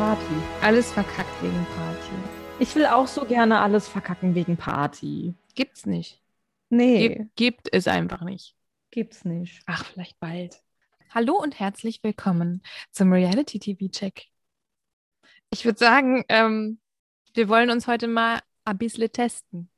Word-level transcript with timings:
Party. 0.00 0.34
Alles 0.62 0.90
verkackt 0.90 1.42
wegen 1.42 1.66
Party. 1.76 2.14
Ich 2.58 2.74
will 2.74 2.86
auch 2.86 3.06
so 3.06 3.26
gerne 3.26 3.60
alles 3.60 3.86
verkacken 3.86 4.34
wegen 4.34 4.56
Party. 4.56 5.34
Gibt's 5.54 5.84
nicht. 5.84 6.22
Nee, 6.70 7.08
Gibt, 7.08 7.36
gibt 7.36 7.68
es 7.74 7.86
einfach 7.86 8.22
nicht. 8.22 8.56
gibt's 8.90 9.26
nicht. 9.26 9.60
Ach, 9.66 9.84
vielleicht 9.84 10.18
bald. 10.18 10.62
Hallo 11.10 11.34
und 11.34 11.60
herzlich 11.60 12.02
willkommen 12.02 12.62
zum 12.90 13.12
Reality 13.12 13.58
TV 13.58 13.88
Check. 13.88 14.28
Ich 15.50 15.66
würde 15.66 15.78
sagen, 15.78 16.24
ähm, 16.30 16.78
wir 17.34 17.50
wollen 17.50 17.68
uns 17.68 17.86
heute 17.86 18.08
mal 18.08 18.40
ein 18.64 18.78
bisschen 18.78 19.12
testen. 19.12 19.68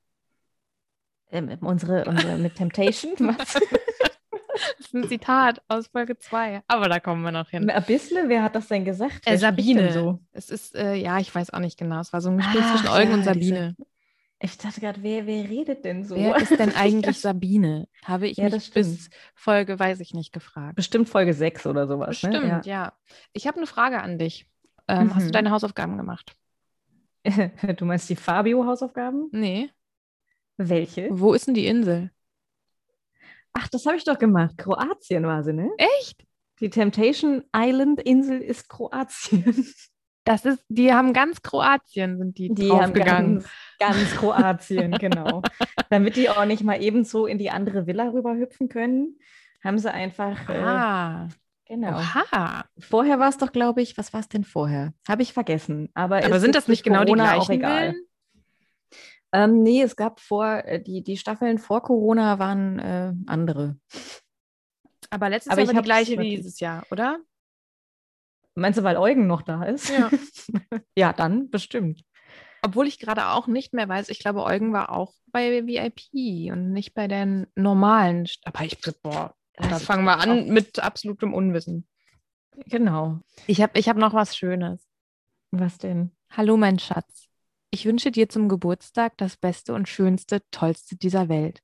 Ähm, 1.33 1.59
unsere, 1.63 2.05
unsere 2.05 2.39
mit 2.39 2.55
Temptation, 2.55 3.15
was? 3.19 3.61
Das 4.53 4.87
ist 4.87 4.95
ein 4.95 5.09
Zitat 5.09 5.63
aus 5.69 5.87
Folge 5.89 6.19
2, 6.19 6.63
aber 6.67 6.89
da 6.89 7.01
kommen 7.01 7.23
wir 7.23 7.33
noch 7.33 7.49
hin. 7.51 7.69
Ein 7.71 7.85
bisschen, 7.85 8.29
wer 8.29 8.43
hat 8.43 8.55
das 8.55 8.69
denn 8.69 8.85
gesagt? 8.85 9.23
Äh, 9.27 9.39
Sabine. 9.39 9.93
So? 9.93 10.21
Es 10.33 10.51
ist, 10.51 10.75
äh, 10.75 10.95
ja, 10.95 11.19
ich 11.19 11.35
weiß 11.35 11.53
auch 11.55 11.59
nicht 11.61 11.79
genau. 11.79 12.01
Es 12.01 12.13
war 12.13 12.21
so 12.21 12.31
ein 12.31 12.37
Gespräch 12.39 12.63
Ach, 12.63 12.73
zwischen 12.77 12.89
Eugen 12.89 13.13
und 13.15 13.25
ja, 13.25 13.33
diese- 13.35 13.55
Sabine. 13.55 13.77
Ich 14.45 14.59
dachte 14.59 14.81
gerade, 14.81 15.03
wer, 15.05 15.25
wer 15.27 15.49
redet 15.49 15.85
denn 15.85 16.05
so? 16.05 16.17
Wer 16.17 16.35
ist 16.37 16.51
denn 16.59 16.75
eigentlich 16.77 17.21
Sabine? 17.21 17.87
Habe 18.05 18.27
ich 18.27 18.39
Ja, 18.39 18.47
das 18.49 18.65
mich 18.67 18.73
bis 18.75 19.11
Folge, 19.37 19.79
weiß 19.79 20.01
ich 20.01 20.15
nicht, 20.15 20.33
gefragt. 20.33 20.75
Bestimmt 20.75 21.09
Folge 21.09 21.33
6 21.33 21.65
oder 21.67 21.87
sowas. 21.87 22.09
Bestimmt, 22.09 22.35
Ne? 22.45 22.61
ja. 22.65 22.93
Ich 23.33 23.47
habe 23.47 23.59
eine 23.59 23.67
Frage 23.69 24.01
an 24.03 24.19
dich. 24.19 24.47
Ähm, 24.89 25.15
Hast 25.15 25.23
du 25.23 25.29
Mhm. 25.29 25.33
deine 25.33 25.51
Hausaufgaben 25.53 25.97
gemacht? 25.97 26.35
Ja. 27.25 27.51
Du 27.77 27.85
meinst 27.85 28.11
die 28.11 28.17
Fabio-Hausaufgaben? 28.17 29.29
Nee. 29.31 29.71
Welche? 30.57 31.07
Wo 31.11 31.35
ist 31.35 31.47
denn 31.47 31.55
die 31.55 31.67
Insel? 31.67 32.11
Ach, 33.55 33.69
das 33.69 33.87
habe 33.87 33.97
ich 33.97 34.05
doch 34.05 34.19
gemacht. 34.19 34.57
Kroatien 34.59 35.27
war 35.27 35.43
sie, 35.45 35.53
ne? 35.53 35.71
Echt? 36.01 36.25
Die 36.61 36.71
Temptation 36.71 37.43
Island 37.55 38.01
Insel 38.01 38.41
ist 38.41 38.69
Kroatien. 38.69 39.67
Das 40.25 40.45
ist, 40.45 40.65
die 40.69 40.93
haben 40.93 41.13
ganz 41.15 41.43
Kroatien, 41.43 42.17
sind 42.17 42.39
die, 42.39 42.55
Die 42.55 42.71
haben 42.71 42.79
draufgegangen. 42.95 43.35
ganz, 43.81 43.99
ganz 43.99 44.15
Kroatien, 44.15 44.93
genau. 45.01 45.43
Damit 45.91 46.15
die 46.15 46.31
auch 46.31 46.45
nicht 46.45 46.63
mal 46.63 46.81
ebenso 46.81 47.27
in 47.27 47.39
die 47.39 47.51
andere 47.51 47.89
Villa 47.89 48.05
rüberhüpfen 48.11 48.69
können, 48.69 49.19
haben 49.65 49.79
sie 49.79 49.93
einfach. 49.93 50.49
Äh, 50.49 50.59
Ah, 50.59 51.29
genau. 51.67 51.99
oha. 51.99 52.65
Vorher 52.79 53.19
war 53.19 53.31
es 53.31 53.39
doch, 53.39 53.51
glaube 53.51 53.83
ich, 53.83 53.99
was 53.99 54.13
war 54.13 54.21
es 54.21 54.29
denn 54.29 54.45
vorher? 54.45 54.93
Habe 55.09 55.23
ich 55.23 55.33
vergessen. 55.33 55.89
Aber, 55.95 56.19
Aber 56.25 56.39
sind 56.39 56.55
das 56.55 56.69
nicht 56.69 56.87
durch 56.87 56.95
genau 56.95 57.03
die 57.03 57.15
Corona 57.15 57.35
auch 57.35 57.47
gleichen 57.49 57.53
egal. 57.61 57.91
Villen? 57.91 58.07
Ähm, 59.33 59.63
nee, 59.63 59.83
es 59.83 59.97
gab 59.97 60.21
vor, 60.21 60.47
äh, 60.65 60.83
die, 60.83 61.03
die 61.03 61.17
Staffeln 61.17 61.59
vor 61.59 61.83
Corona 61.83 62.39
waren 62.39 62.79
äh, 62.79 63.13
andere. 63.27 63.77
Aber 65.11 65.29
letztes 65.31 65.53
Aber 65.53 65.63
Jahr 65.63 65.71
ich 65.71 65.77
war 65.77 65.83
die 65.83 65.89
gleiche 65.89 66.19
wie 66.19 66.37
dieses 66.37 66.61
Jahr, 66.61 66.87
oder? 66.91 67.19
Meinst 68.55 68.79
du, 68.79 68.83
weil 68.83 68.97
Eugen 68.99 69.27
noch 69.27 69.43
da 69.43 69.65
ist? 69.65 69.89
Ja. 69.89 70.11
ja, 70.97 71.13
dann 71.13 71.51
bestimmt. 71.51 72.05
Obwohl 72.63 72.87
ich 72.87 72.99
gerade 72.99 73.29
auch 73.29 73.47
nicht 73.47 73.73
mehr 73.73 73.89
weiß, 73.89 74.09
ich 74.09 74.19
glaube, 74.19 74.45
Eugen 74.45 74.73
war 74.73 74.93
auch 74.93 75.15
bei 75.33 75.67
VIP 75.67 76.53
und 76.53 76.73
nicht 76.73 76.95
bei 76.95 77.09
den 77.09 77.47
normalen. 77.57 78.27
St- 78.27 78.41
Aber 78.45 78.65
ich, 78.65 78.79
boah, 79.03 79.35
da 79.57 79.79
fangen 79.79 80.05
wir 80.05 80.19
an 80.19 80.49
mit 80.49 80.79
absolutem 80.79 81.35
Unwissen. 81.35 81.87
Genau. 82.67 83.21
Ich 83.47 83.63
habe 83.63 83.79
ich 83.79 83.89
hab 83.89 83.97
noch 83.97 84.15
was 84.15 84.37
Schönes. 84.37 84.87
Was 85.51 85.79
denn? 85.79 86.13
Hallo, 86.31 86.57
mein 86.57 86.79
Schatz. 86.79 87.29
Ich 87.75 87.87
wünsche 87.87 88.11
dir 88.11 88.29
zum 88.29 88.51
Geburtstag 88.51 89.17
das 89.17 89.39
Beste 89.39 89.73
und 89.73 89.89
Schönste, 89.89 90.43
Tollste 90.51 90.95
dieser 90.95 91.31
Welt. 91.31 91.63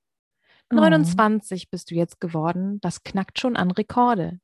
Oh. 0.73 0.77
29 0.77 1.69
bist 1.69 1.91
du 1.91 1.95
jetzt 1.95 2.19
geworden, 2.19 2.81
das 2.81 3.05
knackt 3.05 3.39
schon 3.39 3.57
an 3.57 3.71
Rekorde. 3.71 4.41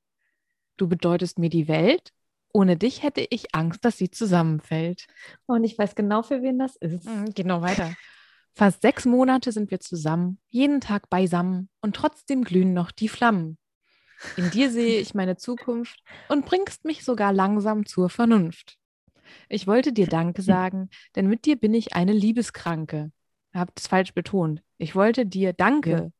Du 0.76 0.88
bedeutest 0.88 1.38
mir 1.38 1.48
die 1.48 1.66
Welt. 1.66 2.12
Ohne 2.52 2.76
dich 2.76 3.02
hätte 3.02 3.26
ich 3.30 3.54
Angst, 3.54 3.82
dass 3.84 3.96
sie 3.96 4.10
zusammenfällt. 4.10 5.06
Oh, 5.48 5.54
Und 5.54 5.64
ich 5.64 5.78
weiß 5.78 5.94
genau, 5.94 6.22
für 6.22 6.42
wen 6.42 6.58
das 6.58 6.76
ist. 6.76 7.06
Mhm, 7.06 7.32
Geht 7.32 7.46
noch 7.46 7.62
weiter. 7.62 7.94
Fast 8.52 8.82
sechs 8.82 9.06
Monate 9.06 9.50
sind 9.50 9.70
wir 9.70 9.80
zusammen, 9.80 10.38
jeden 10.50 10.82
Tag 10.82 11.08
beisammen 11.08 11.70
und 11.80 11.96
trotzdem 11.96 12.44
glühen 12.44 12.74
noch 12.74 12.92
die 12.92 13.08
Flammen. 13.08 13.56
In 14.36 14.50
dir 14.50 14.70
sehe 14.70 15.00
ich 15.00 15.14
meine 15.14 15.36
Zukunft 15.36 16.02
und 16.28 16.44
bringst 16.44 16.84
mich 16.84 17.04
sogar 17.04 17.32
langsam 17.32 17.86
zur 17.86 18.10
Vernunft. 18.10 18.78
Ich 19.48 19.66
wollte 19.66 19.92
dir 19.92 20.06
Danke 20.06 20.42
sagen, 20.42 20.90
denn 21.16 21.28
mit 21.28 21.44
dir 21.44 21.56
bin 21.56 21.74
ich 21.74 21.94
eine 21.94 22.12
Liebeskranke. 22.12 23.10
Habt 23.52 23.78
es 23.78 23.86
falsch 23.86 24.14
betont. 24.14 24.62
Ich 24.78 24.94
wollte 24.94 25.26
dir 25.26 25.52
Danke 25.52 26.12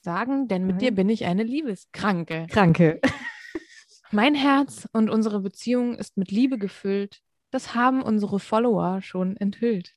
sagen, 0.00 0.48
denn 0.48 0.66
mit 0.66 0.80
dir 0.80 0.92
bin 0.92 1.08
ich 1.08 1.24
eine 1.24 1.44
Liebeskranke. 1.44 2.46
Kranke. 2.50 3.00
Mein 4.10 4.34
Herz 4.34 4.88
und 4.92 5.08
unsere 5.08 5.40
Beziehung 5.40 5.94
ist 5.94 6.16
mit 6.16 6.30
Liebe 6.30 6.58
gefüllt. 6.58 7.20
Das 7.50 7.74
haben 7.74 8.02
unsere 8.02 8.40
Follower 8.40 9.00
schon 9.02 9.36
enthüllt. 9.36 9.94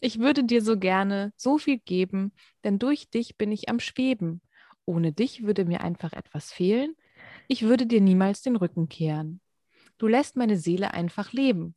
Ich 0.00 0.20
würde 0.20 0.44
dir 0.44 0.62
so 0.62 0.78
gerne 0.78 1.32
so 1.36 1.58
viel 1.58 1.78
geben, 1.78 2.32
denn 2.62 2.78
durch 2.78 3.10
dich 3.10 3.36
bin 3.36 3.50
ich 3.50 3.68
am 3.68 3.80
Schweben. 3.80 4.42
Ohne 4.84 5.12
dich 5.12 5.44
würde 5.44 5.64
mir 5.64 5.80
einfach 5.80 6.12
etwas 6.12 6.52
fehlen. 6.52 6.94
Ich 7.48 7.62
würde 7.62 7.86
dir 7.86 8.00
niemals 8.00 8.42
den 8.42 8.56
Rücken 8.56 8.88
kehren. 8.88 9.40
Du 10.02 10.08
lässt 10.08 10.36
meine 10.36 10.56
Seele 10.56 10.92
einfach 10.94 11.32
leben. 11.32 11.76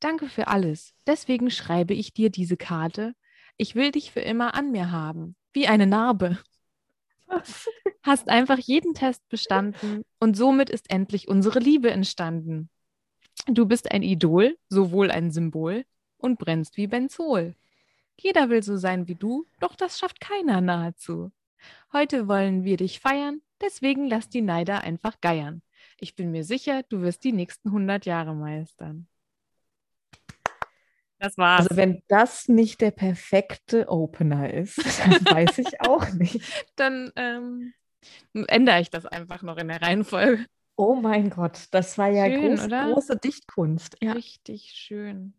Danke 0.00 0.26
für 0.26 0.48
alles. 0.48 0.92
Deswegen 1.06 1.50
schreibe 1.50 1.94
ich 1.94 2.12
dir 2.12 2.28
diese 2.28 2.56
Karte. 2.56 3.14
Ich 3.56 3.76
will 3.76 3.92
dich 3.92 4.10
für 4.10 4.20
immer 4.20 4.54
an 4.54 4.72
mir 4.72 4.90
haben, 4.90 5.36
wie 5.52 5.68
eine 5.68 5.86
Narbe 5.86 6.38
hast 8.02 8.28
einfach 8.28 8.58
jeden 8.58 8.94
Test 8.94 9.28
bestanden 9.28 10.02
und 10.18 10.36
somit 10.36 10.70
ist 10.70 10.90
endlich 10.90 11.28
unsere 11.28 11.58
Liebe 11.58 11.90
entstanden. 11.90 12.68
Du 13.46 13.66
bist 13.66 13.92
ein 13.92 14.02
Idol, 14.02 14.56
sowohl 14.68 15.10
ein 15.10 15.30
Symbol 15.30 15.84
und 16.18 16.38
brennst 16.38 16.76
wie 16.76 16.86
Benzol. 16.86 17.54
Jeder 18.18 18.50
will 18.50 18.62
so 18.62 18.76
sein 18.76 19.08
wie 19.08 19.14
du, 19.14 19.46
doch 19.60 19.74
das 19.76 19.98
schafft 19.98 20.20
keiner 20.20 20.60
nahezu. 20.60 21.30
Heute 21.92 22.28
wollen 22.28 22.64
wir 22.64 22.76
dich 22.76 23.00
feiern, 23.00 23.40
deswegen 23.60 24.08
lass 24.08 24.28
die 24.28 24.42
Neider 24.42 24.82
einfach 24.82 25.20
geiern. 25.20 25.62
Ich 25.98 26.14
bin 26.14 26.30
mir 26.30 26.44
sicher, 26.44 26.82
du 26.84 27.02
wirst 27.02 27.24
die 27.24 27.32
nächsten 27.32 27.68
100 27.68 28.06
Jahre 28.06 28.34
meistern. 28.34 29.06
Das 31.18 31.36
war's. 31.36 31.66
Also 31.66 31.76
wenn 31.76 32.02
das 32.08 32.48
nicht 32.48 32.80
der 32.80 32.92
perfekte 32.92 33.88
Opener 33.88 34.52
ist, 34.52 34.78
dann 35.04 35.24
weiß 35.24 35.58
ich 35.58 35.80
auch 35.82 36.10
nicht. 36.12 36.40
Dann 36.76 37.12
ähm, 37.14 37.74
ändere 38.32 38.80
ich 38.80 38.90
das 38.90 39.04
einfach 39.04 39.42
noch 39.42 39.58
in 39.58 39.68
der 39.68 39.82
Reihenfolge. 39.82 40.46
Oh 40.76 40.94
mein 40.94 41.28
Gott, 41.28 41.66
das 41.72 41.98
war 41.98 42.08
ja 42.08 42.24
Schön, 42.24 42.56
groß, 42.56 42.68
große 42.68 43.16
Dichtkunst. 43.18 43.98
Ja. 44.00 44.12
Richtig 44.12 44.72
schön. 44.74 45.34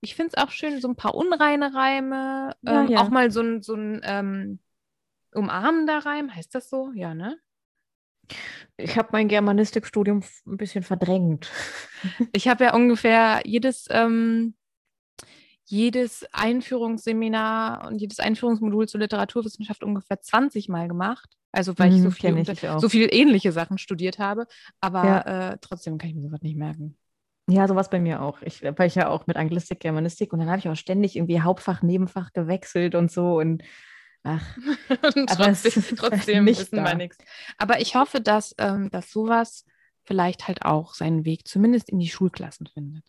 Ich 0.00 0.14
finde 0.14 0.32
es 0.34 0.42
auch 0.42 0.50
schön, 0.50 0.80
so 0.80 0.88
ein 0.88 0.96
paar 0.96 1.14
unreine 1.14 1.74
Reime, 1.74 2.56
Ja, 2.62 2.82
ähm, 2.82 2.88
ja. 2.88 3.00
auch 3.00 3.10
mal 3.10 3.30
so 3.30 3.42
ein, 3.42 3.62
so 3.62 3.74
ein 3.74 4.00
ähm, 4.04 4.58
umarmender 5.32 5.98
Reim, 5.98 6.34
heißt 6.34 6.54
das 6.54 6.70
so? 6.70 6.92
Ja, 6.94 7.14
ne? 7.14 7.38
Ich 8.76 8.96
habe 8.98 9.10
mein 9.12 9.28
Germanistikstudium 9.28 10.22
ein 10.46 10.56
bisschen 10.56 10.82
verdrängt. 10.82 11.50
Ich 12.34 12.48
habe 12.48 12.64
ja 12.64 12.74
ungefähr 12.74 13.42
jedes, 13.44 13.86
ähm, 13.90 14.54
jedes 15.64 16.26
Einführungsseminar 16.32 17.86
und 17.86 18.00
jedes 18.00 18.18
Einführungsmodul 18.18 18.88
zur 18.88 19.00
Literaturwissenschaft 19.00 19.84
ungefähr 19.84 20.20
20 20.20 20.68
Mal 20.68 20.88
gemacht. 20.88 21.30
Also 21.52 21.78
weil 21.78 21.92
ich 21.92 22.00
so 22.00 22.08
Mhm, 22.08 22.12
viel, 22.12 22.30
ich, 22.30 22.38
unter- 22.38 22.52
ich 22.54 22.68
auch. 22.68 22.80
so 22.80 22.88
viel 22.88 23.08
ähnliche 23.12 23.52
Sachen 23.52 23.78
studiert 23.78 24.18
habe. 24.18 24.46
Aber 24.80 25.04
Ja. 25.04 25.52
äh, 25.52 25.58
trotzdem 25.60 25.98
kann 25.98 26.10
ich 26.10 26.16
mir 26.16 26.22
sowas 26.22 26.42
nicht 26.42 26.56
merken. 26.56 26.96
Ja, 27.48 27.68
sowas 27.68 27.90
bei 27.90 28.00
mir 28.00 28.22
auch. 28.22 28.40
Ich, 28.42 28.62
ich 28.62 28.94
ja 28.94 29.08
auch 29.08 29.26
mit 29.26 29.36
Anglistik, 29.36 29.80
Germanistik 29.80 30.32
und 30.32 30.38
dann 30.38 30.48
habe 30.48 30.58
ich 30.58 30.68
auch 30.68 30.76
ständig 30.76 31.16
irgendwie 31.16 31.40
Hauptfach, 31.40 31.82
Nebenfach 31.82 32.32
gewechselt 32.32 32.94
und 32.94 33.10
so 33.10 33.38
und 33.38 33.62
ach, 34.24 34.56
Aber 34.88 35.26
trotzdem, 35.26 35.82
trotzdem 35.96 36.44
nicht 36.44 36.60
wissen 36.60 36.76
wir 36.76 36.84
da. 36.84 36.94
nichts. 36.94 37.18
Aber 37.58 37.80
ich 37.80 37.94
hoffe, 37.94 38.20
dass, 38.20 38.54
ähm, 38.58 38.90
dass 38.90 39.10
sowas 39.10 39.64
vielleicht 40.04 40.48
halt 40.48 40.64
auch 40.64 40.94
seinen 40.94 41.24
Weg 41.24 41.46
zumindest 41.46 41.88
in 41.90 41.98
die 41.98 42.08
Schulklassen 42.08 42.66
findet. 42.66 43.04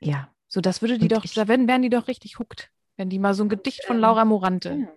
Ja. 0.00 0.28
So, 0.48 0.60
das 0.60 0.82
würde 0.82 0.98
die 0.98 1.04
Und 1.04 1.12
doch, 1.12 1.24
ich- 1.24 1.34
da 1.34 1.48
werden, 1.48 1.66
wären 1.68 1.82
die 1.82 1.90
doch 1.90 2.08
richtig 2.08 2.38
hooked, 2.38 2.70
wenn 2.96 3.08
die 3.10 3.18
mal 3.18 3.34
so 3.34 3.42
ein 3.44 3.48
Gedicht 3.48 3.84
von 3.84 3.98
Laura 3.98 4.24
Morante 4.24 4.70
Ja. 4.82 4.88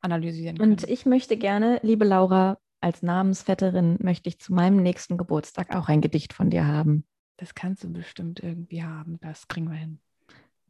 analysieren 0.00 0.58
können. 0.58 0.72
Und 0.72 0.84
ich 0.88 1.06
möchte 1.06 1.36
gerne, 1.36 1.80
liebe 1.82 2.04
Laura, 2.04 2.58
als 2.80 3.02
Namensvetterin 3.02 3.98
möchte 4.00 4.28
ich 4.28 4.38
zu 4.38 4.52
meinem 4.54 4.82
nächsten 4.82 5.16
Geburtstag 5.18 5.74
auch 5.74 5.88
ein 5.88 6.00
Gedicht 6.00 6.32
von 6.32 6.50
dir 6.50 6.66
haben. 6.66 7.04
das 7.36 7.54
kannst 7.54 7.84
du 7.84 7.92
bestimmt 7.92 8.40
irgendwie 8.40 8.82
haben. 8.82 9.18
Das 9.20 9.46
kriegen 9.46 9.68
wir 9.70 9.76
hin. 9.76 10.00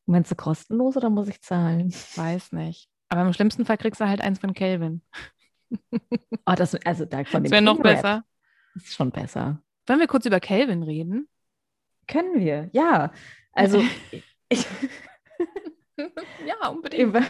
Meinst 0.07 0.31
du 0.31 0.35
kostenlos 0.37 0.97
oder 0.99 1.09
muss 1.11 1.29
ich 1.29 1.41
zahlen? 1.43 1.93
Weiß 2.17 2.53
nicht. 2.53 2.91
Aber 3.09 3.23
im 3.23 3.33
schlimmsten 3.33 3.65
Fall 3.65 3.79
kriegst 3.79 4.01
du 4.01 4.09
halt 4.09 4.21
eins 4.21 4.39
von 4.39 4.55
Calvin. 4.55 5.03
Oh, 6.47 6.55
das, 6.57 6.75
also 6.87 7.05
da 7.05 7.25
von 7.25 7.43
Das 7.43 7.53
wäre 7.53 7.61
noch 7.61 7.79
besser. 7.79 8.25
ist 8.75 8.95
schon 8.95 9.11
besser. 9.11 9.63
Wollen 9.87 10.01
wir 10.01 10.07
kurz 10.07 10.25
über 10.25 10.41
Calvin 10.41 10.83
reden? 10.83 11.29
Können 12.07 12.41
wir, 12.41 12.71
ja. 12.73 13.13
Also 13.53 13.83
ich, 14.49 14.67
ja, 16.47 16.69
unbedingt. 16.69 17.03
über, 17.03 17.21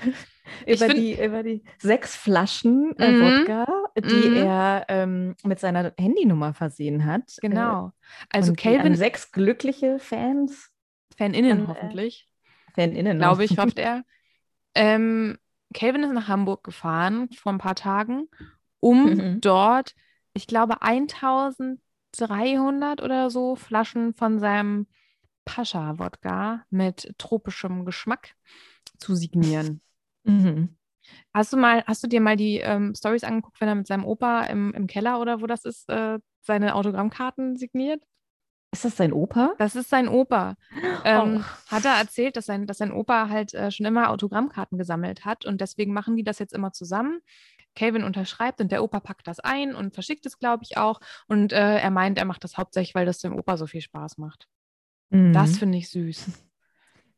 über, 0.66 0.86
find- 0.86 0.98
die, 0.98 1.20
über 1.24 1.42
die 1.42 1.64
sechs 1.78 2.14
Flaschen 2.14 2.96
äh, 2.98 3.10
Mhm. 3.12 3.20
Wodka, 3.40 3.66
die 3.98 4.28
Mhm. 4.28 4.36
er 4.36 4.84
ähm, 4.88 5.34
mit 5.42 5.58
seiner 5.58 5.92
Handynummer 5.98 6.54
versehen 6.54 7.04
hat. 7.06 7.22
Äh, 7.38 7.48
Genau. 7.48 7.92
Also 8.30 8.52
Calvin, 8.52 8.94
sechs 8.94 9.32
glückliche 9.32 9.98
Fans, 9.98 10.70
FanInnen 11.16 11.66
von, 11.66 11.74
äh, 11.74 11.80
hoffentlich, 11.80 12.28
FanInnen, 12.74 13.18
glaube 13.18 13.44
ich, 13.44 13.58
hofft 13.58 13.78
er. 13.78 14.04
Ähm, 14.76 15.38
Calvin 15.74 16.02
ist 16.02 16.12
nach 16.12 16.28
Hamburg 16.28 16.64
gefahren 16.64 17.28
vor 17.32 17.52
ein 17.52 17.58
paar 17.58 17.74
Tagen, 17.74 18.28
um 18.80 19.04
Mhm. 19.04 19.40
dort, 19.40 19.94
ich 20.32 20.46
glaube, 20.46 20.82
1300 20.82 23.02
oder 23.02 23.30
so 23.30 23.56
Flaschen 23.56 24.14
von 24.14 24.38
seinem 24.38 24.86
Pascha-Wodka 25.44 26.64
mit 26.70 27.14
tropischem 27.18 27.84
Geschmack 27.84 28.34
zu 28.98 29.14
signieren. 29.14 29.80
Mhm. 30.24 30.76
Hast 31.32 31.52
du 31.52 31.56
mal, 31.56 31.84
hast 31.86 32.02
du 32.02 32.08
dir 32.08 32.20
mal 32.20 32.36
die 32.36 32.58
ähm, 32.58 32.94
Stories 32.94 33.24
angeguckt, 33.24 33.60
wenn 33.60 33.68
er 33.68 33.74
mit 33.74 33.86
seinem 33.86 34.04
Opa 34.04 34.44
im, 34.44 34.72
im 34.74 34.86
Keller 34.86 35.20
oder 35.20 35.40
wo 35.40 35.46
das 35.46 35.64
ist, 35.64 35.88
äh, 35.88 36.18
seine 36.40 36.74
Autogrammkarten 36.74 37.56
signiert? 37.56 38.02
Ist 38.70 38.84
das 38.84 38.96
sein 38.96 39.12
Opa? 39.14 39.54
Das 39.58 39.76
ist 39.76 39.88
sein 39.88 40.08
Opa. 40.08 40.56
Ähm, 41.04 41.42
Oh. 41.42 41.72
Hat 41.74 41.84
er 41.86 41.92
erzählt, 41.98 42.36
dass 42.36 42.46
sein, 42.46 42.66
dass 42.66 42.78
sein 42.78 42.92
Opa 42.92 43.28
halt 43.30 43.54
äh, 43.54 43.70
schon 43.70 43.86
immer 43.86 44.10
Autogrammkarten 44.10 44.76
gesammelt 44.76 45.24
hat 45.24 45.46
und 45.46 45.60
deswegen 45.60 45.94
machen 45.94 46.16
die 46.16 46.24
das 46.24 46.38
jetzt 46.38 46.52
immer 46.52 46.72
zusammen. 46.72 47.20
Calvin 47.74 48.02
unterschreibt 48.04 48.60
und 48.60 48.70
der 48.72 48.82
Opa 48.82 49.00
packt 49.00 49.26
das 49.26 49.40
ein 49.40 49.74
und 49.74 49.94
verschickt 49.94 50.26
es, 50.26 50.38
glaube 50.38 50.64
ich, 50.64 50.76
auch. 50.76 51.00
Und 51.28 51.52
äh, 51.52 51.78
er 51.78 51.90
meint, 51.90 52.18
er 52.18 52.24
macht 52.24 52.42
das 52.44 52.58
hauptsächlich, 52.58 52.94
weil 52.94 53.06
das 53.06 53.18
dem 53.20 53.36
Opa 53.36 53.56
so 53.56 53.66
viel 53.66 53.80
Spaß 53.80 54.18
macht. 54.18 54.48
Mhm. 55.10 55.32
Das 55.32 55.56
finde 55.58 55.78
ich 55.78 55.88
süß. 55.88 56.26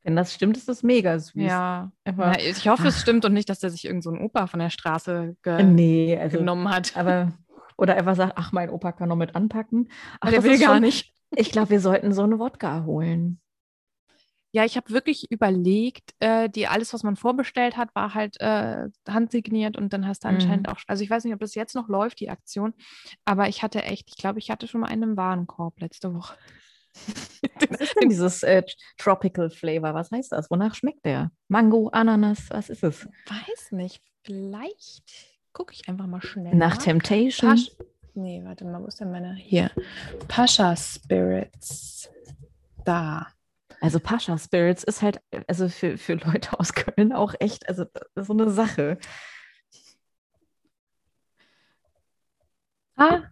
Wenn 0.02 0.17
das 0.17 0.32
stimmt, 0.32 0.56
ist 0.56 0.69
das 0.69 0.82
mega 0.82 1.19
süß. 1.19 1.35
Ja. 1.35 1.91
Aber, 2.05 2.29
Na, 2.29 2.41
ich 2.41 2.69
hoffe, 2.69 2.88
es 2.88 3.00
stimmt 3.00 3.25
und 3.25 3.32
nicht, 3.32 3.49
dass 3.49 3.58
der 3.61 3.70
sich 3.70 3.85
irgend 3.85 4.02
so 4.05 4.11
einen 4.11 4.20
Opa 4.20 4.47
von 4.47 4.61
der 4.61 4.70
Straße 4.70 5.37
ge 5.43 5.62
nee, 5.62 6.17
also, 6.17 6.38
genommen 6.38 6.70
hat. 6.70 6.97
aber, 6.97 7.32
oder 7.76 7.97
einfach 7.97 8.17
sagt, 8.17 8.35
ach, 8.37 8.52
mein 8.52 8.70
Opa 8.70 8.93
kann 8.93 9.08
noch 9.08 9.17
mit 9.17 9.35
anpacken. 9.35 9.88
Ach, 10.14 10.19
Aber 10.23 10.31
der 10.31 10.43
will 10.44 10.58
gar 10.58 10.75
schon- 10.75 10.82
nicht. 10.82 11.12
Ich 11.37 11.50
glaube, 11.53 11.71
wir 11.71 11.81
sollten 11.81 12.12
so 12.12 12.23
eine 12.23 12.38
Wodka 12.38 12.85
holen. 12.85 13.41
Ja, 14.53 14.65
ich 14.65 14.77
habe 14.77 14.91
wirklich 14.91 15.31
überlegt, 15.31 16.12
äh, 16.19 16.49
die 16.50 16.67
alles, 16.67 16.93
was 16.93 17.05
man 17.05 17.15
vorbestellt 17.15 17.77
hat, 17.77 17.94
war 17.94 18.15
halt 18.15 18.41
äh, 18.41 18.88
handsigniert 19.09 19.77
und 19.77 19.93
dann 19.93 20.09
hast 20.09 20.25
du 20.25 20.29
Mhm. 20.29 20.35
anscheinend 20.35 20.69
auch, 20.69 20.79
also 20.88 21.05
ich 21.05 21.11
weiß 21.11 21.23
nicht, 21.23 21.35
ob 21.35 21.38
das 21.41 21.55
jetzt 21.55 21.77
noch 21.77 21.88
läuft, 21.88 22.19
die 22.19 22.31
Aktion, 22.31 22.75
aber 23.25 23.49
ich 23.49 23.62
hatte 23.62 23.85
echt, 23.85 24.09
ich 24.09 24.17
glaube, 24.17 24.41
ich 24.41 24.50
hatte 24.50 24.67
schon 24.67 24.81
mal 24.81 24.88
einen 24.88 25.17
Warenkorb 25.17 25.79
letzte 25.81 26.12
Woche. 26.15 26.35
Was 27.71 27.81
ist 27.81 27.94
denn 28.00 28.09
dieses 28.09 28.43
äh, 28.43 28.65
Tropical 28.99 29.50
Flavor? 29.50 29.94
Was 29.94 30.11
heißt 30.11 30.33
das? 30.33 30.50
Wonach 30.50 30.75
schmeckt 30.75 31.05
der? 31.05 31.31
Mango, 31.47 31.88
Ananas, 31.88 32.49
was 32.50 32.71
ist 32.71 32.83
es? 32.83 33.06
Weiß 33.26 33.71
nicht, 33.71 34.03
vielleicht 34.25 35.05
gucke 35.53 35.73
ich 35.75 35.88
einfach 35.88 36.06
mal 36.06 36.21
schnell. 36.23 36.56
Nach 36.56 36.76
nach. 36.76 36.83
Temptation? 36.85 37.50
Pasch 37.50 37.71
nee, 38.15 38.43
warte 38.45 38.65
mal, 38.65 38.81
wo 38.83 38.87
ist 38.87 39.01
denn 39.01 39.11
meine? 39.11 39.35
Hier. 39.35 39.71
Pascha 40.29 40.77
Spirits. 40.77 42.11
Da. 42.85 43.27
Also 43.81 43.99
Pascha 44.01 44.37
Spirits 44.39 44.85
ist 44.85 45.01
halt, 45.03 45.21
also 45.47 45.69
für, 45.69 45.97
für 45.97 46.15
Leute 46.15 46.59
aus 46.59 46.73
Köln 46.75 47.12
auch 47.12 47.35
echt, 47.41 47.69
also 47.69 47.85
so 48.17 48.33
eine 48.33 48.51
Sache. 48.51 48.99
Ah, 52.97 53.23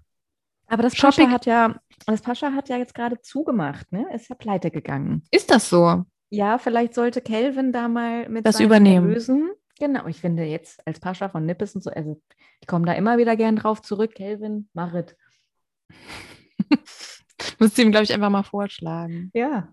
Aber 0.67 0.83
das 0.83 0.95
Tropic- 0.95 1.17
Pascha 1.25 1.31
hat 1.31 1.47
ja, 1.47 1.75
das 2.07 2.23
Pascha 2.23 2.53
hat 2.53 2.69
ja 2.69 2.77
jetzt 2.77 2.95
gerade 2.95 3.21
zugemacht, 3.21 3.91
ne? 3.93 4.07
Ist 4.15 4.29
ja 4.29 4.35
pleite 4.37 4.71
gegangen. 4.71 5.23
ist 5.31 5.51
das 5.51 5.69
so? 5.69 6.05
Ja, 6.31 6.59
vielleicht 6.59 6.95
sollte 6.95 7.21
Kelvin 7.23 7.73
da 7.73 7.89
mal 7.89 8.29
mit 8.29 8.47
Das 8.47 8.61
übernehmen. 8.61 9.09
Erlösen- 9.09 9.51
Genau, 9.79 10.07
ich 10.07 10.21
finde 10.21 10.45
jetzt 10.45 10.85
als 10.87 10.99
Pascha 10.99 11.29
von 11.29 11.47
Nippes 11.47 11.75
und 11.75 11.83
so, 11.83 11.91
also 11.91 12.21
ich 12.61 12.67
komme 12.67 12.87
da 12.87 12.95
immer 12.95 13.17
wieder 13.19 13.37
gern 13.37 13.57
drauf 13.57 13.81
zurück. 13.81 14.15
Kelvin, 14.15 14.69
mach 14.73 14.93
es. 14.95 15.17
Musst 17.59 17.79
du 17.79 17.83
ihm, 17.83 17.91
glaube 17.91 18.05
ich, 18.05 18.13
einfach 18.13 18.31
mal 18.31 18.43
vorschlagen. 18.43 19.31
Ja. 19.35 19.69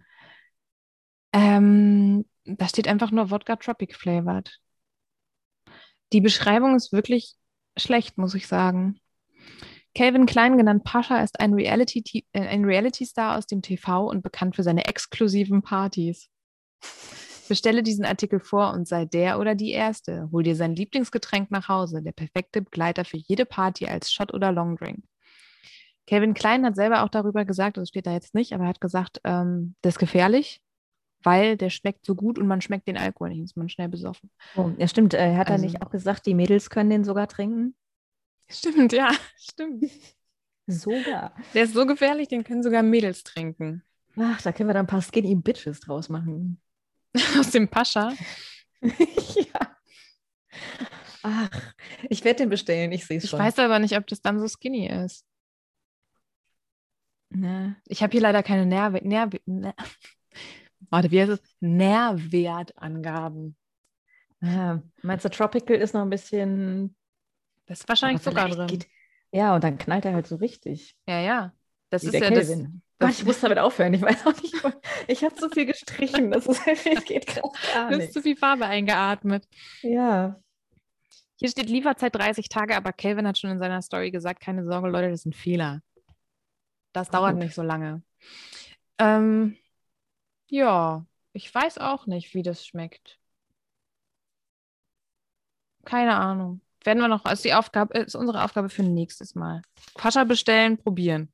Ähm, 1.34 2.26
da 2.46 2.68
steht 2.68 2.88
einfach 2.88 3.12
nur 3.12 3.32
Wodka 3.32 3.56
Tropic 3.56 3.96
Flavored. 3.96 4.60
Die 6.14 6.22
Beschreibung 6.22 6.76
ist 6.76 6.94
wirklich 6.94 7.36
schlecht, 7.78 8.18
muss 8.18 8.36
ich 8.36 8.48
sagen. 8.48 9.00
Calvin 9.96 10.26
Klein, 10.26 10.58
genannt 10.58 10.84
Pascha, 10.84 11.22
ist 11.24 11.40
ein 11.40 11.54
Reality- 11.54 12.26
äh, 12.34 12.48
ein 12.48 12.66
Reality-Star 12.66 13.38
aus 13.38 13.48
dem 13.48 13.62
TV 13.62 14.08
und 14.08 14.24
bekannt 14.24 14.56
für 14.56 14.64
seine 14.64 14.86
exklusiven 14.86 15.62
Partys. 15.62 16.30
Bestelle 17.48 17.84
diesen 17.84 18.06
Artikel 18.06 18.40
vor 18.40 18.74
und 18.74 18.88
sei 18.88 19.06
der 19.06 19.40
oder 19.40 19.56
die 19.56 19.72
Erste. 19.72 20.30
Hol 20.32 20.44
dir 20.44 20.56
sein 20.56 20.76
Lieblingsgetränk 20.76 21.52
nach 21.52 21.68
Hause, 21.70 22.02
der 22.02 22.12
perfekte 22.12 22.62
Begleiter 22.62 23.06
für 23.06 23.18
jede 23.18 23.46
Party 23.46 23.88
als 23.88 24.12
Shot 24.12 24.34
oder 24.34 24.52
Longdrink. 24.52 25.04
Calvin 26.08 26.34
Klein 26.36 26.66
hat 26.66 26.76
selber 26.76 27.04
auch 27.04 27.10
darüber 27.10 27.46
gesagt, 27.46 27.78
das 27.78 27.90
steht 27.90 28.06
da 28.06 28.14
jetzt 28.14 28.36
nicht, 28.36 28.54
aber 28.54 28.64
er 28.66 28.70
hat 28.70 28.82
gesagt, 28.82 29.20
ähm, 29.24 29.76
das 29.82 29.96
ist 29.96 30.00
gefährlich, 30.00 30.62
weil 31.24 31.58
der 31.58 31.72
schmeckt 31.72 32.06
so 32.06 32.14
gut 32.14 32.38
und 32.38 32.46
man 32.48 32.62
schmeckt 32.62 32.88
den 32.88 32.98
Alkohol 32.98 33.30
nicht, 33.30 33.42
ist 33.44 33.58
man 33.58 33.70
schnell 33.70 33.90
besoffen. 33.90 34.30
Oh, 34.56 34.72
ja, 34.78 34.88
stimmt. 34.88 35.14
Äh, 35.16 35.36
hat 35.36 35.48
er 35.48 35.54
Also- 35.54 35.66
nicht 35.66 35.82
auch 35.82 35.90
gesagt, 35.90 36.26
die 36.28 36.36
Mädels 36.36 36.70
können 36.70 36.90
den 36.92 37.04
sogar 37.04 37.28
trinken? 37.28 37.76
Stimmt, 38.48 38.94
ja, 38.94 39.10
stimmt. 39.38 39.86
Sogar. 40.68 41.34
Der 41.54 41.64
ist 41.64 41.74
so 41.74 41.86
gefährlich, 41.86 42.28
den 42.28 42.44
können 42.44 42.64
sogar 42.64 42.84
Mädels 42.84 43.24
trinken. 43.24 43.84
Ach, 44.18 44.42
da 44.42 44.52
können 44.52 44.70
wir 44.70 44.74
dann 44.74 44.86
ein 44.86 44.90
paar 44.90 45.02
Skinny 45.02 45.36
Bitches 45.36 45.80
draus 45.80 46.10
machen. 46.10 46.60
Aus 47.40 47.52
dem 47.52 47.68
Pascha. 47.68 48.14
ja. 48.82 49.76
Ach, 51.24 51.50
ich 52.10 52.24
werde 52.24 52.38
den 52.44 52.50
bestellen, 52.50 52.92
ich 52.92 53.06
sehe 53.06 53.18
es 53.18 53.24
Ich 53.24 53.30
schon. 53.32 53.40
weiß 53.40 53.58
aber 53.60 53.80
nicht, 53.80 53.98
ob 53.98 54.06
das 54.08 54.22
dann 54.22 54.40
so 54.40 54.48
skinny 54.48 54.88
ist. 54.88 55.26
Ne. 57.30 57.76
Ich 57.88 58.04
habe 58.04 58.12
hier 58.12 58.22
leider 58.22 58.44
keine 58.44 58.66
Nährwe 58.66 59.00
Nährwe 59.06 59.40
Nähr 59.46 59.74
Warte, 60.90 61.10
wie 61.12 61.20
heißt 61.22 61.32
es? 61.32 61.42
Nährwertangaben. 61.60 63.58
Ja, 64.42 64.84
meinst 65.02 65.26
du, 65.26 65.30
Tropical 65.30 65.76
ist 65.78 65.94
noch 65.96 66.04
ein 66.04 66.10
bisschen. 66.12 66.96
Das 67.66 67.80
ist 67.80 67.90
wahrscheinlich 67.90 68.22
sogar 68.22 68.48
drin. 68.50 68.68
geht- 68.68 68.88
Ja, 69.32 69.56
und 69.56 69.64
dann 69.64 69.78
knallt 69.80 70.06
er 70.06 70.14
halt 70.14 70.28
so 70.28 70.36
richtig. 70.36 70.96
Ja, 71.08 71.20
ja. 71.20 71.54
Das 71.96 72.04
ist 72.04 72.14
ja 72.14 72.30
das. 72.30 72.48
Kelvin. 72.48 72.82
Gott, 73.00 73.12
ich 73.12 73.26
muss 73.26 73.40
damit 73.40 73.60
aufhören. 73.60 73.94
Ich 73.94 74.02
weiß 74.02 74.26
auch 74.26 74.42
nicht. 74.42 74.54
Ich 75.08 75.24
habe 75.24 75.36
so 75.38 75.50
viel 75.50 75.66
gestrichen. 75.66 76.32
Das 76.32 76.48
ist 76.48 76.66
es 76.68 77.06
geht 77.06 77.28
gerade 77.28 77.50
gar 77.74 77.90
Du 77.90 77.98
hast 77.98 78.14
zu 78.14 78.22
viel 78.22 78.36
Farbe 78.36 78.66
eingeatmet. 78.66 79.48
Ja. 79.82 80.40
Hier 81.38 81.50
steht 81.50 81.70
Lieferzeit 81.70 82.16
30 82.16 82.50
Tage, 82.50 82.76
aber 82.76 82.94
Kelvin 82.94 83.28
hat 83.28 83.38
schon 83.38 83.52
in 83.52 83.60
seiner 83.60 83.82
Story 83.82 84.12
gesagt, 84.12 84.42
keine 84.42 84.66
Sorge, 84.66 84.90
Leute, 84.90 85.10
das 85.10 85.22
ist 85.22 85.26
ein 85.26 85.34
Fehler. 85.34 85.82
Das 86.94 87.10
dauert 87.10 87.34
Gut. 87.34 87.44
nicht 87.44 87.54
so 87.54 87.62
lange. 87.62 88.04
Ähm, 88.98 89.58
ja, 90.50 91.06
ich 91.34 91.54
weiß 91.54 91.78
auch 91.78 92.08
nicht, 92.08 92.34
wie 92.34 92.44
das 92.44 92.66
schmeckt. 92.66 93.20
Keine 95.84 96.16
Ahnung. 96.16 96.62
Werden 96.84 97.00
wir 97.00 97.08
noch, 97.08 97.26
ist 97.30 97.44
die 97.44 97.54
Aufgabe, 97.54 97.98
ist 97.98 98.16
unsere 98.16 98.44
Aufgabe 98.44 98.70
für 98.70 98.84
nächstes 98.84 99.36
Mal. 99.36 99.62
Pascha 99.96 100.24
bestellen, 100.24 100.78
probieren. 100.78 101.32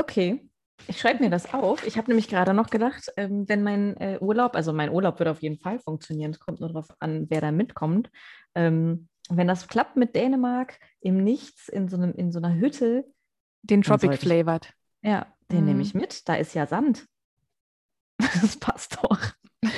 Okay. 0.00 0.48
Ich 0.88 0.98
schreibe 0.98 1.22
mir 1.22 1.30
das 1.30 1.52
auf. 1.52 1.86
Ich 1.86 1.98
habe 1.98 2.08
nämlich 2.10 2.26
gerade 2.28 2.54
noch 2.54 2.70
gedacht, 2.70 3.12
ähm, 3.18 3.46
wenn 3.48 3.62
mein 3.62 3.96
äh, 3.98 4.18
Urlaub, 4.20 4.56
also 4.56 4.72
mein 4.72 4.90
Urlaub 4.90 5.18
wird 5.18 5.28
auf 5.28 5.42
jeden 5.42 5.58
Fall 5.58 5.78
funktionieren, 5.78 6.30
es 6.30 6.40
kommt 6.40 6.60
nur 6.60 6.70
darauf 6.70 6.88
an, 7.00 7.26
wer 7.28 7.40
da 7.42 7.52
mitkommt. 7.52 8.10
Ähm, 8.54 9.08
wenn 9.28 9.46
das 9.46 9.68
klappt 9.68 9.96
mit 9.96 10.16
Dänemark, 10.16 10.78
im 11.00 11.22
Nichts, 11.22 11.68
in 11.68 11.88
so, 11.88 11.96
einem, 11.98 12.12
in 12.14 12.32
so 12.32 12.38
einer 12.38 12.54
Hütte, 12.54 13.04
Den 13.62 13.82
Tropic 13.82 14.14
ich- 14.14 14.20
Flavored. 14.20 14.72
ja, 15.02 15.26
den 15.52 15.60
Mhm. 15.60 15.64
nehme 15.66 15.82
ich 15.82 15.94
mit. 15.94 16.26
Da 16.28 16.34
ist 16.36 16.54
ja 16.54 16.66
Sand. 16.66 17.06
Das 18.42 18.56
passt 18.56 18.96
doch. 19.02 19.18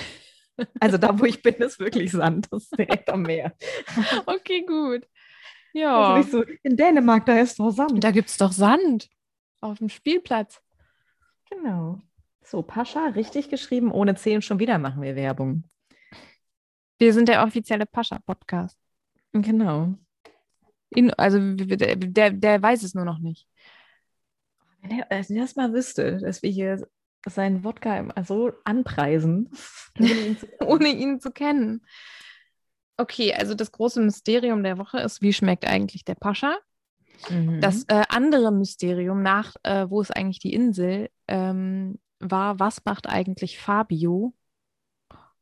Also 0.78 0.98
da, 0.98 1.18
wo 1.18 1.24
ich 1.24 1.42
bin, 1.42 1.54
ist 1.54 1.80
wirklich 1.80 2.12
Sand. 2.12 2.46
Das 2.52 2.64
ist 2.64 2.78
direkt 2.78 3.08
am 3.10 3.22
Meer. 3.22 3.52
Okay, 4.26 4.64
gut. 4.64 5.08
Ja, 5.72 6.22
so, 6.22 6.44
in 6.62 6.76
Dänemark, 6.76 7.24
da 7.26 7.38
ist 7.40 7.58
doch 7.58 7.70
Sand. 7.70 8.04
da 8.04 8.10
gibt 8.12 8.28
es 8.28 8.36
doch 8.36 8.52
Sand. 8.52 9.08
Auf 9.62 9.78
dem 9.78 9.88
Spielplatz. 9.88 10.60
Genau. 11.50 12.00
So, 12.44 12.62
Pascha, 12.62 13.06
richtig 13.08 13.48
geschrieben, 13.48 13.92
ohne 13.92 14.14
und 14.36 14.44
schon 14.44 14.58
wieder 14.58 14.78
machen 14.78 15.02
wir 15.02 15.14
Werbung. 15.16 15.64
Wir 16.98 17.12
sind 17.12 17.28
der 17.28 17.44
offizielle 17.44 17.86
Pascha-Podcast. 17.86 18.76
Genau. 19.32 19.94
Ihn- 20.94 21.12
Also 21.14 21.38
der, 21.54 21.96
der, 21.96 22.30
weiß 22.62 22.82
es 22.82 22.94
nur 22.94 23.04
noch 23.04 23.18
nicht. 23.18 23.46
Wenn 24.80 24.98
er 24.98 25.10
er 25.10 25.22
das 25.22 25.56
mal 25.56 25.72
wüsste, 25.72 26.18
dass 26.18 26.42
wir 26.42 26.50
hier 26.50 26.86
seinen 27.26 27.62
Wodka 27.64 28.08
so 28.24 28.52
anpreisen. 28.64 29.50
ohne 29.98 30.10
ihn 30.12 30.38
zu- 30.38 30.48
ohne 30.60 30.88
ihn 30.88 31.20
zu 31.20 31.30
kennen. 31.30 31.86
Okay, 32.96 33.32
also 33.34 33.54
das 33.54 33.72
große 33.72 34.00
Mysterium 34.00 34.62
der 34.62 34.78
Woche 34.78 34.98
ist, 35.00 35.22
wie 35.22 35.32
schmeckt 35.32 35.64
eigentlich 35.66 36.04
der 36.04 36.14
Pascha? 36.16 36.58
Mhm. 37.30 37.60
Das 37.60 37.84
äh, 37.88 38.02
andere 38.08 38.52
Mysterium 38.52 39.22
nach, 39.22 39.54
äh, 39.62 39.86
wo 39.88 40.00
ist 40.00 40.14
eigentlich 40.16 40.38
die 40.40 40.52
Insel, 40.52 41.08
ähm, 41.28 41.98
war, 42.20 42.58
was 42.60 42.84
macht 42.84 43.08
eigentlich 43.08 43.58
Fabio? 43.58 44.34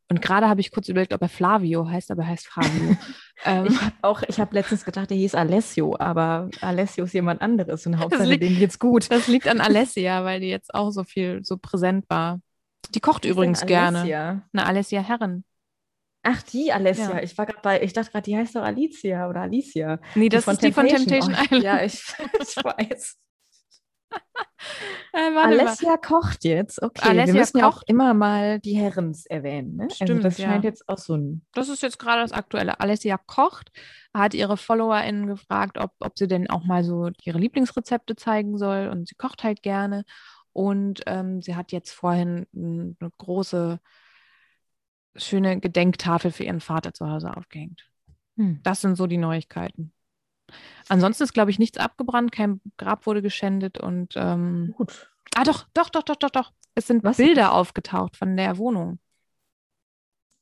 Und 0.09 0.21
gerade 0.21 0.49
habe 0.49 0.59
ich 0.59 0.71
kurz 0.71 0.89
überlegt, 0.89 1.13
ob 1.13 1.21
er 1.21 1.29
Flavio 1.29 1.87
heißt, 1.89 2.11
aber 2.11 2.23
er 2.23 2.27
heißt 2.29 2.47
Fabio. 2.47 2.97
ähm, 3.45 3.65
Ich 3.67 3.81
habe 3.81 3.95
auch, 4.01 4.21
ich 4.27 4.39
habe 4.41 4.53
letztens 4.55 4.83
gedacht, 4.83 5.09
der 5.09 5.15
hieß 5.17 5.35
Alessio, 5.35 5.95
aber 5.97 6.49
Alessio 6.59 7.05
ist 7.05 7.13
jemand 7.13 7.41
anderes 7.41 7.85
und 7.87 7.97
Hauptsache 7.97 8.25
liegt- 8.25 8.43
dem 8.43 8.57
geht's 8.57 8.77
gut. 8.77 9.09
das 9.09 9.27
liegt 9.27 9.47
an 9.47 9.61
Alessia, 9.61 10.25
weil 10.25 10.41
die 10.41 10.49
jetzt 10.49 10.73
auch 10.75 10.91
so 10.91 11.05
viel 11.05 11.43
so 11.43 11.55
präsent 11.57 12.05
war. 12.09 12.41
Die 12.93 12.99
kocht 12.99 13.23
übrigens 13.23 13.65
gerne. 13.65 14.03
Eine 14.51 14.65
Alessia 14.65 15.01
Herren. 15.01 15.45
Ach, 16.23 16.41
die 16.43 16.71
Alessia. 16.71 17.15
Ja. 17.15 17.23
Ich 17.23 17.37
war 17.37 17.45
gerade 17.45 17.61
bei, 17.63 17.81
ich 17.81 17.93
dachte 17.93 18.11
gerade, 18.11 18.23
die 18.23 18.37
heißt 18.37 18.55
doch 18.55 18.61
Alicia 18.61 19.27
oder 19.27 19.41
Alicia. 19.41 19.99
Nee, 20.15 20.29
das 20.29 20.47
ist 20.47 20.61
die 20.61 20.71
von 20.71 20.87
Temptation 20.87 21.35
Oh, 21.35 21.43
Island. 21.43 21.63
Ja, 21.63 21.83
ich, 21.83 21.93
ich 22.39 22.55
weiß. 22.63 23.17
Äh, 25.13 25.33
warte 25.33 25.33
mal. 25.33 25.59
Alessia 25.59 25.97
kocht 25.97 26.43
jetzt. 26.43 26.81
Okay, 26.81 27.09
Alessia 27.09 27.33
wir 27.33 27.39
müssen 27.39 27.57
ja 27.57 27.67
auch 27.67 27.75
kocht. 27.77 27.89
immer 27.89 28.13
mal 28.13 28.59
die 28.59 28.75
Herrens 28.75 29.25
erwähnen. 29.25 29.75
Ne? 29.77 29.83
also 29.83 29.95
Stimmt, 29.95 30.23
das 30.23 30.37
ja. 30.37 30.49
scheint 30.49 30.63
jetzt 30.63 30.87
auch 30.87 30.97
so 30.97 31.15
ein. 31.15 31.45
Das 31.53 31.69
ist 31.69 31.81
jetzt 31.81 31.97
gerade 31.99 32.21
das 32.21 32.31
Aktuelle. 32.31 32.79
Alessia 32.79 33.17
kocht, 33.17 33.71
hat 34.13 34.33
ihre 34.33 34.57
FollowerInnen 34.57 35.27
gefragt, 35.27 35.77
ob, 35.77 35.91
ob 35.99 36.17
sie 36.17 36.27
denn 36.27 36.49
auch 36.49 36.63
mal 36.63 36.83
so 36.83 37.09
ihre 37.23 37.39
Lieblingsrezepte 37.39 38.15
zeigen 38.15 38.57
soll. 38.57 38.89
Und 38.89 39.07
sie 39.07 39.15
kocht 39.15 39.43
halt 39.43 39.63
gerne. 39.63 40.03
Und 40.53 41.01
ähm, 41.07 41.41
sie 41.41 41.55
hat 41.55 41.71
jetzt 41.71 41.91
vorhin 41.91 42.45
eine 42.53 42.95
große, 43.17 43.79
schöne 45.15 45.59
Gedenktafel 45.59 46.31
für 46.31 46.43
ihren 46.43 46.61
Vater 46.61 46.93
zu 46.93 47.09
Hause 47.09 47.35
aufgehängt. 47.35 47.85
Hm. 48.37 48.59
Das 48.63 48.81
sind 48.81 48.95
so 48.95 49.07
die 49.07 49.17
Neuigkeiten. 49.17 49.93
Ansonsten 50.89 51.23
ist, 51.23 51.33
glaube 51.33 51.51
ich, 51.51 51.59
nichts 51.59 51.77
abgebrannt, 51.77 52.31
kein 52.31 52.61
Grab 52.77 53.05
wurde 53.05 53.21
geschändet 53.21 53.77
und 53.77 54.13
ähm, 54.15 54.73
Gut. 54.75 55.11
ah 55.35 55.43
doch, 55.43 55.67
doch, 55.73 55.89
doch, 55.89 56.03
doch, 56.03 56.15
doch, 56.15 56.29
doch. 56.29 56.51
Es 56.75 56.87
sind 56.87 57.03
Was? 57.03 57.17
Bilder 57.17 57.53
aufgetaucht 57.53 58.17
von 58.17 58.35
der 58.35 58.57
Wohnung. 58.57 58.99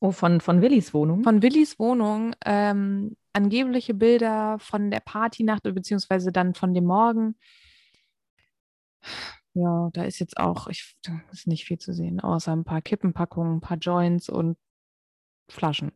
Oh, 0.00 0.12
von, 0.12 0.40
von 0.40 0.62
Willis 0.62 0.94
Wohnung. 0.94 1.22
von 1.22 1.42
Willis 1.42 1.78
Wohnung 1.78 2.34
ähm, 2.44 3.16
angebliche 3.32 3.94
Bilder 3.94 4.58
von 4.58 4.90
der 4.90 5.00
Partynacht 5.00 5.62
beziehungsweise 5.62 6.32
dann 6.32 6.54
von 6.54 6.74
dem 6.74 6.84
Morgen. 6.84 7.36
Ja, 9.54 9.90
da 9.92 10.04
ist 10.04 10.20
jetzt 10.20 10.36
auch, 10.36 10.68
ich, 10.68 10.96
da 11.02 11.20
ist 11.32 11.46
nicht 11.46 11.64
viel 11.64 11.78
zu 11.78 11.92
sehen, 11.92 12.20
außer 12.20 12.52
ein 12.52 12.64
paar 12.64 12.82
Kippenpackungen, 12.82 13.56
ein 13.56 13.60
paar 13.60 13.78
Joints 13.78 14.28
und 14.28 14.56
Flaschen. 15.48 15.92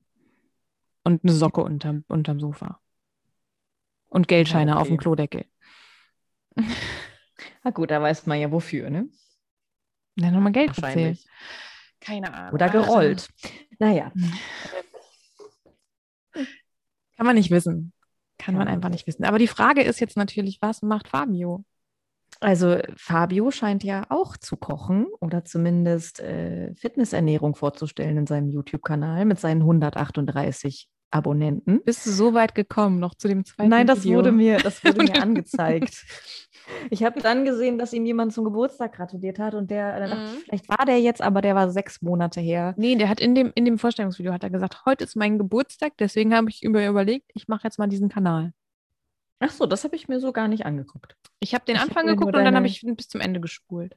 Und 1.04 1.22
eine 1.22 1.32
Socke 1.32 1.62
unterm, 1.62 2.04
unterm 2.08 2.40
Sofa. 2.40 2.80
Und 4.08 4.26
Geldscheine 4.26 4.72
Ja, 4.72 4.78
auf 4.78 4.88
dem 4.88 4.94
okay. 4.94 5.02
Klodeckel. 5.02 5.44
Na 7.62 7.70
gut, 7.70 7.90
da 7.90 8.00
weiß 8.00 8.26
man 8.26 8.40
ja 8.40 8.50
wofür, 8.50 8.90
ne? 8.90 9.08
Ja, 10.16 10.30
nochmal 10.30 10.52
Geld 10.52 10.68
gezählt. 10.68 10.84
Wahrscheinlich. 10.84 11.26
Keine 12.00 12.32
Ahnung. 12.32 12.54
Oder 12.54 12.68
gerollt. 12.68 13.28
Naja. 13.78 14.12
Kann 17.16 17.26
man 17.26 17.36
nicht 17.36 17.50
wissen. 17.50 17.92
Kann 18.38 18.54
Kann 18.54 18.64
man 18.64 18.68
einfach 18.68 18.88
nicht 18.88 19.06
wissen. 19.06 19.24
Aber 19.24 19.38
die 19.38 19.46
Frage 19.46 19.82
ist 19.82 20.00
jetzt 20.00 20.16
natürlich, 20.16 20.60
was 20.60 20.82
macht 20.82 21.08
Fabio? 21.08 21.64
Also 22.44 22.76
Fabio 22.96 23.50
scheint 23.50 23.82
ja 23.84 24.02
auch 24.10 24.36
zu 24.36 24.56
kochen 24.56 25.06
oder 25.20 25.44
zumindest 25.44 26.20
äh, 26.20 26.74
Fitnessernährung 26.74 27.54
vorzustellen 27.54 28.18
in 28.18 28.26
seinem 28.26 28.50
YouTube-Kanal 28.50 29.24
mit 29.24 29.40
seinen 29.40 29.62
138 29.62 30.88
Abonnenten. 31.10 31.80
Bist 31.84 32.04
du 32.06 32.10
so 32.10 32.34
weit 32.34 32.54
gekommen, 32.54 32.98
noch 32.98 33.14
zu 33.14 33.28
dem 33.28 33.44
zweiten 33.44 33.70
Nein, 33.70 33.86
das 33.86 34.04
Video? 34.04 34.18
wurde 34.18 34.32
mir, 34.32 34.58
das 34.58 34.84
wurde 34.84 35.04
mir 35.04 35.14
angezeigt. 35.22 36.04
Ich 36.90 37.04
habe 37.04 37.20
dann 37.20 37.44
gesehen, 37.44 37.78
dass 37.78 37.92
ihm 37.92 38.04
jemand 38.04 38.32
zum 38.32 38.44
Geburtstag 38.44 38.94
gratuliert 38.96 39.38
hat 39.38 39.54
und 39.54 39.70
der, 39.70 40.00
da 40.00 40.06
dachte 40.08 40.22
ich, 40.24 40.30
Mhm. 40.34 40.42
vielleicht 40.44 40.68
war 40.68 40.84
der 40.86 41.00
jetzt, 41.00 41.22
aber 41.22 41.40
der 41.40 41.54
war 41.54 41.70
sechs 41.70 42.02
Monate 42.02 42.40
her. 42.40 42.74
Nee, 42.76 42.96
der 42.96 43.08
hat 43.08 43.20
in 43.20 43.34
dem, 43.34 43.52
in 43.54 43.64
dem 43.64 43.78
Vorstellungsvideo 43.78 44.32
hat 44.32 44.42
er 44.44 44.50
gesagt, 44.50 44.82
heute 44.86 45.04
ist 45.04 45.14
mein 45.14 45.38
Geburtstag, 45.38 45.92
deswegen 45.98 46.34
habe 46.34 46.48
ich 46.50 46.62
über 46.62 46.84
überlegt, 46.86 47.30
ich 47.34 47.48
mache 47.48 47.64
jetzt 47.64 47.78
mal 47.78 47.86
diesen 47.86 48.08
Kanal. 48.08 48.52
Ach 49.40 49.50
so, 49.50 49.66
das 49.66 49.84
habe 49.84 49.96
ich 49.96 50.08
mir 50.08 50.20
so 50.20 50.32
gar 50.32 50.48
nicht 50.48 50.64
angeguckt. 50.66 51.16
Ich 51.40 51.54
habe 51.54 51.64
den 51.64 51.76
Ich 51.76 51.80
hab 51.82 51.88
Anfang 51.88 52.06
nur 52.06 52.16
geguckt 52.16 52.36
und 52.36 52.44
dann 52.44 52.56
habe 52.56 52.66
ich 52.66 52.82
bis 52.84 53.08
zum 53.08 53.20
Ende 53.20 53.40
gespult. 53.40 53.96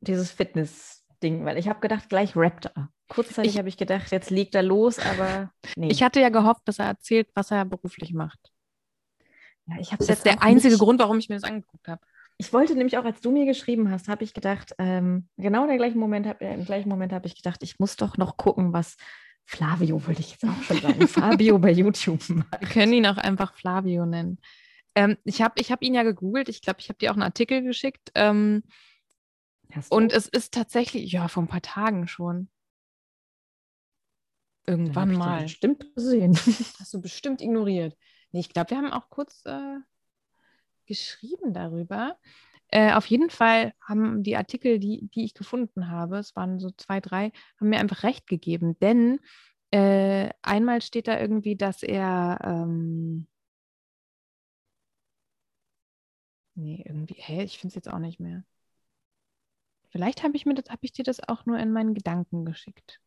Dieses 0.00 0.30
Fitness-Ding, 0.30 1.44
weil 1.44 1.58
ich 1.58 1.68
habe 1.68 1.80
gedacht, 1.80 2.08
gleich 2.08 2.36
rappt 2.36 2.66
er. 2.66 2.90
Kurzzeitig 3.08 3.58
habe 3.58 3.68
ich 3.68 3.76
gedacht, 3.76 4.10
jetzt 4.12 4.30
legt 4.30 4.54
er 4.54 4.62
los, 4.62 4.98
aber 4.98 5.50
nee. 5.76 5.88
Ich 5.88 6.02
hatte 6.02 6.20
ja 6.20 6.28
gehofft, 6.28 6.62
dass 6.66 6.78
er 6.78 6.86
erzählt, 6.86 7.28
was 7.34 7.50
er 7.50 7.64
beruflich 7.64 8.12
macht. 8.12 8.38
ja, 9.66 9.76
ich 9.80 9.92
habe 9.92 10.04
Das 10.04 10.18
ist 10.18 10.26
der 10.26 10.42
einzige 10.42 10.76
Grund, 10.76 11.00
warum 11.00 11.18
ich 11.18 11.28
mir 11.28 11.36
das 11.36 11.44
angeguckt 11.44 11.88
habe. 11.88 12.00
Ich 12.40 12.52
wollte 12.52 12.76
nämlich 12.76 12.96
auch, 12.96 13.04
als 13.04 13.20
du 13.20 13.32
mir 13.32 13.46
geschrieben 13.46 13.90
hast, 13.90 14.06
habe 14.06 14.22
ich 14.22 14.32
gedacht, 14.32 14.72
ähm, 14.78 15.28
genau 15.36 15.62
in 15.62 15.68
der 15.68 15.76
gleichen 15.76 15.98
Moment, 15.98 16.26
hab, 16.26 16.40
äh, 16.40 16.54
im 16.54 16.64
gleichen 16.64 16.88
Moment 16.88 17.12
habe 17.12 17.26
ich 17.26 17.34
gedacht, 17.34 17.62
ich 17.62 17.80
muss 17.80 17.96
doch 17.96 18.16
noch 18.16 18.36
gucken, 18.36 18.72
was 18.72 18.96
Flavio, 19.44 20.06
wollte 20.06 20.20
ich 20.20 20.32
jetzt 20.32 20.44
auch 20.44 20.62
schon 20.62 20.80
sagen, 20.80 21.08
Fabio 21.08 21.58
bei 21.58 21.72
YouTube 21.72 22.28
macht. 22.28 22.60
Wir 22.60 22.68
können 22.68 22.92
ihn 22.92 23.06
auch 23.06 23.16
einfach 23.16 23.54
Flavio 23.54 24.06
nennen. 24.06 24.38
Ähm, 24.98 25.16
ich 25.22 25.42
habe 25.42 25.60
ich 25.60 25.70
hab 25.70 25.80
ihn 25.80 25.94
ja 25.94 26.02
gegoogelt. 26.02 26.48
Ich 26.48 26.60
glaube, 26.60 26.80
ich 26.80 26.88
habe 26.88 26.98
dir 26.98 27.12
auch 27.12 27.14
einen 27.14 27.22
Artikel 27.22 27.62
geschickt. 27.62 28.10
Ähm, 28.16 28.64
und 29.90 30.12
es 30.12 30.26
ist 30.26 30.52
tatsächlich, 30.52 31.12
ja, 31.12 31.28
vor 31.28 31.44
ein 31.44 31.48
paar 31.48 31.62
Tagen 31.62 32.08
schon. 32.08 32.48
Irgendwann 34.66 35.12
mal. 35.12 35.44
Bestimmt 35.44 35.94
gesehen. 35.94 36.34
Hast 36.80 36.92
du 36.92 37.00
bestimmt 37.00 37.40
ignoriert. 37.40 37.96
Nee, 38.32 38.40
ich 38.40 38.48
glaube, 38.48 38.70
wir 38.70 38.78
haben 38.78 38.92
auch 38.92 39.08
kurz 39.08 39.44
äh, 39.44 39.76
geschrieben 40.86 41.54
darüber. 41.54 42.18
Äh, 42.66 42.92
auf 42.94 43.06
jeden 43.06 43.30
Fall 43.30 43.74
haben 43.80 44.24
die 44.24 44.36
Artikel, 44.36 44.80
die, 44.80 45.08
die 45.14 45.24
ich 45.24 45.34
gefunden 45.34 45.88
habe, 45.88 46.18
es 46.18 46.34
waren 46.34 46.58
so 46.58 46.70
zwei, 46.72 47.00
drei, 47.00 47.30
haben 47.60 47.68
mir 47.68 47.78
einfach 47.78 48.02
recht 48.02 48.26
gegeben. 48.26 48.76
Denn 48.80 49.20
äh, 49.70 50.30
einmal 50.42 50.82
steht 50.82 51.06
da 51.06 51.20
irgendwie, 51.20 51.54
dass 51.54 51.84
er. 51.84 52.40
Ähm, 52.42 53.28
nee, 56.58 56.82
irgendwie, 56.86 57.14
hä, 57.18 57.42
ich 57.42 57.58
finde 57.58 57.68
es 57.72 57.74
jetzt 57.76 57.88
auch 57.90 57.98
nicht 57.98 58.20
mehr. 58.20 58.42
Vielleicht 59.90 60.22
habe 60.22 60.36
ich, 60.36 60.44
mir 60.44 60.54
das- 60.54 60.66
ich 60.82 60.92
dir 60.92 61.04
das 61.04 61.26
auch 61.28 61.46
nur 61.46 61.58
in 61.58 61.72
meinen 61.72 61.94
Gedanken 61.94 62.44
geschickt. 62.44 63.00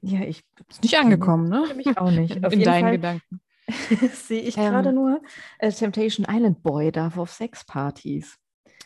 Ja, 0.00 0.20
ich 0.20 0.42
Ist 0.68 0.82
nicht 0.82 0.98
angekommen, 0.98 1.48
ne? 1.48 1.66
mich 1.76 1.96
auch 1.98 2.10
nicht. 2.10 2.34
In 2.52 2.62
deinen 2.62 2.82
Fall 2.84 2.92
Gedanken. 2.96 3.40
sehe 4.12 4.40
ich 4.42 4.56
Ähm. 4.56 4.64
gerade 4.72 4.92
nur, 4.92 5.20
äh, 5.58 5.70
Temptation 5.72 6.26
Island 6.28 6.62
Boy 6.62 6.92
darf 6.92 7.18
auf 7.18 7.30
Sexpartys. 7.32 8.38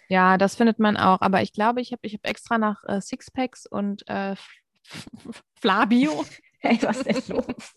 Ja, 0.09 0.39
das 0.39 0.57
findet 0.57 0.79
man 0.79 0.97
auch. 0.97 1.21
Aber 1.21 1.43
ich 1.43 1.53
glaube, 1.53 1.81
ich 1.81 1.93
habe 1.93 2.01
ich 2.07 2.15
hab 2.15 2.27
extra 2.27 2.59
nach 2.59 2.83
äh, 2.85 3.01
Sixpacks 3.01 3.67
und 3.67 4.07
äh, 4.09 4.35
Flabio. 5.61 6.25
Hey, 6.63 6.79
was 6.83 6.99
ist 7.01 7.31
denn 7.31 7.37
los? 7.39 7.73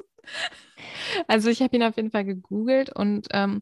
Also 1.28 1.50
ich 1.50 1.62
habe 1.62 1.74
ihn 1.76 1.84
auf 1.84 1.96
jeden 1.96 2.12
Fall 2.12 2.26
gegoogelt 2.26 2.90
und 2.94 3.28
ähm, 3.32 3.62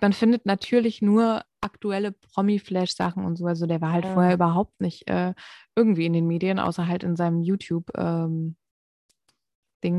man 0.00 0.14
findet 0.14 0.46
natürlich 0.46 1.02
nur 1.02 1.44
aktuelle 1.64 2.12
Promi-Flash-Sachen 2.12 3.24
und 3.24 3.36
so. 3.36 3.46
Also 3.46 3.66
der 3.66 3.80
war 3.80 3.92
halt 3.92 4.04
Ja. 4.04 4.12
vorher 4.14 4.34
überhaupt 4.34 4.80
nicht 4.80 5.08
äh, 5.08 5.34
irgendwie 5.74 6.06
in 6.06 6.12
den 6.12 6.26
Medien, 6.26 6.58
außer 6.58 6.86
halt 6.86 7.02
in 7.02 7.16
seinem 7.16 7.40
YouTube-Ding 7.42 8.54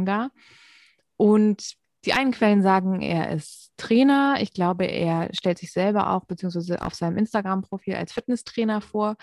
da. 0.06 0.30
Und 1.18 1.74
die 2.06 2.14
einen 2.14 2.32
Quellen 2.32 2.62
sagen, 2.62 3.02
er 3.02 3.32
ist 3.32 3.72
Trainer. 3.78 4.38
Ich 4.40 4.54
glaube, 4.54 4.86
er 4.86 5.30
stellt 5.34 5.58
sich 5.58 5.72
selber 5.72 6.12
auch, 6.12 6.26
beziehungsweise 6.26 6.82
auf 6.82 6.94
seinem 6.94 7.18
Instagram-Profil 7.18 7.96
als 7.96 8.14
Fitnesstrainer 8.14 8.80
vor. 8.82 9.16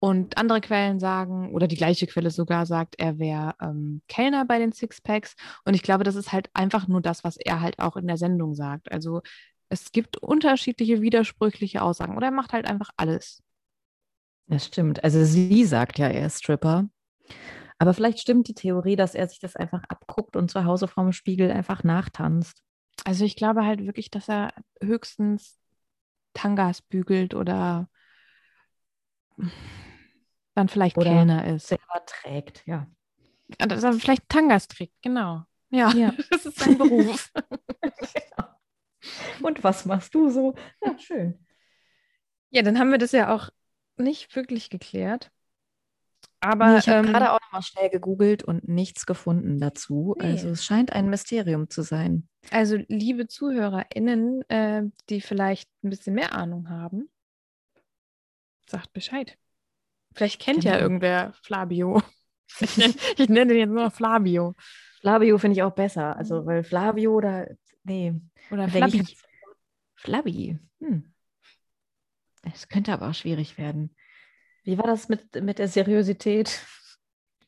Und 0.00 0.36
andere 0.36 0.60
Quellen 0.60 1.00
sagen, 1.00 1.54
oder 1.54 1.66
die 1.66 1.76
gleiche 1.76 2.06
Quelle 2.06 2.30
sogar 2.30 2.66
sagt, 2.66 2.96
er 2.98 3.18
wäre 3.18 3.54
ähm, 3.62 4.02
Kellner 4.06 4.44
bei 4.44 4.58
den 4.58 4.72
Sixpacks. 4.72 5.34
Und 5.64 5.72
ich 5.72 5.82
glaube, 5.82 6.04
das 6.04 6.14
ist 6.14 6.30
halt 6.30 6.50
einfach 6.52 6.88
nur 6.88 7.00
das, 7.00 7.24
was 7.24 7.38
er 7.38 7.62
halt 7.62 7.78
auch 7.78 7.96
in 7.96 8.06
der 8.06 8.18
Sendung 8.18 8.54
sagt. 8.54 8.92
Also 8.92 9.22
es 9.68 9.92
gibt 9.92 10.16
unterschiedliche, 10.18 11.00
widersprüchliche 11.00 11.82
Aussagen. 11.82 12.16
Oder 12.16 12.26
er 12.26 12.32
macht 12.32 12.52
halt 12.52 12.68
einfach 12.68 12.90
alles. 12.96 13.42
Das 14.46 14.66
stimmt. 14.66 15.02
Also 15.02 15.24
sie 15.24 15.64
sagt 15.64 15.98
ja, 15.98 16.08
er 16.08 16.26
ist 16.26 16.40
Stripper. 16.40 16.88
Aber 17.78 17.94
vielleicht 17.94 18.20
stimmt 18.20 18.48
die 18.48 18.54
Theorie, 18.54 18.96
dass 18.96 19.14
er 19.14 19.28
sich 19.28 19.40
das 19.40 19.56
einfach 19.56 19.82
abguckt 19.88 20.36
und 20.36 20.50
zu 20.50 20.64
Hause 20.64 20.86
vorm 20.86 21.12
Spiegel 21.12 21.50
einfach 21.50 21.82
nachtanzt. 21.82 22.62
Also 23.04 23.24
ich 23.24 23.36
glaube 23.36 23.64
halt 23.64 23.84
wirklich, 23.84 24.10
dass 24.10 24.28
er 24.28 24.52
höchstens 24.80 25.58
Tangas 26.34 26.82
bügelt 26.82 27.34
oder 27.34 27.88
dann 30.54 30.68
vielleicht 30.68 30.96
Oder 30.96 31.10
Kellner 31.10 31.46
ist. 31.46 31.68
Selber 31.68 32.04
trägt, 32.06 32.62
ja. 32.66 32.86
Dass 33.58 33.82
er 33.82 33.92
vielleicht 33.94 34.28
Tangas 34.28 34.68
trägt, 34.68 34.94
genau. 35.02 35.44
Ja, 35.70 35.90
Ja. 35.92 36.12
das 36.30 36.46
ist 36.46 36.58
sein 36.58 36.78
Beruf. 36.78 37.32
Und 39.42 39.62
was 39.64 39.84
machst 39.86 40.14
du 40.14 40.30
so? 40.30 40.54
Ja, 40.84 40.98
schön. 40.98 41.38
ja, 42.50 42.62
dann 42.62 42.78
haben 42.78 42.90
wir 42.90 42.98
das 42.98 43.12
ja 43.12 43.34
auch 43.34 43.50
nicht 43.96 44.34
wirklich 44.36 44.70
geklärt. 44.70 45.30
Aber 46.40 46.72
Nee, 46.72 46.78
ich 46.78 46.88
habe 46.88 47.06
ähm, 47.06 47.12
gerade 47.12 47.32
auch 47.32 47.40
noch 47.40 47.52
mal 47.52 47.62
schnell 47.62 47.88
gegoogelt 47.88 48.42
und 48.44 48.68
nichts 48.68 49.06
gefunden 49.06 49.58
dazu. 49.58 50.14
Nee. 50.18 50.26
Also 50.32 50.50
es 50.50 50.64
scheint 50.64 50.92
ein 50.92 51.08
Mysterium 51.08 51.70
zu 51.70 51.82
sein. 51.82 52.28
Also, 52.50 52.76
liebe 52.88 53.28
ZuhörerInnen, 53.28 54.42
äh, 54.50 54.82
die 55.08 55.20
vielleicht 55.22 55.70
ein 55.82 55.90
bisschen 55.90 56.14
mehr 56.14 56.34
Ahnung 56.34 56.68
haben, 56.68 57.08
sagt 58.68 58.92
Bescheid. 58.92 59.38
Vielleicht 60.14 60.40
kennt 60.40 60.64
ja 60.64 60.72
Genau. 60.72 60.82
irgendwer 60.82 61.32
Flavio. 61.42 62.02
Ich 62.60 62.76
nenne, 62.76 62.94
ich 63.16 63.28
nenne 63.30 63.46
den 63.54 63.58
jetzt 63.58 63.70
nur 63.70 63.84
noch 63.84 63.92
Flavio. 63.92 64.54
Flavio 65.00 65.38
finde 65.38 65.56
ich 65.56 65.62
auch 65.62 65.74
besser. 65.74 66.14
Also, 66.16 66.44
weil 66.46 66.62
Flavio 66.62 67.20
da, 67.20 67.46
nee, 67.84 68.14
Oder 68.50 68.68
Flabi. 68.68 69.00
ich 69.02 69.16
Flabi. 69.94 70.58
Hm. 70.80 71.12
Es 72.52 72.68
könnte 72.68 72.92
aber 72.92 73.08
auch 73.08 73.14
schwierig 73.14 73.56
werden. 73.56 73.94
Wie 74.64 74.76
war 74.78 74.86
das 74.86 75.08
mit, 75.08 75.42
mit 75.42 75.58
der 75.58 75.68
Seriosität? 75.68 76.60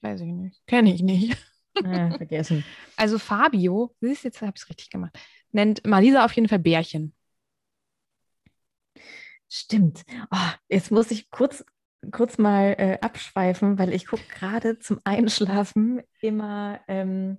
Weiß 0.01 0.21
ich 0.21 0.33
nicht. 0.33 0.67
Kenne 0.67 0.95
ich 0.95 1.03
nicht. 1.03 1.37
Ah, 1.85 2.11
vergessen. 2.17 2.65
Also, 2.97 3.19
Fabio, 3.19 3.95
siehst 4.01 4.25
du, 4.25 4.29
jetzt 4.29 4.41
habe 4.41 4.53
ich 4.55 4.63
es 4.63 4.69
richtig 4.71 4.89
gemacht, 4.89 5.19
nennt 5.53 5.87
Marisa 5.87 6.25
auf 6.25 6.33
jeden 6.33 6.49
Fall 6.49 6.59
Bärchen. 6.59 7.15
Stimmt. 9.49 10.05
Oh, 10.31 10.51
jetzt 10.69 10.91
muss 10.91 11.11
ich 11.11 11.31
kurz, 11.31 11.65
kurz 12.11 12.39
mal 12.39 12.75
äh, 12.79 12.99
abschweifen, 13.01 13.79
weil 13.79 13.93
ich 13.93 14.07
gucke 14.07 14.25
gerade 14.29 14.79
zum 14.79 15.01
Einschlafen 15.05 16.03
immer, 16.21 16.81
ähm, 16.89 17.39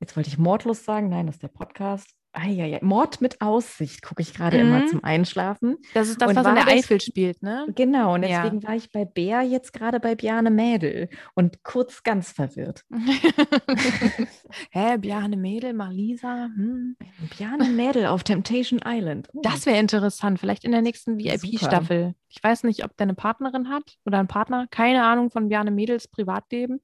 jetzt 0.00 0.16
wollte 0.16 0.28
ich 0.28 0.38
mordlos 0.38 0.84
sagen, 0.84 1.08
nein, 1.08 1.26
das 1.26 1.36
ist 1.36 1.42
der 1.42 1.48
Podcast. 1.48 2.08
Eieiei, 2.32 2.78
Mord 2.80 3.20
mit 3.20 3.40
Aussicht 3.40 4.02
gucke 4.02 4.22
ich 4.22 4.32
gerade 4.34 4.56
immer 4.58 4.78
Mhm. 4.82 4.86
zum 4.86 5.02
Einschlafen. 5.02 5.78
Das 5.94 6.08
ist 6.08 6.22
das, 6.22 6.28
Und 6.30 6.36
was 6.36 6.46
in 6.46 6.54
der 6.54 6.68
Eifel 6.68 7.00
spielt, 7.00 7.42
ne? 7.42 7.66
Genau, 7.74 8.14
und 8.14 8.22
Ja. 8.22 8.42
deswegen 8.44 8.62
war 8.62 8.76
ich 8.76 8.92
bei 8.92 9.04
Bär 9.04 9.42
jetzt 9.42 9.72
gerade 9.72 9.98
bei 9.98 10.14
Bjarne 10.14 10.52
Mädel 10.52 11.08
und 11.34 11.64
kurz 11.64 12.04
ganz 12.04 12.30
verwirrt. 12.30 12.84
Hä, 14.70 14.96
Bjarne 14.98 15.36
Mädel, 15.36 15.72
Marisa? 15.74 16.48
Hm. 16.54 16.96
Bjarne 17.36 17.64
Mädel 17.68 18.06
auf 18.06 18.22
Temptation 18.22 18.80
Island. 18.84 19.28
Oh. 19.32 19.40
Das 19.42 19.66
wäre 19.66 19.78
interessant, 19.78 20.38
vielleicht 20.38 20.64
in 20.64 20.72
der 20.72 20.82
nächsten. 20.82 21.18
VIP-Staffel. 21.18 22.14
Ich 22.28 22.42
weiß 22.42 22.62
nicht, 22.64 22.84
ob 22.84 22.96
der 22.96 23.06
eine 23.06 23.14
Partnerin 23.14 23.68
hat 23.68 23.96
oder 24.06 24.18
einen 24.18 24.28
Partner. 24.28 24.66
Keine 24.70 25.04
Ahnung 25.04 25.30
von 25.30 25.48
Bjarne 25.48 25.70
Mädels 25.72 26.08
Privatleben. 26.08 26.80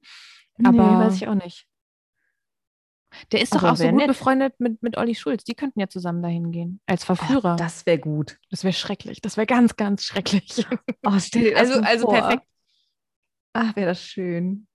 nee, 0.57 0.67
aber- 0.67 0.99
weiß 1.05 1.15
ich 1.15 1.27
auch 1.27 1.35
nicht. 1.35 1.67
Der 3.31 3.41
ist 3.41 3.53
doch 3.53 3.59
Aber 3.63 3.71
auch 3.73 3.75
so 3.77 3.83
gut 3.85 3.95
nett. 3.95 4.07
befreundet 4.07 4.59
mit, 4.59 4.81
mit 4.83 4.97
Olli 4.97 5.15
Schulz. 5.15 5.43
Die 5.43 5.55
könnten 5.55 5.79
ja 5.79 5.87
zusammen 5.87 6.21
dahin 6.21 6.51
gehen. 6.51 6.79
Als 6.85 7.03
Verführer. 7.03 7.53
Oh, 7.53 7.57
das 7.57 7.85
wäre 7.85 7.99
gut. 7.99 8.37
das 8.49 8.63
wäre 8.63 8.73
schrecklich. 8.73 9.21
Das 9.21 9.37
wäre 9.37 9.47
ganz, 9.47 9.75
ganz 9.75 10.03
schrecklich. 10.03 10.65
Oh, 11.05 11.17
stell 11.19 11.43
dir 11.43 11.57
also, 11.57 11.79
also 11.81 12.05
vor. 12.05 12.13
perfekt. 12.13 12.43
Ach, 13.53 13.75
wäre 13.75 13.87
das 13.87 14.03
schön. 14.03 14.67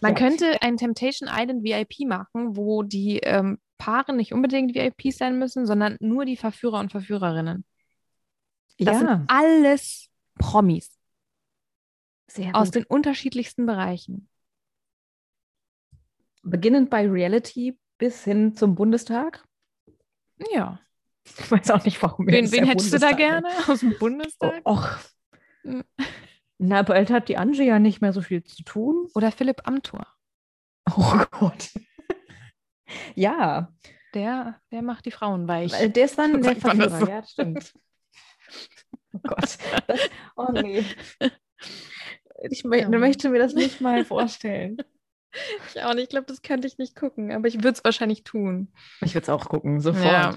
Man 0.00 0.12
Ja. 0.12 0.18
könnte 0.18 0.62
ein 0.62 0.76
Temptation 0.78 1.28
Island 1.30 1.62
VIP 1.62 2.08
machen, 2.08 2.56
wo 2.56 2.82
die 2.82 3.18
ähm, 3.18 3.58
Paare 3.78 4.14
nicht 4.14 4.32
unbedingt 4.32 4.74
VIPs 4.74 5.18
sein 5.18 5.38
müssen, 5.38 5.66
sondern 5.66 5.96
nur 6.00 6.24
die 6.24 6.36
Verführer 6.36 6.80
und 6.80 6.90
Verführerinnen. 6.90 7.64
Das 8.78 9.00
ja, 9.02 9.08
sind 9.16 9.24
alles 9.28 10.08
Promis 10.38 10.90
sehr 12.26 12.54
aus 12.56 12.68
gut. 12.68 12.76
den 12.76 12.84
unterschiedlichsten 12.84 13.66
Bereichen. 13.66 14.29
Beginnend 16.42 16.90
bei 16.90 17.06
Reality 17.08 17.78
bis 17.98 18.24
hin 18.24 18.54
zum 18.54 18.74
Bundestag. 18.74 19.44
Ja. 20.52 20.80
Ich 21.24 21.50
weiß 21.50 21.70
auch 21.70 21.84
nicht, 21.84 22.02
warum. 22.02 22.26
Wen, 22.26 22.50
wen 22.50 22.64
hättest 22.64 22.92
du 22.94 22.98
da 22.98 23.08
Bundestag 23.10 23.16
gerne 23.18 23.48
aus 23.68 23.80
dem 23.80 23.98
Bundestag? 23.98 24.60
och. 24.64 24.98
Na, 26.58 26.82
bald 26.82 27.10
hat 27.10 27.28
die 27.28 27.36
Angie 27.36 27.64
ja 27.66 27.78
nicht 27.78 28.00
mehr 28.00 28.12
so 28.12 28.22
viel 28.22 28.42
zu 28.42 28.62
tun. 28.64 29.06
Oder 29.14 29.30
Philipp 29.32 29.66
Amthor. 29.68 30.06
Oh 30.96 31.18
Gott. 31.30 31.70
ja, 33.14 33.72
Der, 34.14 34.60
der 34.72 34.82
macht 34.82 35.04
die 35.06 35.10
Frauen 35.10 35.46
weich. 35.46 35.72
der 35.72 36.04
ist 36.04 36.18
dann 36.18 36.42
der 36.42 36.56
Verführer. 36.56 36.98
so? 37.00 37.06
Ja, 37.06 37.22
stimmt. 37.22 37.74
Oh 39.12 39.18
Gott. 39.22 39.58
Das, 39.86 40.00
oh 40.36 40.52
nee. 40.52 40.84
Ich 42.50 42.62
Ja. 42.62 42.88
möchte 42.88 43.28
mir 43.28 43.38
das 43.38 43.52
nicht 43.52 43.82
mal 43.82 44.02
vorstellen. 44.06 44.78
Ich 45.68 45.82
auch 45.82 45.94
nicht. 45.94 46.04
Ich 46.04 46.08
glaube, 46.10 46.26
das 46.26 46.42
könnte 46.42 46.66
ich 46.66 46.78
nicht 46.78 46.96
gucken, 46.96 47.32
aber 47.32 47.48
ich 47.48 47.56
würde 47.56 47.70
es 47.70 47.84
wahrscheinlich 47.84 48.24
tun. 48.24 48.72
Ich 49.00 49.14
würde 49.14 49.24
es 49.24 49.28
auch 49.28 49.48
gucken, 49.48 49.80
sofort. 49.80 50.04
Ja. 50.04 50.34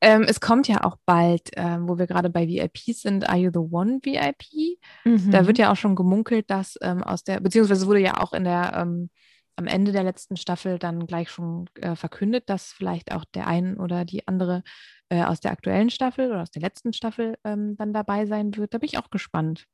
Ähm, 0.00 0.24
es 0.28 0.40
kommt 0.40 0.68
ja 0.68 0.84
auch 0.84 0.96
bald, 1.06 1.50
ähm, 1.56 1.88
wo 1.88 1.98
wir 1.98 2.06
gerade 2.06 2.28
bei 2.28 2.46
VIPs 2.46 3.02
sind, 3.02 3.28
Are 3.28 3.38
You 3.38 3.50
the 3.52 3.60
One 3.60 4.00
VIP? 4.02 4.78
Mhm. 5.04 5.30
Da 5.30 5.46
wird 5.46 5.58
ja 5.58 5.72
auch 5.72 5.76
schon 5.76 5.94
gemunkelt, 5.94 6.50
dass 6.50 6.76
ähm, 6.82 7.02
aus 7.02 7.24
der, 7.24 7.40
beziehungsweise 7.40 7.86
wurde 7.86 8.00
ja 8.00 8.18
auch 8.18 8.32
in 8.32 8.44
der, 8.44 8.74
ähm, 8.74 9.10
am 9.56 9.66
Ende 9.66 9.92
der 9.92 10.02
letzten 10.02 10.36
Staffel 10.36 10.78
dann 10.78 11.06
gleich 11.06 11.30
schon 11.30 11.70
äh, 11.80 11.96
verkündet, 11.96 12.50
dass 12.50 12.72
vielleicht 12.72 13.12
auch 13.12 13.24
der 13.24 13.46
ein 13.46 13.78
oder 13.78 14.04
die 14.04 14.28
andere 14.28 14.62
äh, 15.08 15.22
aus 15.22 15.40
der 15.40 15.52
aktuellen 15.52 15.88
Staffel 15.88 16.30
oder 16.30 16.42
aus 16.42 16.50
der 16.50 16.60
letzten 16.60 16.92
Staffel 16.92 17.38
ähm, 17.44 17.74
dann 17.78 17.94
dabei 17.94 18.26
sein 18.26 18.54
wird. 18.54 18.74
Da 18.74 18.78
bin 18.78 18.88
ich 18.88 18.98
auch 18.98 19.08
gespannt. 19.08 19.64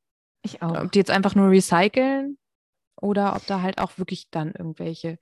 ich 0.41 0.61
auch. 0.61 0.83
Ob 0.83 0.91
die 0.93 0.99
jetzt 0.99 1.11
einfach 1.11 1.35
nur 1.35 1.49
recyceln 1.49 2.37
oder 3.01 3.35
ob 3.35 3.45
da 3.47 3.61
halt 3.61 3.79
auch 3.79 3.97
wirklich 3.97 4.29
dann 4.31 4.51
irgendwelche 4.51 5.17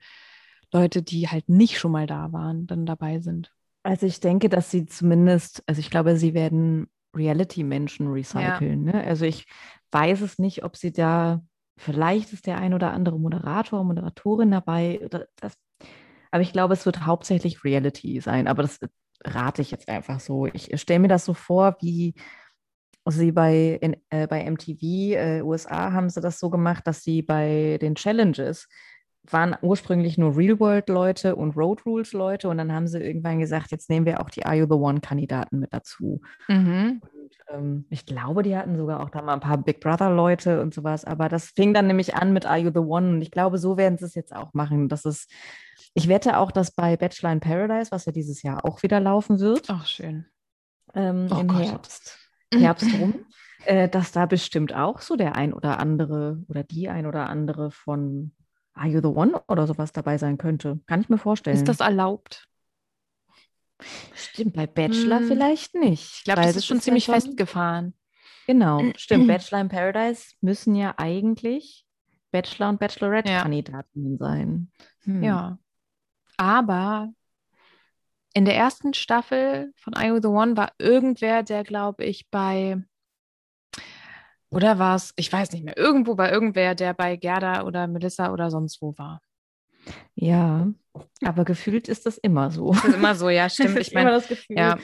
Leute, 0.72 1.02
die 1.02 1.28
halt 1.28 1.48
nicht 1.48 1.78
schon 1.78 1.92
mal 1.92 2.06
da 2.06 2.32
waren, 2.32 2.66
dann 2.66 2.86
dabei 2.86 3.20
sind. 3.20 3.52
Also 3.82 4.06
ich 4.06 4.20
denke, 4.20 4.48
dass 4.48 4.70
sie 4.70 4.86
zumindest, 4.86 5.62
also 5.66 5.80
ich 5.80 5.90
glaube, 5.90 6.16
sie 6.16 6.34
werden 6.34 6.88
Reality-Menschen 7.14 8.08
recyceln. 8.08 8.84
Ne? 8.84 9.04
Also 9.04 9.24
ich 9.24 9.46
weiß 9.90 10.20
es 10.22 10.38
nicht, 10.38 10.64
ob 10.64 10.76
sie 10.76 10.92
da, 10.92 11.42
vielleicht 11.76 12.32
ist 12.32 12.46
der 12.46 12.58
ein 12.58 12.74
oder 12.74 12.92
andere 12.92 13.18
Moderator, 13.18 13.84
Moderatorin 13.84 14.50
dabei. 14.50 15.00
Oder 15.04 15.26
das, 15.36 15.54
aber 16.30 16.42
ich 16.42 16.52
glaube, 16.52 16.74
es 16.74 16.86
wird 16.86 17.04
hauptsächlich 17.04 17.64
Reality 17.64 18.20
sein. 18.20 18.46
Aber 18.46 18.62
das 18.62 18.78
rate 19.24 19.62
ich 19.62 19.70
jetzt 19.70 19.88
einfach 19.88 20.20
so. 20.20 20.46
Ich 20.46 20.70
stelle 20.80 21.00
mir 21.00 21.08
das 21.08 21.24
so 21.24 21.34
vor, 21.34 21.76
wie 21.80 22.14
sie 23.06 23.32
bei, 23.32 23.78
in, 23.80 23.96
äh, 24.10 24.26
bei 24.26 24.48
MTV 24.48 24.82
äh, 24.82 25.42
USA 25.42 25.92
haben 25.92 26.08
sie 26.10 26.20
das 26.20 26.38
so 26.38 26.50
gemacht, 26.50 26.86
dass 26.86 27.02
sie 27.02 27.22
bei 27.22 27.78
den 27.80 27.94
Challenges 27.94 28.68
waren 29.30 29.56
ursprünglich 29.62 30.18
nur 30.18 30.36
Real-World-Leute 30.36 31.36
und 31.36 31.56
Road 31.56 31.86
Rules-Leute 31.86 32.48
und 32.48 32.58
dann 32.58 32.72
haben 32.72 32.88
sie 32.88 32.98
irgendwann 33.00 33.38
gesagt, 33.38 33.70
jetzt 33.70 33.88
nehmen 33.88 34.04
wir 34.04 34.20
auch 34.20 34.30
die 34.30 34.44
Are 34.44 34.56
You 34.56 34.64
the 34.66 34.74
One-Kandidaten 34.74 35.60
mit 35.60 35.72
dazu. 35.72 36.20
Mhm. 36.48 37.00
Und, 37.02 37.36
ähm, 37.48 37.84
ich 37.88 38.04
glaube, 38.04 38.42
die 38.42 38.56
hatten 38.56 38.76
sogar 38.76 39.00
auch 39.00 39.10
da 39.10 39.22
mal 39.22 39.34
ein 39.34 39.40
paar 39.40 39.58
Big 39.58 39.78
Brother-Leute 39.80 40.60
und 40.60 40.74
sowas, 40.74 41.04
aber 41.04 41.28
das 41.28 41.46
fing 41.46 41.72
dann 41.72 41.86
nämlich 41.86 42.16
an 42.16 42.32
mit 42.32 42.46
Are 42.46 42.58
You 42.58 42.72
the 42.74 42.80
One 42.80 43.10
und 43.10 43.22
ich 43.22 43.30
glaube, 43.30 43.58
so 43.58 43.76
werden 43.76 43.96
sie 43.96 44.06
es 44.06 44.16
jetzt 44.16 44.34
auch 44.34 44.54
machen. 44.54 44.88
Das 44.88 45.04
ist, 45.04 45.30
ich 45.94 46.08
wette 46.08 46.38
auch, 46.38 46.50
dass 46.50 46.72
bei 46.72 46.96
Bachelor 46.96 47.30
in 47.30 47.40
Paradise, 47.40 47.92
was 47.92 48.06
ja 48.06 48.12
dieses 48.12 48.42
Jahr 48.42 48.64
auch 48.64 48.82
wieder 48.82 48.98
laufen 48.98 49.38
wird, 49.38 49.66
Ach, 49.70 49.86
schön. 49.86 50.26
ähm, 50.94 51.28
Oh 51.30 51.38
im 51.38 51.46
Gott. 51.46 51.62
Herbst, 51.64 52.18
Herbst 52.58 52.92
rum, 52.94 53.24
äh, 53.64 53.88
dass 53.88 54.12
da 54.12 54.26
bestimmt 54.26 54.74
auch 54.74 55.00
so 55.00 55.16
der 55.16 55.36
ein 55.36 55.52
oder 55.52 55.78
andere 55.78 56.42
oder 56.48 56.64
die 56.64 56.88
ein 56.88 57.06
oder 57.06 57.28
andere 57.28 57.70
von 57.70 58.32
Are 58.74 58.88
You 58.88 59.00
the 59.00 59.08
One 59.08 59.40
oder 59.48 59.66
sowas 59.66 59.92
dabei 59.92 60.18
sein 60.18 60.38
könnte. 60.38 60.80
Kann 60.86 61.00
ich 61.00 61.08
mir 61.08 61.18
vorstellen. 61.18 61.56
Ist 61.56 61.68
das 61.68 61.80
erlaubt? 61.80 62.48
Stimmt, 64.14 64.54
bei 64.54 64.66
Bachelor 64.66 65.18
Hm. 65.18 65.28
vielleicht 65.28 65.74
nicht. 65.74 66.18
Ich 66.18 66.24
glaube, 66.24 66.42
das 66.42 66.56
ist 66.56 66.66
schon 66.66 66.78
ja 66.78 66.82
ziemlich 66.82 67.06
festgefahren. 67.06 67.94
Genau, 68.46 68.92
stimmt. 68.96 69.28
Bachelor 69.28 69.60
in 69.60 69.68
Paradise 69.68 70.34
müssen 70.40 70.74
ja 70.74 70.94
eigentlich 70.96 71.84
Bachelor 72.30 72.70
und 72.70 72.80
Bachelorette-Kandidatinnen 72.80 74.18
sein. 74.18 74.72
Hm. 75.04 75.22
Ja. 75.22 75.58
Aber 76.36 77.12
in 78.34 78.44
der 78.44 78.56
ersten 78.56 78.94
Staffel 78.94 79.72
von 79.76 79.94
I 79.96 80.08
You 80.08 80.20
the 80.22 80.28
One 80.28 80.56
war 80.56 80.72
irgendwer, 80.78 81.42
der, 81.42 81.64
glaube 81.64 82.04
ich, 82.04 82.28
bei 82.30 82.82
oder 84.50 84.78
war 84.78 84.96
es, 84.96 85.12
ich 85.16 85.32
weiß 85.32 85.52
nicht 85.52 85.64
mehr, 85.64 85.76
irgendwo 85.78 86.16
war 86.18 86.30
irgendwer, 86.30 86.74
der 86.74 86.94
bei 86.94 87.16
Gerda 87.16 87.64
oder 87.64 87.86
Melissa 87.86 88.32
oder 88.32 88.50
sonst 88.50 88.80
wo 88.82 88.96
war. 88.98 89.20
Ja, 90.14 90.72
aber 91.24 91.44
gefühlt 91.44 91.88
ist 91.88 92.06
das 92.06 92.18
immer 92.18 92.50
so. 92.50 92.72
Das 92.72 92.84
ist 92.84 92.94
immer 92.94 93.14
so, 93.14 93.28
ja, 93.28 93.48
stimmt. 93.50 93.80
Ich 93.80 93.94
meine, 93.94 94.12
ja, 94.54 94.78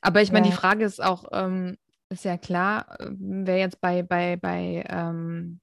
aber 0.00 0.22
ich 0.22 0.32
meine, 0.32 0.46
die 0.46 0.52
Ja. 0.52 0.56
Frage 0.56 0.84
ist 0.84 1.02
auch, 1.02 1.24
ähm, 1.32 1.76
ist 2.10 2.24
ja 2.24 2.36
klar, 2.36 3.00
äh, 3.00 3.10
wer 3.18 3.58
jetzt 3.58 3.80
bei, 3.80 4.02
bei, 4.02 4.36
bei 4.36 4.84
ähm, 4.88 5.60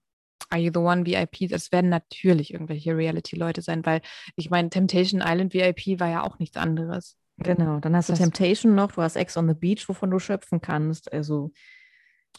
Are 0.50 0.62
You 0.62 0.72
the 0.74 0.80
One 0.80 1.06
VIP, 1.06 1.50
das 1.50 1.72
werden 1.72 1.90
natürlich 1.90 2.54
irgendwelche 2.54 2.96
Reality-Leute 2.96 3.62
sein, 3.62 3.86
weil 3.86 4.02
ich 4.36 4.50
meine, 4.50 4.70
Temptation 4.70 5.22
Island 5.24 5.54
VIP 5.54 6.00
war 6.00 6.10
ja 6.10 6.24
auch 6.24 6.40
nichts 6.40 6.58
anderes. 6.58 7.18
Genau, 7.44 7.80
dann 7.80 7.96
hast 7.96 8.10
du 8.10 8.14
Das- 8.14 8.20
Temptation 8.20 8.76
noch, 8.76 8.92
du 8.94 9.02
hast 9.02 9.16
Ex 9.16 9.38
on 9.38 9.48
the 9.48 9.54
Beach, 9.56 9.88
wovon 9.90 10.12
du 10.12 10.20
schöpfen 10.20 10.62
kannst. 10.62 11.12
Also 11.12 11.52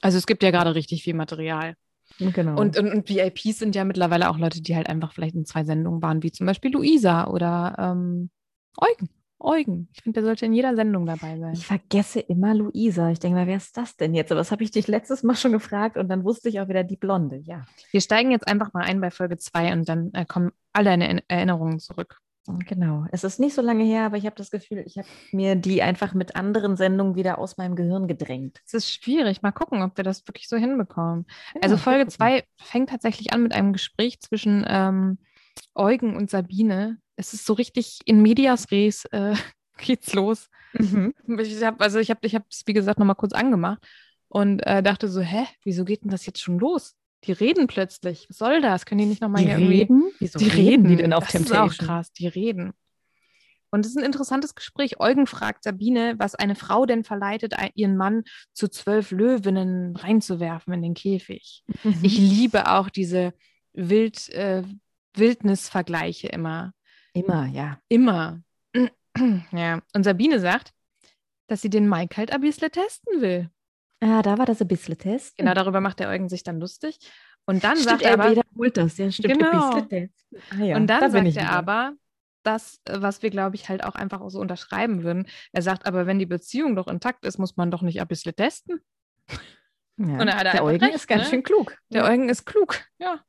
Also 0.00 0.18
es 0.18 0.26
gibt 0.26 0.42
ja 0.42 0.50
gerade 0.50 0.74
richtig 0.74 1.02
viel 1.04 1.14
Material. 1.14 1.74
Genau. 2.18 2.60
Und, 2.60 2.76
und, 2.78 2.92
und 2.92 3.08
VIPs 3.08 3.58
sind 3.58 3.74
ja 3.74 3.84
mittlerweile 3.84 4.28
auch 4.28 4.36
Leute, 4.38 4.60
die 4.60 4.76
halt 4.76 4.88
einfach 4.88 5.12
vielleicht 5.14 5.34
in 5.34 5.46
zwei 5.46 5.64
Sendungen 5.64 6.02
waren, 6.02 6.22
wie 6.22 6.30
zum 6.32 6.46
Beispiel 6.46 6.70
Luisa 6.72 7.26
oder 7.28 7.74
ähm, 7.78 8.30
Eugen. 8.76 9.08
Eugen. 9.44 9.88
Ich 9.92 10.02
finde, 10.02 10.20
der 10.20 10.24
sollte 10.26 10.46
in 10.46 10.52
jeder 10.52 10.76
Sendung 10.76 11.04
dabei 11.04 11.36
sein. 11.38 11.52
ich 11.54 11.66
vergesse 11.66 12.20
immer 12.20 12.54
Luisa. 12.54 13.10
Ich 13.10 13.18
denke 13.18 13.38
mal, 13.38 13.46
wer 13.48 13.56
ist 13.56 13.76
das 13.76 13.96
denn 13.96 14.14
jetzt? 14.14 14.30
Aber 14.30 14.38
das 14.38 14.52
habe 14.52 14.62
ich 14.62 14.70
dich 14.70 14.86
letztes 14.88 15.22
Mal 15.24 15.34
schon 15.34 15.50
gefragt 15.52 15.96
und 15.96 16.08
dann 16.08 16.22
wusste 16.24 16.48
ich 16.48 16.60
auch 16.60 16.68
wieder 16.68 16.84
die 16.84 16.96
Blonde. 16.96 17.38
Ja, 17.44 17.64
Wir 17.90 18.00
steigen 18.00 18.30
jetzt 18.30 18.46
einfach 18.46 18.72
mal 18.72 18.84
ein 18.84 19.00
bei 19.00 19.10
Folge 19.10 19.38
2 19.38 19.72
und 19.72 19.88
dann 19.88 20.12
äh, 20.12 20.24
kommen 20.26 20.52
alle 20.72 20.90
deine 20.90 21.22
Erinnerungen 21.28 21.80
zurück. 21.80 22.18
Genau. 22.66 23.06
Es 23.12 23.24
ist 23.24 23.38
nicht 23.38 23.54
so 23.54 23.62
lange 23.62 23.84
her, 23.84 24.04
aber 24.04 24.16
ich 24.16 24.26
habe 24.26 24.36
das 24.36 24.50
Gefühl, 24.50 24.82
ich 24.86 24.98
habe 24.98 25.06
mir 25.30 25.54
die 25.54 25.82
einfach 25.82 26.14
mit 26.14 26.34
anderen 26.34 26.76
Sendungen 26.76 27.14
wieder 27.14 27.38
aus 27.38 27.56
meinem 27.56 27.76
Gehirn 27.76 28.08
gedrängt. 28.08 28.60
Es 28.66 28.74
ist 28.74 28.90
schwierig. 28.90 29.42
Mal 29.42 29.52
gucken, 29.52 29.82
ob 29.82 29.96
wir 29.96 30.04
das 30.04 30.26
wirklich 30.26 30.48
so 30.48 30.56
hinbekommen. 30.56 31.26
Also 31.60 31.76
Ja, 31.76 31.80
Folge 31.80 31.98
wir 32.00 32.04
gucken. 32.06 32.16
2 32.16 32.44
fängt 32.56 32.90
tatsächlich 32.90 33.32
an 33.32 33.42
mit 33.42 33.54
einem 33.54 33.72
Gespräch 33.72 34.20
zwischen 34.20 34.64
ähm, 34.68 35.18
Eugen 35.74 36.16
und 36.16 36.30
Sabine. 36.30 36.98
Es 37.16 37.32
ist 37.32 37.46
so 37.46 37.52
richtig 37.52 38.00
in 38.06 38.22
medias 38.22 38.70
res 38.70 39.04
äh, 39.06 39.34
geht's 39.78 40.12
los. 40.12 40.48
Mhm. 40.72 41.14
Ich 41.38 41.62
hab, 41.62 41.80
also 41.80 41.98
ich 41.98 42.10
habe 42.10 42.20
ich 42.22 42.34
es, 42.34 42.62
wie 42.66 42.72
gesagt, 42.72 42.98
nochmal 42.98 43.16
kurz 43.16 43.32
angemacht 43.32 43.86
und 44.28 44.66
äh, 44.66 44.82
dachte 44.82 45.08
so, 45.08 45.20
hä, 45.20 45.46
wieso 45.64 45.84
geht 45.84 46.02
denn 46.02 46.10
das 46.10 46.26
jetzt 46.26 46.40
schon 46.40 46.58
los? 46.58 46.96
Die 47.24 47.32
reden 47.32 47.66
plötzlich. 47.68 48.26
Was 48.28 48.38
soll 48.38 48.60
das? 48.60 48.84
Können 48.84 49.00
die 49.00 49.06
nicht 49.06 49.22
nochmal 49.22 49.42
hier 49.42 49.56
reden? 49.56 50.10
Wieso 50.18 50.38
Die 50.38 50.48
reden. 50.48 50.88
die 50.88 50.96
denn 50.96 51.12
auf 51.12 51.24
das 51.24 51.34
ist 51.34 51.46
Temptation? 51.48 51.68
auch 51.70 51.86
krass, 51.88 52.12
die 52.12 52.26
reden. 52.26 52.72
Und 53.70 53.86
es 53.86 53.92
ist 53.92 53.98
ein 53.98 54.04
interessantes 54.04 54.54
Gespräch. 54.54 55.00
Eugen 55.00 55.26
fragt 55.26 55.64
Sabine, 55.64 56.14
was 56.18 56.34
eine 56.34 56.54
Frau 56.56 56.84
denn 56.84 57.04
verleitet, 57.04 57.54
ihren 57.74 57.96
Mann 57.96 58.24
zu 58.52 58.68
zwölf 58.68 59.12
Löwinnen 59.12 59.96
reinzuwerfen 59.96 60.74
in 60.74 60.82
den 60.82 60.94
Käfig. 60.94 61.64
Mhm. 61.82 61.98
Ich 62.02 62.18
liebe 62.18 62.70
auch 62.70 62.90
diese 62.90 63.32
Wild, 63.72 64.28
äh, 64.30 64.62
Wildnisvergleiche 65.16 66.28
immer. 66.28 66.72
immer, 67.14 67.46
ja. 67.46 67.78
Immer. 67.88 68.42
ja. 69.52 69.80
Und 69.94 70.04
Sabine 70.04 70.38
sagt, 70.38 70.72
dass 71.46 71.62
sie 71.62 71.70
den 71.70 71.88
Mike 71.88 72.16
halt 72.18 72.30
ein 72.32 72.40
bisschen 72.42 72.70
testen 72.70 73.22
will. 73.22 73.48
Ah, 74.02 74.20
da 74.20 74.36
war 74.36 74.46
das 74.46 74.60
ein 74.60 74.66
bisschen 74.66 74.98
Test. 74.98 75.36
Genau 75.36 75.54
darüber 75.54 75.80
macht 75.80 76.00
der 76.00 76.08
Eugen 76.08 76.28
sich 76.28 76.42
dann 76.42 76.58
lustig. 76.58 76.98
Und 77.46 77.62
dann 77.62 77.76
Stimmt, 77.76 77.88
sagt 77.88 78.02
er 78.02 78.10
er 78.10 78.20
aber, 78.20 78.30
wiederholt 78.32 78.76
das. 78.76 78.98
Ja, 78.98 79.10
stimmt. 79.12 79.34
Genau. 79.38 79.70
Ah, 79.70 80.56
ja, 80.58 80.76
und 80.76 80.88
dann 80.88 81.00
da 81.00 81.10
sagt 81.10 81.36
er 81.36 81.50
aber, 81.50 81.94
das, 82.42 82.80
äh, 82.86 83.00
was 83.00 83.22
wir, 83.22 83.30
glaube 83.30 83.54
ich, 83.54 83.68
halt 83.68 83.84
auch 83.84 83.94
einfach 83.94 84.20
auch 84.20 84.30
so 84.30 84.40
unterschreiben 84.40 85.04
würden. 85.04 85.28
Er 85.52 85.62
sagt, 85.62 85.86
aber 85.86 86.06
wenn 86.06 86.18
die 86.18 86.26
Beziehung 86.26 86.74
doch 86.74 86.88
intakt 86.88 87.24
ist, 87.24 87.38
muss 87.38 87.56
man 87.56 87.70
doch 87.70 87.82
nicht 87.82 88.00
ein 88.00 88.08
bisschen 88.08 88.34
testen. 88.34 88.80
Ja. 89.98 90.18
Und 90.18 90.26
da 90.26 90.36
hat 90.36 90.46
er 90.46 90.52
der 90.52 90.64
Eugen 90.64 90.82
recht, 90.82 90.96
ist 90.96 91.06
ganz 91.06 91.24
ne? 91.24 91.28
schön 91.28 91.42
klug. 91.42 91.76
Der 91.90 92.04
Eugen 92.04 92.30
ist 92.30 92.46
klug, 92.46 92.80
ja. 92.98 93.20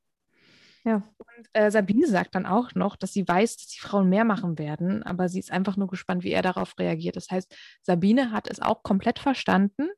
Ja. 0.85 1.03
Und 1.17 1.49
äh, 1.51 1.69
Sabine 1.69 2.07
sagt 2.07 2.35
dann 2.35 2.45
auch 2.45 2.73
noch, 2.73 2.95
dass 2.95 3.11
sie 3.11 3.27
weiß, 3.27 3.57
dass 3.57 3.67
die 3.67 3.79
Frauen 3.79 4.07
mehr 4.07 4.23
machen 4.23 4.57
werden, 4.57 5.03
aber 5.03 5.27
sie 5.27 5.39
ist 5.39 5.51
einfach 5.51 5.75
nur 5.75 5.89
gespannt, 5.89 6.23
wie 6.23 6.31
er 6.31 6.41
darauf 6.41 6.79
reagiert. 6.79 7.17
Das 7.17 7.29
heißt, 7.29 7.53
Sabine 7.81 8.31
hat 8.31 8.49
es 8.49 8.61
auch 8.61 8.81
komplett 8.81 9.19
verstanden. 9.19 9.89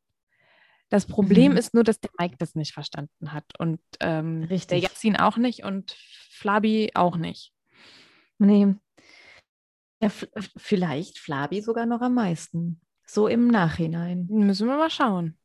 Das 0.89 1.05
Problem 1.07 1.53
Mhm. 1.53 1.57
ist 1.57 1.73
nur, 1.73 1.83
dass 1.83 1.99
der 1.99 2.11
Mike 2.19 2.35
das 2.37 2.55
nicht 2.55 2.73
verstanden 2.73 3.33
hat 3.33 3.45
und 3.59 3.79
ähm, 3.99 4.41
der 4.41 4.49
Richtig. 4.51 4.83
Yassin 4.83 5.15
auch 5.17 5.37
nicht 5.37 5.63
und 5.63 5.91
Flabi 6.29 6.91
auch 6.93 7.17
nicht. 7.17 7.53
Nee. 8.37 8.75
Ja, 10.01 10.09
vielleicht 10.57 11.17
Flabi 11.19 11.61
sogar 11.61 11.85
noch 11.85 12.01
am 12.01 12.13
meisten. 12.13 12.81
So 13.07 13.27
im 13.27 13.47
Nachhinein. 13.47 14.27
Müssen 14.29 14.67
wir 14.67 14.77
mal 14.77 14.89
schauen. 14.89 15.37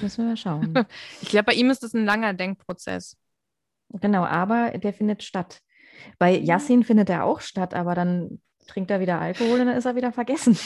Müssen 0.00 0.24
wir 0.24 0.30
mal 0.30 0.36
schauen. 0.36 0.74
Ich 1.22 1.28
glaube, 1.28 1.44
bei 1.44 1.54
ihm 1.54 1.70
ist 1.70 1.82
es 1.82 1.94
ein 1.94 2.04
langer 2.04 2.34
Denkprozess. 2.34 3.16
genau, 3.88 4.24
aber 4.24 4.70
der 4.78 4.92
findet 4.92 5.22
statt. 5.22 5.60
Bei 6.18 6.36
Yassin 6.36 6.82
findet 6.84 7.10
er 7.10 7.24
auch 7.24 7.40
statt, 7.40 7.74
aber 7.74 7.94
dann 7.94 8.40
trinkt 8.66 8.90
er 8.90 9.00
wieder 9.00 9.20
Alkohol 9.20 9.60
und 9.60 9.66
dann 9.66 9.76
ist 9.76 9.84
er 9.84 9.94
wieder 9.94 10.12
vergessen. 10.12 10.58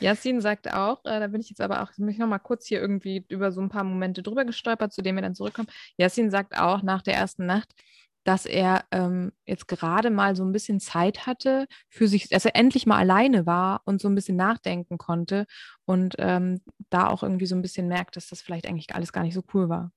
Yassin 0.00 0.40
sagt 0.40 0.72
auch, 0.72 1.04
äh, 1.04 1.20
da 1.20 1.26
bin 1.28 1.40
ich 1.40 1.48
jetzt 1.48 1.60
aber 1.60 1.82
auch, 1.82 1.90
mich 1.98 2.18
noch 2.18 2.26
mal 2.26 2.38
kurz 2.38 2.66
hier 2.66 2.80
irgendwie 2.80 3.24
über 3.28 3.52
so 3.52 3.60
ein 3.60 3.68
paar 3.68 3.84
Momente 3.84 4.22
drüber 4.22 4.44
gestolpert, 4.44 4.92
zu 4.92 5.02
denen 5.02 5.16
wir 5.16 5.22
dann 5.22 5.34
zurückkommen. 5.34 5.68
Yassin 5.96 6.30
sagt 6.30 6.58
auch 6.58 6.82
nach 6.82 7.02
der 7.02 7.14
ersten 7.14 7.46
Nacht, 7.46 7.74
dass 8.24 8.46
er 8.46 8.84
ähm, 8.90 9.32
jetzt 9.46 9.68
gerade 9.68 10.10
mal 10.10 10.34
so 10.34 10.44
ein 10.44 10.52
bisschen 10.52 10.80
Zeit 10.80 11.26
hatte 11.26 11.66
für 11.88 12.08
sich, 12.08 12.28
dass 12.28 12.46
er 12.46 12.56
endlich 12.56 12.86
mal 12.86 12.98
alleine 12.98 13.46
war 13.46 13.82
und 13.84 14.00
so 14.00 14.08
ein 14.08 14.14
bisschen 14.14 14.36
nachdenken 14.36 14.98
konnte 14.98 15.46
und 15.84 16.14
ähm, 16.18 16.62
da 16.90 17.08
auch 17.08 17.22
irgendwie 17.22 17.46
so 17.46 17.54
ein 17.54 17.62
bisschen 17.62 17.86
merkt, 17.86 18.16
dass 18.16 18.28
das 18.28 18.40
vielleicht 18.40 18.66
eigentlich 18.66 18.94
alles 18.94 19.12
gar 19.12 19.22
nicht 19.22 19.34
so 19.34 19.42
cool 19.52 19.68
war. 19.68 19.92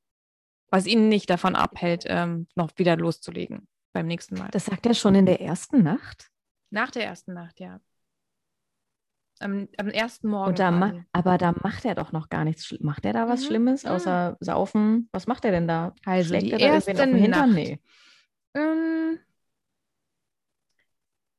Was 0.69 0.85
ihn 0.85 1.07
nicht 1.07 1.29
davon 1.29 1.55
abhält, 1.55 2.03
ähm, 2.07 2.47
noch 2.55 2.71
wieder 2.75 2.97
loszulegen 2.97 3.67
beim 3.93 4.07
nächsten 4.07 4.35
Mal. 4.37 4.49
Das 4.51 4.65
sagt 4.65 4.85
er 4.85 4.93
schon 4.93 5.15
in 5.15 5.25
der 5.25 5.39
ersten 5.39 5.81
Nacht. 5.81 6.27
Nach 6.69 6.91
der 6.91 7.05
ersten 7.05 7.33
Nacht, 7.33 7.61
ja. 7.61 7.79
Am, 9.39 9.67
am 9.77 9.89
ersten 9.89 10.27
Morgen. 10.29 10.55
Da 10.55 10.71
ma 10.71 10.93
aber 11.11 11.37
da 11.37 11.53
macht 11.63 11.85
er 11.85 11.95
doch 11.95 12.11
noch 12.11 12.29
gar 12.29 12.43
nichts. 12.43 12.73
Macht 12.79 13.05
er 13.05 13.13
da 13.13 13.27
was 13.27 13.41
Mhm, 13.41 13.45
Schlimmes, 13.45 13.83
mhm. 13.83 13.91
außer 13.91 14.37
saufen? 14.39 15.09
Was 15.11 15.27
macht 15.27 15.45
er 15.45 15.51
denn 15.51 15.67
da? 15.67 15.93
Also 16.05 16.29
Schlägt 16.29 16.47
die 16.47 16.51
er 16.51 16.59
da 16.59 16.65
irgendwen 16.65 16.77
auf 16.77 16.85
den 16.85 16.97
erste 17.09 17.17
Hintern? 17.17 17.53
Nee. 17.53 17.79
Ähm, 18.55 19.19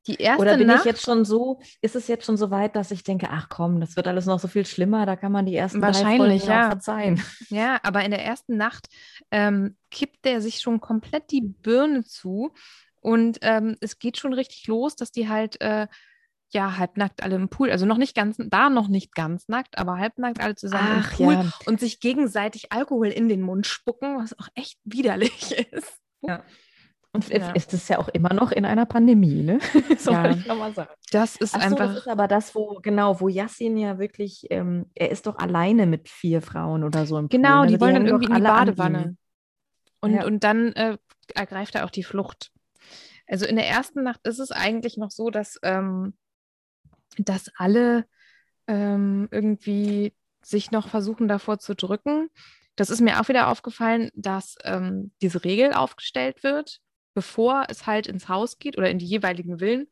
die 0.09 0.15
erste 0.17 0.41
Oder 0.41 0.57
bin 0.57 0.67
Nacht, 0.67 0.81
ich 0.81 0.85
jetzt 0.87 1.03
schon 1.03 1.27
so, 1.27 1.61
ist 1.83 1.95
es 1.95 2.09
jetzt 2.09 2.25
schon 2.25 2.39
so 2.39 2.51
weit, 2.51 2.77
dass 2.77 2.91
ich 2.91 3.05
denke, 3.05 3.29
ach 3.31 3.49
komm, 3.51 3.79
das 3.79 3.95
wird 3.95 4.09
alles 4.09 4.25
noch 4.25 4.41
so 4.41 4.49
viel 4.49 4.65
schlimmer, 4.65 5.05
da 5.05 5.17
kann 5.17 5.33
man 5.33 5.45
die 5.45 5.55
ersten 5.55 5.83
Wahrscheinlich, 5.83 6.45
drei 6.45 6.55
ja. 6.55 6.65
auch 6.65 6.71
verzeihen. 6.71 7.23
ja, 7.51 7.79
aber 7.83 8.03
in 8.05 8.11
der 8.11 8.25
ersten 8.25 8.57
Nacht 8.57 8.89
ähm, 9.31 9.77
kippt 9.91 10.25
der 10.25 10.41
sich 10.41 10.61
schon 10.61 10.81
komplett 10.81 11.31
die 11.31 11.43
Birne 11.43 12.05
zu 12.05 12.53
und 13.01 13.39
ähm, 13.43 13.77
es 13.81 13.99
geht 13.99 14.17
schon 14.17 14.33
richtig 14.33 14.67
los, 14.67 14.97
dass 14.97 15.13
die 15.13 15.29
halt 15.29 15.61
äh, 15.61 15.87
ja 16.51 16.79
halbnackt 16.79 17.23
alle 17.23 17.37
im 17.37 17.49
Pool, 17.49 17.71
also 17.71 17.85
noch 17.87 17.99
nicht 17.99 18.15
ganz, 18.15 18.37
da 18.39 18.71
noch 18.71 18.89
nicht 18.89 19.15
ganz 19.15 19.49
nackt, 19.49 19.79
aber 19.79 19.99
halbnackt 19.99 20.41
alle 20.41 20.55
zusammen 20.55 21.03
Ach 21.05 21.11
im 21.13 21.17
Pool 21.27 21.35
ja. 21.35 21.53
und 21.67 21.81
sich 21.81 22.01
gegenseitig 22.01 22.73
Alkohol 22.73 23.09
in 23.09 23.29
den 23.29 23.43
Mund 23.43 23.67
spucken, 23.67 24.17
was 24.19 24.39
auch 24.39 24.49
echt 24.55 24.79
widerlich 24.85 25.53
ist. 25.73 25.99
Und 27.13 27.29
Ja. 27.31 27.53
es 27.55 27.67
ist 27.73 27.89
ja 27.89 27.99
auch 27.99 28.09
immer 28.09 28.33
noch 28.35 28.53
in 28.53 28.65
einer 28.65 28.85
Pandemie, 28.87 29.43
ne? 29.43 29.59
so 29.99 30.13
Ja. 30.13 30.31
ich 30.31 30.47
nochmal 30.47 30.75
sagen. 30.75 30.91
Das 31.11 31.37
ist 31.37 31.53
so, 31.55 31.59
einfach. 31.61 31.79
das 31.79 31.97
ist 31.99 32.09
aber 32.09 32.29
das, 32.29 32.55
wo, 32.55 32.79
genau, 32.83 33.21
wo 33.21 33.29
Yassin 33.29 33.77
ja 33.79 33.99
wirklich, 33.99 34.47
ähm, 34.51 34.87
er 34.95 35.11
ist 35.11 35.27
doch 35.27 35.37
alleine 35.39 35.87
mit 35.87 36.09
vier 36.09 36.43
Frauen 36.43 36.85
oder 36.85 37.07
so 37.07 37.19
im 37.19 37.29
Genau, 37.29 37.59
Pool. 37.61 37.67
ne? 37.67 37.73
die 37.73 37.81
wollen 37.81 37.95
dann 37.95 38.07
irgendwie 38.07 38.29
in 38.29 38.35
die 38.35 38.43
Badewanne. 38.43 39.17
Und, 40.01 40.13
Ja. 40.15 40.25
und 40.27 40.45
dann 40.45 40.73
äh, 40.75 40.99
ergreift 41.35 41.75
er 41.75 41.85
auch 41.87 41.91
die 41.91 42.05
Flucht. 42.05 42.53
Also 43.27 43.47
in 43.47 43.57
der 43.57 43.67
ersten 43.69 44.03
Nacht 44.03 44.21
ist 44.27 44.39
es 44.39 44.51
eigentlich 44.51 44.97
noch 44.97 45.11
so, 45.11 45.31
dass, 45.31 45.59
ähm, 45.63 46.15
dass 47.19 47.51
alle 47.57 48.07
ähm, 48.67 49.29
irgendwie 49.31 50.15
sich 50.43 50.71
noch 50.71 50.89
versuchen 50.89 51.29
davor 51.29 51.59
zu 51.59 51.75
drücken. 51.75 52.31
Das 52.77 52.91
ist 52.91 53.01
mir 53.01 53.21
auch 53.21 53.29
wieder 53.29 53.49
aufgefallen, 53.49 54.11
dass 54.15 54.57
ähm, 54.65 55.13
diese 55.21 55.45
Regel 55.45 55.73
aufgestellt 55.73 56.43
wird, 56.43 56.81
bevor 57.15 57.65
es 57.69 57.87
halt 57.87 58.07
ins 58.07 58.29
Haus 58.29 58.59
geht 58.59 58.79
oder 58.79 58.91
in 58.91 58.99
die 58.99 59.07
jeweiligen 59.07 59.59
Villen, 59.59 59.89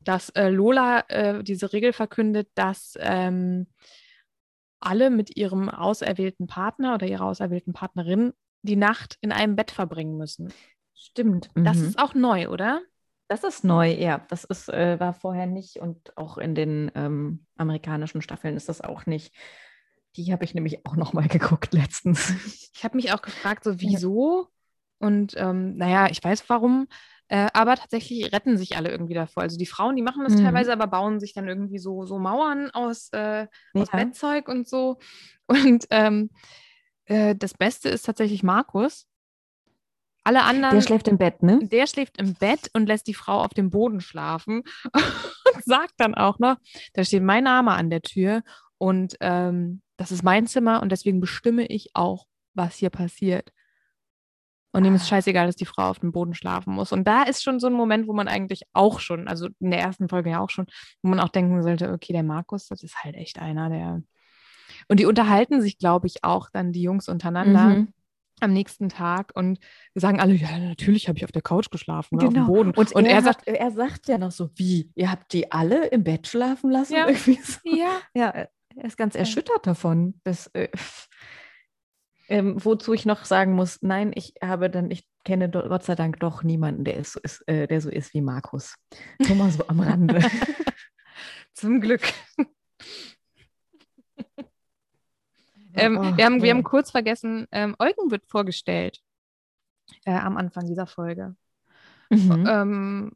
dass 0.00 0.30
äh, 0.30 0.48
Lola 0.48 1.04
äh, 1.08 1.44
diese 1.44 1.72
Regel 1.72 1.92
verkündet, 1.92 2.48
dass 2.54 2.94
ähm, 2.98 3.66
alle 4.80 5.10
mit 5.10 5.36
ihrem 5.36 5.68
auserwählten 5.68 6.46
Partner 6.46 6.94
oder 6.94 7.06
ihrer 7.06 7.24
auserwählten 7.24 7.72
Partnerin 7.72 8.32
die 8.62 8.76
Nacht 8.76 9.18
in 9.20 9.32
einem 9.32 9.56
Bett 9.56 9.70
verbringen 9.70 10.16
müssen. 10.16 10.52
Stimmt. 10.94 11.50
Das 11.54 11.76
mhm. 11.78 11.84
ist 11.86 11.98
auch 11.98 12.14
neu, 12.14 12.48
oder? 12.48 12.82
Das 13.28 13.42
ist 13.44 13.64
neu, 13.64 13.90
ja. 13.92 14.24
Das 14.28 14.44
ist, 14.44 14.68
äh, 14.68 15.00
war 15.00 15.12
vorher 15.12 15.46
nicht 15.46 15.76
und 15.76 16.16
auch 16.16 16.38
in 16.38 16.54
den 16.54 16.90
ähm, 16.94 17.46
amerikanischen 17.56 18.22
Staffeln 18.22 18.56
ist 18.56 18.68
das 18.68 18.80
auch 18.80 19.06
nicht. 19.06 19.34
Die 20.16 20.32
habe 20.32 20.44
ich 20.44 20.54
nämlich 20.54 20.86
auch 20.86 20.96
noch 20.96 21.12
mal 21.12 21.26
geguckt 21.28 21.74
letztens. 21.74 22.32
Ich 22.74 22.84
habe 22.84 22.96
mich 22.96 23.12
auch 23.12 23.22
gefragt, 23.22 23.64
so 23.64 23.80
wieso? 23.80 24.48
Und 24.98 25.34
ähm, 25.36 25.76
naja, 25.76 26.08
ich 26.10 26.22
weiß 26.22 26.48
warum. 26.48 26.86
Äh, 27.28 27.48
aber 27.54 27.74
tatsächlich 27.74 28.32
retten 28.32 28.56
sich 28.56 28.76
alle 28.76 28.90
irgendwie 28.90 29.14
davor. 29.14 29.42
Also 29.42 29.58
die 29.58 29.66
Frauen, 29.66 29.96
die 29.96 30.02
machen 30.02 30.22
das 30.22 30.34
Mhm. 30.34 30.44
teilweise, 30.44 30.72
aber 30.72 30.86
bauen 30.86 31.18
sich 31.18 31.34
dann 31.34 31.48
irgendwie 31.48 31.78
so, 31.78 32.06
so 32.06 32.18
Mauern 32.20 32.70
aus, 32.70 33.08
äh, 33.12 33.48
aus 33.74 33.88
Ja. 33.92 33.96
Bettzeug 33.98 34.48
und 34.48 34.68
so. 34.68 34.98
Und 35.48 35.86
ähm, 35.90 36.30
äh, 37.06 37.34
das 37.36 37.54
Beste 37.54 37.88
ist 37.88 38.06
tatsächlich 38.06 38.42
Markus. 38.42 39.06
Alle 40.26 40.42
anderen. 40.42 40.74
Der 40.74 40.82
schläft 40.82 41.06
im 41.06 41.18
Bett, 41.18 41.42
ne? 41.44 41.60
der 41.62 41.86
schläft 41.86 42.18
im 42.18 42.34
Bett 42.34 42.68
und 42.72 42.86
lässt 42.86 43.06
die 43.06 43.14
Frau 43.14 43.42
auf 43.44 43.54
dem 43.54 43.70
Boden 43.70 44.00
schlafen 44.00 44.64
und 44.92 45.64
sagt 45.64 45.94
dann 45.98 46.16
auch 46.16 46.40
noch, 46.40 46.56
da 46.94 47.04
steht 47.04 47.22
mein 47.22 47.44
Name 47.44 47.72
an 47.72 47.90
der 47.90 48.02
Tür 48.02 48.42
und 48.76 49.16
ähm, 49.20 49.82
das 49.96 50.10
ist 50.10 50.24
mein 50.24 50.48
Zimmer 50.48 50.82
und 50.82 50.90
deswegen 50.90 51.20
bestimme 51.20 51.64
ich 51.66 51.90
auch, 51.94 52.26
was 52.54 52.74
hier 52.74 52.90
passiert. 52.90 53.52
Und 54.72 54.84
ihm 54.84 54.96
ist 54.96 55.04
Ah. 55.04 55.10
scheißegal, 55.10 55.46
dass 55.46 55.54
die 55.54 55.64
Frau 55.64 55.88
auf 55.88 56.00
dem 56.00 56.10
Boden 56.10 56.34
schlafen 56.34 56.74
muss. 56.74 56.90
Und 56.90 57.04
da 57.06 57.22
ist 57.22 57.44
schon 57.44 57.60
so 57.60 57.68
ein 57.68 57.72
Moment, 57.72 58.08
wo 58.08 58.12
man 58.12 58.26
eigentlich 58.26 58.62
auch 58.72 58.98
schon, 58.98 59.28
also 59.28 59.48
in 59.60 59.70
der 59.70 59.80
ersten 59.80 60.08
Folge 60.08 60.30
ja 60.30 60.40
auch 60.40 60.50
schon, 60.50 60.66
wo 61.02 61.08
man 61.08 61.20
auch 61.20 61.28
denken 61.30 61.62
sollte, 61.62 61.92
okay, 61.92 62.12
der 62.12 62.24
Markus, 62.24 62.66
das 62.66 62.82
ist 62.82 63.02
halt 63.04 63.14
echt 63.14 63.38
einer, 63.38 63.70
der. 63.70 64.02
Und 64.88 64.98
die 64.98 65.06
unterhalten 65.06 65.62
sich, 65.62 65.78
glaube 65.78 66.08
ich, 66.08 66.24
auch 66.24 66.50
dann 66.50 66.72
die 66.72 66.82
Jungs 66.82 67.08
untereinander. 67.08 67.68
Mhm. 67.68 67.92
Am 68.40 68.52
nächsten 68.52 68.88
Tag 68.88 69.32
und 69.34 69.58
sagen 69.94 70.20
alle, 70.20 70.34
ja, 70.34 70.58
natürlich 70.58 71.08
habe 71.08 71.16
ich 71.18 71.24
auf 71.24 71.32
der 71.32 71.42
Couch 71.42 71.70
geschlafen, 71.70 72.16
ne, 72.16 72.24
auf 72.26 72.28
Genau. 72.34 72.44
dem 72.44 72.52
Boden. 72.52 72.70
Und, 72.72 72.92
Und 72.92 73.06
er, 73.06 73.16
er 73.16 73.22
sagt, 73.22 73.46
er 73.48 73.70
sagt 73.70 74.08
ja 74.08 74.18
noch 74.18 74.30
so, 74.32 74.50
wie, 74.56 74.90
ihr 74.94 75.10
habt 75.10 75.32
die 75.32 75.50
alle 75.52 75.86
im 75.86 76.04
Bett 76.04 76.26
schlafen 76.26 76.70
lassen? 76.70 76.94
Ja. 76.94 77.06
So. 77.14 77.32
ja, 77.64 78.00
Ja, 78.14 78.28
er 78.28 78.50
ist 78.84 78.98
ganz 78.98 79.14
erschüttert 79.14 79.66
davon. 79.66 80.20
Das, 80.24 80.48
äh, 80.48 80.68
ähm, 82.28 82.62
wozu 82.62 82.92
ich 82.92 83.06
noch 83.06 83.24
sagen 83.24 83.52
muss, 83.54 83.78
nein, 83.82 84.12
ich 84.14 84.34
habe 84.42 84.68
dann, 84.68 84.90
ich 84.90 85.08
kenne 85.24 85.48
Gott 85.50 85.84
sei 85.84 85.94
Dank 85.94 86.20
doch 86.20 86.42
niemanden, 86.42 86.84
der, 86.84 86.96
ist, 86.96 87.12
so 87.12 87.20
ist, 87.20 87.42
äh, 87.48 87.66
der 87.66 87.80
so 87.80 87.88
ist 87.88 88.14
wie 88.14 88.20
Markus. 88.20 88.76
Nur 89.18 89.36
mal 89.36 89.50
so 89.50 89.66
am 89.68 89.80
Rande. 89.80 90.20
zum 91.54 91.80
Glück. 91.80 92.02
Ähm, 95.76 95.98
Oh, 95.98 96.16
wir, 96.16 96.24
haben, 96.24 96.42
wir 96.42 96.50
haben 96.50 96.62
kurz 96.62 96.90
vergessen, 96.90 97.46
ähm, 97.52 97.76
Eugen 97.78 98.10
wird 98.10 98.26
vorgestellt 98.26 99.00
äh, 100.04 100.12
am 100.12 100.36
Anfang 100.36 100.66
dieser 100.66 100.86
Folge. 100.86 101.36
Mhm. 102.10 102.46
Ähm, 102.48 103.12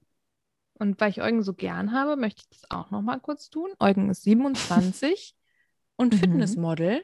und 0.74 1.00
weil 1.00 1.10
ich 1.10 1.22
Eugen 1.22 1.42
so 1.42 1.52
gern 1.54 1.92
habe, 1.92 2.16
möchte 2.16 2.42
ich 2.42 2.48
das 2.60 2.70
auch 2.70 2.90
noch 2.90 3.02
mal 3.02 3.20
kurz 3.20 3.50
tun. 3.50 3.70
Eugen 3.78 4.10
ist 4.10 4.22
27 4.22 5.34
und 5.96 6.14
Mhm. 6.14 6.18
Fitnessmodel. 6.18 7.02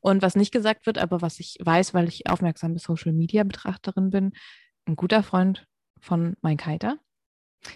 Und 0.00 0.20
was 0.22 0.34
nicht 0.34 0.52
gesagt 0.52 0.86
wird, 0.86 0.98
aber 0.98 1.22
was 1.22 1.38
ich 1.38 1.58
weiß, 1.60 1.94
weil 1.94 2.08
ich 2.08 2.28
aufmerksame 2.28 2.78
Social 2.78 3.12
Media 3.12 3.44
Betrachterin 3.44 4.10
bin, 4.10 4.32
ein 4.86 4.96
guter 4.96 5.22
Freund 5.22 5.66
von 6.00 6.34
Mike 6.42 6.66
Heiter. 6.66 6.98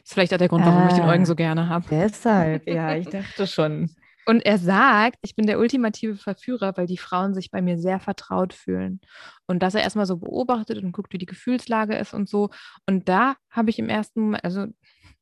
Ist 0.02 0.14
vielleicht 0.14 0.34
auch 0.34 0.38
der 0.38 0.48
Grund, 0.48 0.66
warum 0.66 0.88
ich 0.88 0.94
den 0.94 1.04
Ah. 1.04 1.10
Eugen 1.12 1.24
so 1.26 1.36
gerne 1.36 1.68
habe. 1.68 1.86
Deshalb, 1.88 2.66
ja, 2.66 2.96
ich 2.96 3.06
dachte 3.10 3.46
schon. 3.46 3.94
Und 4.26 4.44
er 4.44 4.58
sagt, 4.58 5.18
ich 5.22 5.36
bin 5.36 5.46
der 5.46 5.58
ultimative 5.58 6.16
Verführer, 6.16 6.76
weil 6.76 6.86
die 6.86 6.98
Frauen 6.98 7.32
sich 7.32 7.50
bei 7.50 7.62
mir 7.62 7.78
sehr 7.78 8.00
vertraut 8.00 8.52
fühlen. 8.52 9.00
Und 9.46 9.62
dass 9.62 9.74
er 9.74 9.82
erstmal 9.82 10.06
so 10.06 10.16
beobachtet 10.16 10.82
und 10.82 10.92
guckt, 10.92 11.12
wie 11.12 11.18
die 11.18 11.26
Gefühlslage 11.26 11.96
ist 11.96 12.12
und 12.12 12.28
so. 12.28 12.50
Und 12.86 13.08
da 13.08 13.36
habe 13.50 13.70
ich 13.70 13.78
im 13.78 13.88
ersten 13.88 14.20
Moment, 14.20 14.44
also 14.44 14.66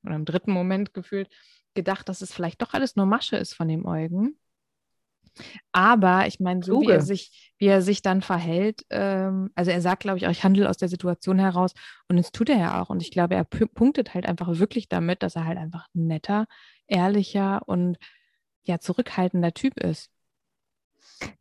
oder 0.04 0.14
im 0.16 0.24
dritten 0.24 0.52
Moment 0.52 0.94
gefühlt, 0.94 1.28
gedacht, 1.74 2.08
dass 2.08 2.22
es 2.22 2.32
vielleicht 2.32 2.62
doch 2.62 2.72
alles 2.72 2.96
nur 2.96 3.06
Masche 3.06 3.36
ist 3.36 3.54
von 3.54 3.68
dem 3.68 3.84
Eugen. 3.84 4.38
Aber 5.72 6.26
ich 6.26 6.38
meine, 6.40 6.62
so 6.62 6.80
wie 6.80 6.90
er 6.90 7.00
sich, 7.00 7.52
wie 7.58 7.66
er 7.66 7.82
sich 7.82 8.02
dann 8.02 8.22
verhält, 8.22 8.86
ähm, 8.90 9.50
also 9.54 9.70
er 9.70 9.80
sagt, 9.80 10.00
glaube 10.00 10.18
ich, 10.18 10.26
auch, 10.26 10.30
ich 10.30 10.44
handle 10.44 10.68
aus 10.68 10.76
der 10.76 10.88
Situation 10.88 11.38
heraus 11.38 11.72
und 12.08 12.16
das 12.16 12.30
tut 12.30 12.48
er 12.48 12.58
ja 12.58 12.80
auch. 12.80 12.88
Und 12.88 13.02
ich 13.02 13.10
glaube, 13.10 13.34
er 13.34 13.44
pu- 13.44 13.66
punktet 13.66 14.14
halt 14.14 14.26
einfach 14.26 14.58
wirklich 14.58 14.88
damit, 14.88 15.22
dass 15.22 15.36
er 15.36 15.44
halt 15.44 15.58
einfach 15.58 15.86
ein 15.94 16.06
netter, 16.06 16.46
ehrlicher 16.86 17.62
und 17.66 17.98
ja, 18.64 18.78
zurückhaltender 18.78 19.52
Typ 19.54 19.78
ist. 19.80 20.10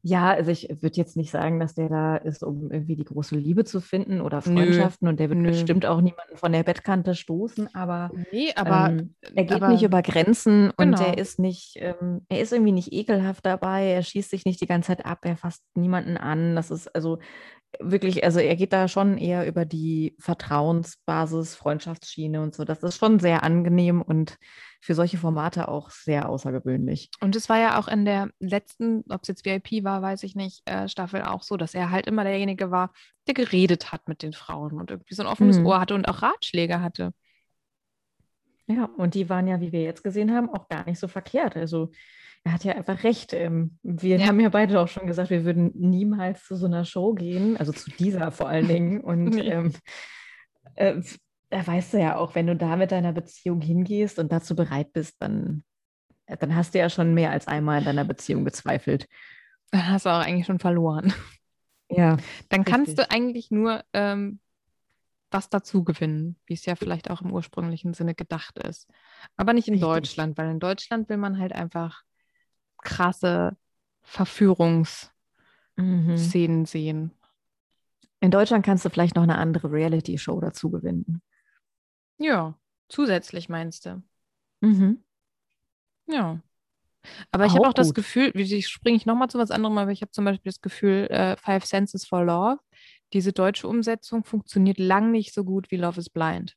Ja, 0.01 0.31
also 0.31 0.51
ich 0.51 0.67
würde 0.81 0.97
jetzt 0.97 1.15
nicht 1.17 1.31
sagen, 1.31 1.59
dass 1.59 1.73
der 1.73 1.89
da 1.89 2.17
ist, 2.17 2.43
um 2.43 2.69
irgendwie 2.69 2.95
die 2.95 3.05
große 3.05 3.35
Liebe 3.35 3.63
zu 3.63 3.79
finden 3.81 4.21
oder 4.21 4.37
Nö, 4.45 4.53
Freundschaften 4.53 5.07
und 5.07 5.19
der 5.19 5.29
wird 5.29 5.39
nö. 5.39 5.49
bestimmt 5.49 5.85
auch 5.85 5.99
niemanden 6.01 6.35
von 6.37 6.51
der 6.51 6.63
Bettkante 6.63 7.15
stoßen, 7.15 7.73
aber 7.73 8.11
Nee, 8.31 8.53
aber 8.55 8.89
ähm, 8.91 9.15
er 9.21 9.45
geht 9.45 9.51
aber- 9.53 9.69
nicht 9.69 9.83
über 9.83 10.01
Grenzen 10.01 10.69
und 10.71 10.77
Genau. 10.95 11.01
er 11.03 11.17
ist 11.17 11.39
nicht, 11.39 11.75
ähm, 11.77 12.25
er 12.29 12.41
ist 12.41 12.51
irgendwie 12.53 12.71
nicht 12.73 12.91
ekelhaft 12.93 13.45
dabei, 13.45 13.85
er 13.87 14.03
schießt 14.03 14.29
sich 14.29 14.45
nicht 14.45 14.61
die 14.61 14.67
ganze 14.67 14.87
Zeit 14.87 15.05
ab, 15.05 15.19
er 15.23 15.37
fasst 15.37 15.63
niemanden 15.75 16.17
an. 16.17 16.55
Das 16.55 16.69
ist 16.69 16.93
also 16.93 17.19
wirklich, 17.79 18.23
also 18.23 18.39
er 18.39 18.55
geht 18.55 18.73
da 18.73 18.87
schon 18.87 19.17
eher 19.17 19.47
über 19.47 19.65
die 19.65 20.15
Vertrauensbasis, 20.19 21.55
Freundschaftsschiene 21.55 22.41
und 22.41 22.55
so. 22.55 22.65
Das 22.65 22.83
ist 22.83 22.97
schon 22.97 23.19
sehr 23.19 23.43
angenehm 23.43 24.01
und 24.01 24.37
für 24.81 24.95
solche 24.95 25.17
Formate 25.17 25.67
auch 25.69 25.89
sehr 25.91 26.27
außergewöhnlich. 26.29 27.09
Und 27.21 27.35
es 27.35 27.47
war 27.49 27.57
ja 27.59 27.79
auch 27.79 27.87
in 27.87 28.05
der 28.05 28.29
letzten, 28.39 29.03
ob 29.09 29.21
es 29.21 29.29
jetzt 29.29 29.45
VIP 29.45 29.83
war, 29.83 30.01
weiß 30.01 30.23
ich 30.23 30.35
nicht, 30.35 30.61
äh, 30.65 30.89
Staffel 30.89 31.23
auch 31.23 31.43
so, 31.43 31.55
dass 31.57 31.73
er 31.73 31.89
halt 31.89 32.05
immer 32.05 32.23
derjenige 32.25 32.69
war, 32.69 32.91
der 33.27 33.33
geredet 33.33 33.91
hat 33.91 34.07
mit 34.07 34.23
den 34.23 34.33
Frauen 34.33 34.73
und 34.73 34.91
irgendwie 34.91 35.15
so 35.15 35.23
ein 35.23 35.27
offenes 35.27 35.57
Mhm. 35.57 35.65
Ohr 35.65 35.79
hatte 35.79 35.95
und 35.95 36.07
auch 36.07 36.21
Ratschläge 36.21 36.81
hatte. 36.81 37.13
Ja, 38.67 38.85
und 38.97 39.13
die 39.13 39.29
waren 39.29 39.47
ja, 39.47 39.59
wie 39.59 39.71
wir 39.71 39.83
jetzt 39.83 40.03
gesehen 40.03 40.33
haben, 40.33 40.49
auch 40.49 40.67
gar 40.69 40.85
nicht 40.85 40.99
so 40.99 41.07
verkehrt. 41.07 41.55
Also 41.55 41.91
er 42.43 42.53
hat 42.53 42.63
ja 42.63 42.73
einfach 42.73 43.03
recht. 43.03 43.33
Ähm, 43.33 43.77
wir 43.83 44.19
Ja. 44.19 44.27
haben 44.27 44.39
ja 44.39 44.49
beide 44.49 44.79
auch 44.81 44.87
schon 44.87 45.07
gesagt, 45.07 45.29
wir 45.29 45.45
würden 45.45 45.71
niemals 45.75 46.43
zu 46.45 46.55
so 46.55 46.65
einer 46.65 46.85
Show 46.85 47.13
gehen, 47.13 47.57
also 47.57 47.71
zu 47.71 47.89
dieser 47.91 48.31
vor 48.31 48.49
allen 48.49 48.67
Dingen. 48.67 49.01
Und 49.03 49.35
Nee. 49.35 49.49
ähm, 49.49 49.73
äh, 50.75 51.01
da 51.49 51.65
weißt 51.65 51.93
du 51.93 51.99
ja 51.99 52.17
auch, 52.17 52.35
wenn 52.35 52.47
du 52.47 52.55
da 52.55 52.75
mit 52.75 52.91
deiner 52.91 53.13
Beziehung 53.13 53.61
hingehst 53.61 54.17
und 54.17 54.31
dazu 54.31 54.55
bereit 54.55 54.91
bist, 54.91 55.15
dann, 55.21 55.63
äh, 56.25 56.35
dann 56.37 56.55
hast 56.55 56.73
du 56.73 56.79
ja 56.79 56.89
schon 56.89 57.13
mehr 57.13 57.31
als 57.31 57.47
einmal 57.47 57.79
in 57.79 57.85
deiner 57.85 58.05
Beziehung 58.05 58.43
gezweifelt. 58.43 59.07
Dann 59.71 59.87
hast 59.89 60.05
du 60.05 60.09
auch 60.09 60.25
eigentlich 60.25 60.45
schon 60.45 60.59
verloren. 60.59 61.13
Ja, 61.89 62.17
Dann 62.49 62.63
kannst 62.63 62.97
Richtig. 62.97 63.07
du 63.07 63.11
eigentlich 63.11 63.51
nur 63.51 63.83
ähm, 63.93 64.39
was 65.29 65.49
dazu 65.49 65.83
gewinnen, 65.83 66.37
wie 66.47 66.53
es 66.55 66.65
ja 66.65 66.75
vielleicht 66.75 67.11
auch 67.11 67.21
im 67.21 67.31
ursprünglichen 67.31 67.93
Sinne 67.93 68.15
gedacht 68.15 68.57
ist. 68.57 68.89
Aber 69.37 69.53
nicht 69.53 69.67
in 69.67 69.75
Richtig. 69.75 69.89
Deutschland, 69.89 70.37
weil 70.37 70.49
in 70.49 70.59
Deutschland 70.59 71.07
will 71.09 71.17
man 71.17 71.37
halt 71.37 71.53
einfach 71.53 72.01
krasse 72.83 73.55
Verführungsszenen 74.01 75.11
mhm. 75.77 76.65
sehen. 76.65 77.11
in 78.19 78.31
Deutschland 78.31 78.65
kannst 78.65 78.85
du 78.85 78.89
vielleicht 78.89 79.15
noch 79.15 79.23
eine 79.23 79.37
andere 79.37 79.71
Reality-Show 79.71 80.39
dazu 80.39 80.69
gewinnen. 80.69 81.21
Ja, 82.17 82.57
zusätzlich 82.89 83.49
meinst 83.49 83.85
du. 83.85 84.01
Mhm. 84.61 85.03
Ja. 86.07 86.39
Aber 87.31 87.45
ich 87.45 87.53
habe 87.53 87.65
Auch 87.65 87.69
auch 87.69 87.73
das 87.73 87.87
gut. 87.87 87.95
Gefühl, 87.95 88.31
wie 88.33 88.61
springe 88.61 88.95
ich 88.95 89.05
nochmal 89.05 89.29
zu 89.29 89.37
was 89.37 89.51
anderem, 89.51 89.77
aber 89.77 89.91
ich 89.91 90.01
habe 90.01 90.11
zum 90.11 90.25
Beispiel 90.25 90.51
das 90.51 90.61
Gefühl, 90.61 91.07
äh, 91.09 91.35
Five 91.35 91.65
Senses 91.65 92.05
for 92.05 92.23
Love, 92.23 92.59
diese 93.11 93.33
deutsche 93.33 93.67
Umsetzung 93.67 94.23
funktioniert 94.23 94.79
lang 94.79 95.11
nicht 95.11 95.33
so 95.33 95.43
gut 95.43 95.69
wie 95.69 95.77
Love 95.77 95.99
is 95.99 96.09
Blind. 96.09 96.55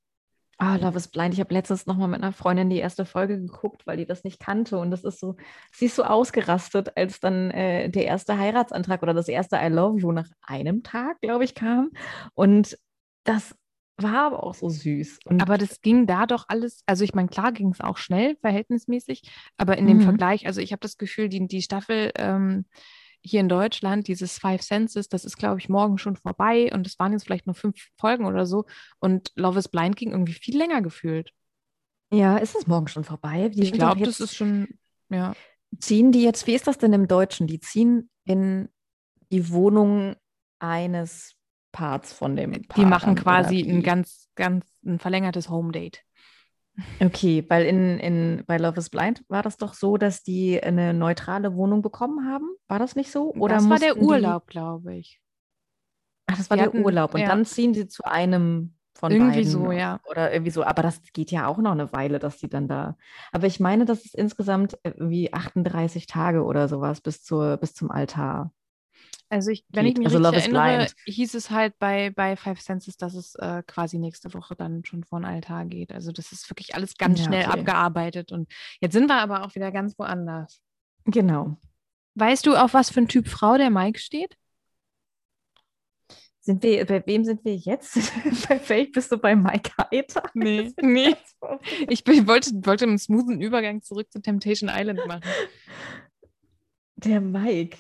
Ah, 0.59 0.77
Love 0.77 0.97
is 0.97 1.09
Blind. 1.09 1.35
Ich 1.35 1.41
habe 1.41 1.53
letztens 1.53 1.85
noch 1.87 1.99
mal 1.99 2.07
mit 2.07 2.23
einer 2.23 2.33
Freundin 2.33 2.71
die 2.71 2.79
erste 2.79 3.05
Folge 3.05 3.39
geguckt, 3.39 3.87
weil 3.87 3.99
die 3.99 4.07
das 4.07 4.25
nicht 4.25 4.41
kannte. 4.41 4.79
Und 4.79 4.91
das 4.91 5.05
ist 5.05 5.21
so, 5.21 5.37
sie 5.71 5.85
ist 5.87 5.97
so 5.97 6.03
ausgerastet, 6.05 6.97
als 6.97 7.21
dann 7.21 7.51
äh, 7.51 7.91
der 7.91 8.07
erste 8.07 8.39
Heiratsantrag 8.39 9.03
oder 9.03 9.13
das 9.13 9.29
erste 9.29 9.57
I 9.57 9.69
love 9.69 9.99
you 10.01 10.13
nach 10.13 10.29
einem 10.41 10.83
Tag, 10.83 11.21
glaube 11.21 11.45
ich, 11.45 11.55
kam. 11.55 11.91
Und 12.35 12.79
das 13.25 13.55
war 13.99 14.27
aber 14.27 14.43
auch 14.45 14.55
so 14.55 14.71
süß. 14.71 15.19
Und 15.27 15.43
Aber 15.43 15.59
das 15.59 15.81
ging 15.83 16.07
da 16.07 16.27
doch 16.27 16.47
alles, 16.49 16.83
also 16.87 17.05
ich 17.05 17.15
meine, 17.15 17.29
klar 17.29 17.53
ging 17.53 17.71
es 17.71 17.81
auch 17.81 17.97
schnell, 17.99 18.37
verhältnismäßig, 18.41 19.23
aber 19.59 19.77
in 19.77 19.87
dem 19.87 19.99
Mhm. 19.99 20.03
Vergleich, 20.03 20.47
also 20.47 20.61
ich 20.61 20.73
habe 20.73 20.81
das 20.81 20.97
Gefühl, 20.97 21.29
die, 21.29 21.47
die 21.47 21.63
Staffel 21.63 22.13
ähm, 22.17 22.65
hier 23.27 23.41
in 23.41 23.49
Deutschland, 23.49 24.09
dieses 24.09 24.39
Five 24.39 24.63
Senses, 24.63 25.09
das 25.09 25.25
ist, 25.25 25.37
glaube 25.37 25.59
ich, 25.59 25.69
morgen 25.69 25.99
schon 25.99 26.17
vorbei 26.17 26.71
und 26.73 26.87
es 26.87 26.99
waren 26.99 27.13
jetzt 27.13 27.25
vielleicht 27.25 27.47
nur 27.47 27.55
fünf 27.55 27.77
Folgen 27.99 28.25
oder 28.25 28.47
so 28.47 28.65
und 29.01 29.33
Love 29.35 29.59
is 29.59 29.69
Blind 29.69 29.97
ging 29.97 30.13
irgendwie 30.13 30.33
viel 30.33 30.57
länger 30.57 30.81
gefühlt. 30.83 31.33
ja, 32.13 32.37
ist 32.37 32.55
es 32.55 32.67
morgen 32.67 32.89
schon 32.89 33.05
vorbei? 33.05 33.49
Die 33.49 33.63
Ich 33.65 33.73
glaube, 33.73 34.05
das 34.05 34.21
ist 34.21 34.37
schon, 34.37 34.69
ja. 35.09 35.35
Ziehen 35.79 36.13
die 36.13 36.23
jetzt, 36.23 36.47
wie 36.47 36.55
ist 36.55 36.67
das 36.67 36.79
denn 36.79 36.93
im 36.93 37.09
Deutschen? 37.09 37.47
Die 37.47 37.61
ziehen 37.61 38.09
in 38.25 38.69
die 39.33 39.51
Wohnung 39.51 40.15
eines 40.59 41.35
Parts 41.73 42.13
von 42.13 42.37
dem 42.37 42.53
Paar. 42.53 42.83
Die 42.83 42.89
machen 42.89 43.17
quasi 43.17 43.61
ein 43.61 43.83
ganz, 43.83 44.29
ganz 44.37 44.65
ein 44.85 44.99
verlängertes 44.99 45.51
Home-Date. 45.51 46.03
Okay, 47.03 47.45
weil 47.49 47.65
in, 47.67 47.99
in, 47.99 48.45
bei 48.47 48.59
Love 48.59 48.79
is 48.79 48.91
Blind 48.91 49.25
war 49.29 49.43
das 49.43 49.57
doch 49.57 49.75
so, 49.75 49.97
dass 49.97 50.23
die 50.23 50.63
eine 50.63 50.93
neutrale 50.93 51.55
Wohnung 51.55 51.83
bekommen 51.83 52.27
haben. 52.31 52.49
War 52.69 52.79
das 52.79 52.97
nicht 52.97 53.11
so? 53.11 53.33
Oder 53.35 53.57
das 53.57 53.69
war 53.69 53.79
der 53.79 53.89
mussten 53.95 54.01
die- 54.01 54.07
Urlaub, 54.07 54.47
glaube 54.47 54.95
ich. 54.95 55.21
Ach, 56.27 56.37
das 56.37 56.51
war 56.51 56.57
Die 56.57 56.63
der 56.65 56.73
hatten- 56.73 56.85
Urlaub. 56.85 57.15
Und 57.15 57.21
ja. 57.21 57.29
dann 57.29 57.45
ziehen 57.45 57.73
sie 57.73 57.89
zu 57.89 58.03
einem 58.05 58.75
von 58.95 59.13
Irgendwie 59.13 59.37
beiden. 59.45 59.51
so, 59.51 59.73
ja. 59.73 60.01
Oder 60.11 60.33
irgendwie 60.33 60.51
so. 60.51 60.65
Aber 60.65 60.83
das 60.83 61.01
geht 61.13 61.31
ja 61.31 61.47
auch 61.47 61.59
noch 61.59 61.73
eine 61.73 61.93
Weile, 61.93 62.19
dass 62.19 62.39
die 62.39 62.49
dann 62.49 62.67
da. 62.67 62.97
Aber 63.33 63.47
ich 63.47 63.61
meine, 63.61 63.85
das 63.85 64.05
ist 64.05 64.15
insgesamt 64.15 64.79
irgendwie 64.83 65.33
38 65.33 66.07
Tage 66.07 66.43
oder 66.45 66.67
sowas 66.69 67.01
bis, 67.01 67.23
zur, 67.23 67.59
bis 67.59 67.75
zum 67.75 67.91
Altar. 67.91 68.53
Also 69.29 69.51
ich, 69.51 69.65
wenn 69.71 69.85
Geht. 69.85 69.95
ich 69.95 69.99
mich 69.99 70.07
Also 70.15 70.19
richtig 70.29 70.55
erinnere, 70.55 70.87
hieß 71.07 71.35
es 71.35 71.51
halt 71.51 71.79
bei, 71.79 72.11
bei 72.11 72.37
Five 72.37 72.61
Senses, 72.61 72.97
dass 72.97 73.15
es 73.15 73.35
äh, 73.37 73.63
quasi 73.67 73.99
nächste 73.99 74.33
Woche 74.35 74.55
dann 74.55 74.85
schon 74.85 75.03
vor 75.03 75.19
den 75.19 75.25
Altar 75.25 75.65
geht. 75.65 75.93
Also 75.93 76.13
das 76.13 76.31
ist 76.31 76.49
wirklich 76.49 76.75
alles 76.77 76.97
ganz 76.97 77.19
Ja, 77.19 77.25
schnell 77.27 77.47
okay. 77.47 77.59
abgearbeitet. 77.59 78.31
Und 78.31 78.53
jetzt 78.81 78.93
sind 78.93 79.09
wir 79.09 79.17
aber 79.17 79.45
auch 79.45 79.55
wieder 79.57 79.73
ganz 79.73 79.99
woanders. 79.99 80.61
Genau. 81.07 81.57
Weißt 82.15 82.47
du, 82.47 82.55
auf 82.55 82.73
was 82.75 82.91
für 82.91 83.01
ein 83.01 83.09
Typ 83.09 83.27
Frau 83.29 83.57
der 83.57 83.71
Mike 83.71 83.99
steht? 83.99 84.37
Sind 86.41 86.63
wir, 86.63 86.87
bei 86.87 87.05
wem 87.07 87.25
sind 87.25 87.45
wir 87.45 87.57
jetzt? 87.57 87.95
bei 88.49 88.61
welchem 88.69 88.93
bist 88.93 89.11
du 89.11 89.19
bei 89.19 89.35
Mike 89.35 89.73
Heiter? 89.79 90.23
Nee, 90.35 90.73
nee. 90.81 91.17
Ich 91.89 92.05
bin, 92.05 92.29
wollte, 92.29 92.53
wollte 92.65 92.85
einen 92.85 92.99
smoothen 92.99 93.41
Übergang 93.41 93.83
zurück 93.83 94.13
zu 94.13 94.23
Temptation 94.23 94.71
Island 94.73 95.05
machen. 95.09 95.23
Der 96.95 97.21
Mike. 97.21 97.79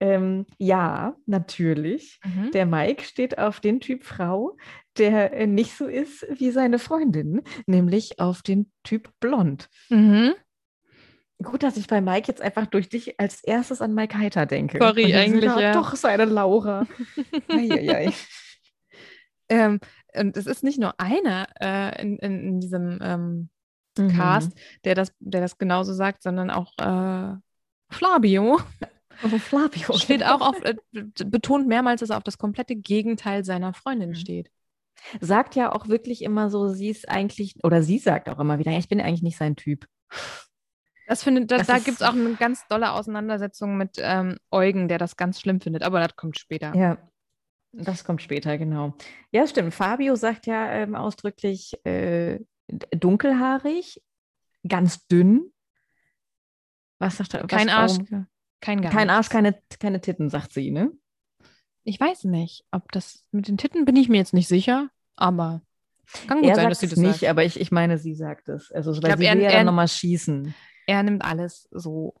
Ähm, 0.00 0.46
ja, 0.58 1.16
natürlich. 1.26 2.20
Mhm. 2.24 2.50
Der 2.52 2.66
Mike 2.66 3.04
steht 3.04 3.38
auf 3.38 3.60
den 3.60 3.80
Typ 3.80 4.04
Frau, 4.04 4.56
der 4.98 5.32
äh, 5.32 5.46
nicht 5.46 5.76
so 5.76 5.86
ist 5.86 6.26
wie 6.38 6.50
seine 6.50 6.78
Freundin, 6.78 7.42
nämlich 7.66 8.18
auf 8.20 8.42
den 8.42 8.70
Typ 8.82 9.10
Blond. 9.20 9.68
Mhm. 9.88 10.34
Gut, 11.42 11.62
dass 11.62 11.76
ich 11.76 11.86
bei 11.86 12.00
Mike 12.00 12.28
jetzt 12.28 12.40
einfach 12.40 12.66
durch 12.66 12.88
dich 12.88 13.18
als 13.18 13.42
erstes 13.42 13.82
an 13.82 13.94
Mike 13.94 14.16
Heiter 14.16 14.46
denke. 14.46 14.78
Sorry, 14.78 15.14
eigentlich, 15.14 15.44
ja. 15.56 15.72
Doch, 15.72 15.94
so 15.94 16.08
eine 16.08 16.24
Laura. 16.24 16.86
Eieiei. 17.48 18.12
Ähm, 19.48 19.80
und 20.14 20.36
es 20.36 20.46
ist 20.46 20.64
nicht 20.64 20.78
nur 20.78 20.98
einer 20.98 21.46
äh, 21.60 22.00
in, 22.00 22.18
in, 22.18 22.48
in 22.48 22.60
diesem 22.60 22.98
ähm, 23.02 23.50
Mhm. 23.98 24.08
Cast, 24.08 24.52
der 24.84 24.94
das, 24.94 25.12
der 25.18 25.40
das 25.40 25.58
genauso 25.58 25.92
sagt, 25.92 26.22
sondern 26.22 26.50
auch 26.50 26.72
äh, 26.78 27.36
Flavio 27.90 28.60
Oh, 29.22 29.38
Flavio. 29.38 29.96
steht 29.98 30.24
auch 30.24 30.40
auf, 30.40 30.60
äh, 30.64 30.74
betont 31.26 31.66
mehrmals, 31.68 32.00
dass 32.00 32.10
er 32.10 32.16
auf 32.16 32.22
das 32.24 32.38
komplette 32.38 32.76
Gegenteil 32.76 33.44
seiner 33.44 33.72
Freundin 33.74 34.10
Mhm. 34.10 34.14
steht. 34.14 34.50
Sagt 35.20 35.54
ja 35.54 35.72
auch 35.72 35.88
wirklich 35.88 36.22
immer 36.22 36.50
so, 36.50 36.68
sie 36.68 36.88
ist 36.88 37.08
eigentlich, 37.08 37.56
oder 37.62 37.82
sie 37.82 37.98
sagt 37.98 38.28
auch 38.28 38.38
immer 38.38 38.58
wieder, 38.58 38.70
"Ja, 38.72 38.78
ich 38.78 38.88
bin 38.88 39.00
eigentlich 39.00 39.22
nicht 39.22 39.36
sein 39.36 39.56
Typ. 39.56 39.86
Das 41.06 41.22
findet, 41.22 41.50
da, 41.50 41.58
Das 41.58 41.66
da 41.66 41.78
gibt 41.78 42.00
es 42.00 42.02
auch 42.02 42.14
eine 42.14 42.34
ganz 42.36 42.66
dolle 42.68 42.92
Auseinandersetzung 42.92 43.76
mit 43.76 43.96
ähm, 43.98 44.38
Eugen, 44.50 44.88
der 44.88 44.96
das 44.98 45.16
ganz 45.16 45.40
schlimm 45.40 45.60
findet, 45.60 45.82
aber 45.82 46.00
das 46.00 46.16
kommt 46.16 46.38
später. 46.38 46.74
Ja, 46.74 46.96
das 47.72 48.04
kommt 48.04 48.22
später, 48.22 48.56
genau. 48.56 48.94
Ja, 49.30 49.46
stimmt. 49.46 49.74
Fabio 49.74 50.14
sagt 50.16 50.46
ja 50.46 50.70
ähm, 50.72 50.94
ausdrücklich 50.94 51.74
äh, 51.84 52.38
dunkelhaarig, 52.96 54.00
ganz 54.66 55.06
dünn. 55.06 55.52
Was 56.98 57.16
sagt 57.18 57.34
er? 57.34 57.42
Was, 57.42 57.48
Kein 57.50 57.68
Arsch, 57.68 57.98
warum- 58.08 58.26
kein 58.64 58.80
gar 58.82 58.90
Kein 58.92 59.10
Arsch, 59.10 59.28
keine, 59.28 59.58
keine 59.80 60.00
Titten, 60.00 60.30
sagt 60.30 60.52
sie, 60.52 60.70
ne? 60.70 60.90
Ich 61.84 62.00
weiß 62.00 62.24
nicht, 62.24 62.64
ob 62.70 62.90
das 62.92 63.24
mit 63.30 63.46
den 63.48 63.58
Titten 63.58 63.84
bin 63.84 63.96
ich 63.96 64.08
mir 64.08 64.16
jetzt 64.16 64.32
nicht 64.34 64.48
sicher, 64.48 64.88
aber 65.16 65.62
kann 66.26 66.38
gut 66.40 66.48
er 66.48 66.54
sein, 66.54 66.64
sagt 66.64 66.70
dass 66.72 66.80
sie 66.80 66.86
es 66.86 66.90
das 66.92 66.98
nicht, 66.98 67.20
sagt. 67.20 67.30
aber 67.30 67.44
ich, 67.44 67.60
ich 67.60 67.70
meine, 67.72 67.98
sie 67.98 68.14
sagt 68.14 68.48
es. 68.48 68.72
Also, 68.72 68.92
weil 68.94 69.00
glaub, 69.00 69.18
sie 69.18 69.26
er- 69.26 69.34
will 69.34 69.42
ja 69.42 69.50
er- 69.50 69.56
dann 69.58 69.66
nochmal 69.66 69.88
schießen. 69.88 70.54
Er 70.86 71.02
nimmt 71.02 71.24
alles 71.24 71.68
so. 71.70 72.14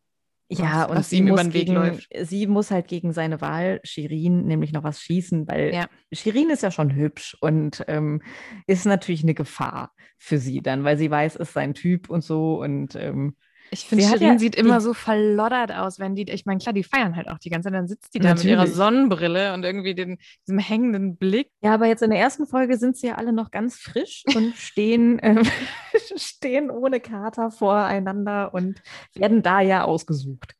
Ja, 0.50 0.82
was- 0.82 0.90
und 0.90 0.96
was 0.98 1.10
sie 1.10 1.16
ihm 1.18 1.26
über 1.28 1.36
muss 1.36 1.42
den 1.44 1.52
Weg 1.54 1.66
gegen, 1.66 1.74
läuft. 1.74 2.08
sie 2.22 2.46
muss 2.46 2.70
halt 2.70 2.86
gegen 2.88 3.12
seine 3.14 3.40
Wahl, 3.40 3.80
Shirin, 3.82 4.44
nämlich 4.44 4.72
noch 4.72 4.84
was 4.84 5.00
schießen, 5.00 5.48
weil 5.48 5.72
Ja. 5.74 5.86
Shirin 6.12 6.50
ist 6.50 6.62
ja 6.62 6.70
schon 6.70 6.94
hübsch 6.94 7.34
und 7.40 7.82
ähm, 7.88 8.20
ist 8.66 8.84
natürlich 8.84 9.22
eine 9.22 9.32
Gefahr 9.34 9.94
für 10.18 10.36
sie 10.38 10.60
dann, 10.60 10.84
weil 10.84 10.98
sie 10.98 11.10
weiß, 11.10 11.36
ist 11.36 11.54
sein 11.54 11.72
Typ 11.72 12.10
und 12.10 12.22
so 12.22 12.60
und 12.60 12.94
ähm, 12.94 13.36
Ich 13.70 13.86
finde, 13.86 14.04
Shirin 14.04 14.22
ja 14.22 14.38
sieht 14.38 14.54
immer 14.54 14.80
so 14.80 14.94
verloddert 14.94 15.72
aus, 15.72 15.98
wenn 15.98 16.14
die, 16.14 16.30
ich 16.30 16.46
meine, 16.46 16.58
klar, 16.58 16.72
die 16.72 16.84
feiern 16.84 17.16
halt 17.16 17.28
auch 17.28 17.38
die 17.38 17.50
ganze 17.50 17.66
Zeit, 17.66 17.74
dann 17.74 17.88
sitzt 17.88 18.14
die 18.14 18.20
da 18.20 18.34
mit 18.34 18.44
ihrer 18.44 18.58
Natürlich. 18.58 18.76
Sonnenbrille 18.76 19.52
und 19.54 19.64
irgendwie 19.64 19.94
den, 19.94 20.18
diesem 20.46 20.58
hängenden 20.58 21.16
Blick. 21.16 21.50
ja, 21.60 21.74
aber 21.74 21.86
jetzt 21.86 22.02
in 22.02 22.10
der 22.10 22.20
ersten 22.20 22.46
Folge 22.46 22.76
sind 22.76 22.96
sie 22.96 23.08
ja 23.08 23.14
alle 23.16 23.32
noch 23.32 23.50
ganz 23.50 23.76
frisch 23.76 24.22
und 24.34 24.54
stehen, 24.56 25.18
ähm, 25.22 25.42
stehen 26.16 26.70
ohne 26.70 27.00
Kater 27.00 27.50
voreinander 27.50 28.54
und 28.54 28.80
werden 29.14 29.42
da 29.42 29.60
ja 29.60 29.84
ausgesucht. 29.84 30.54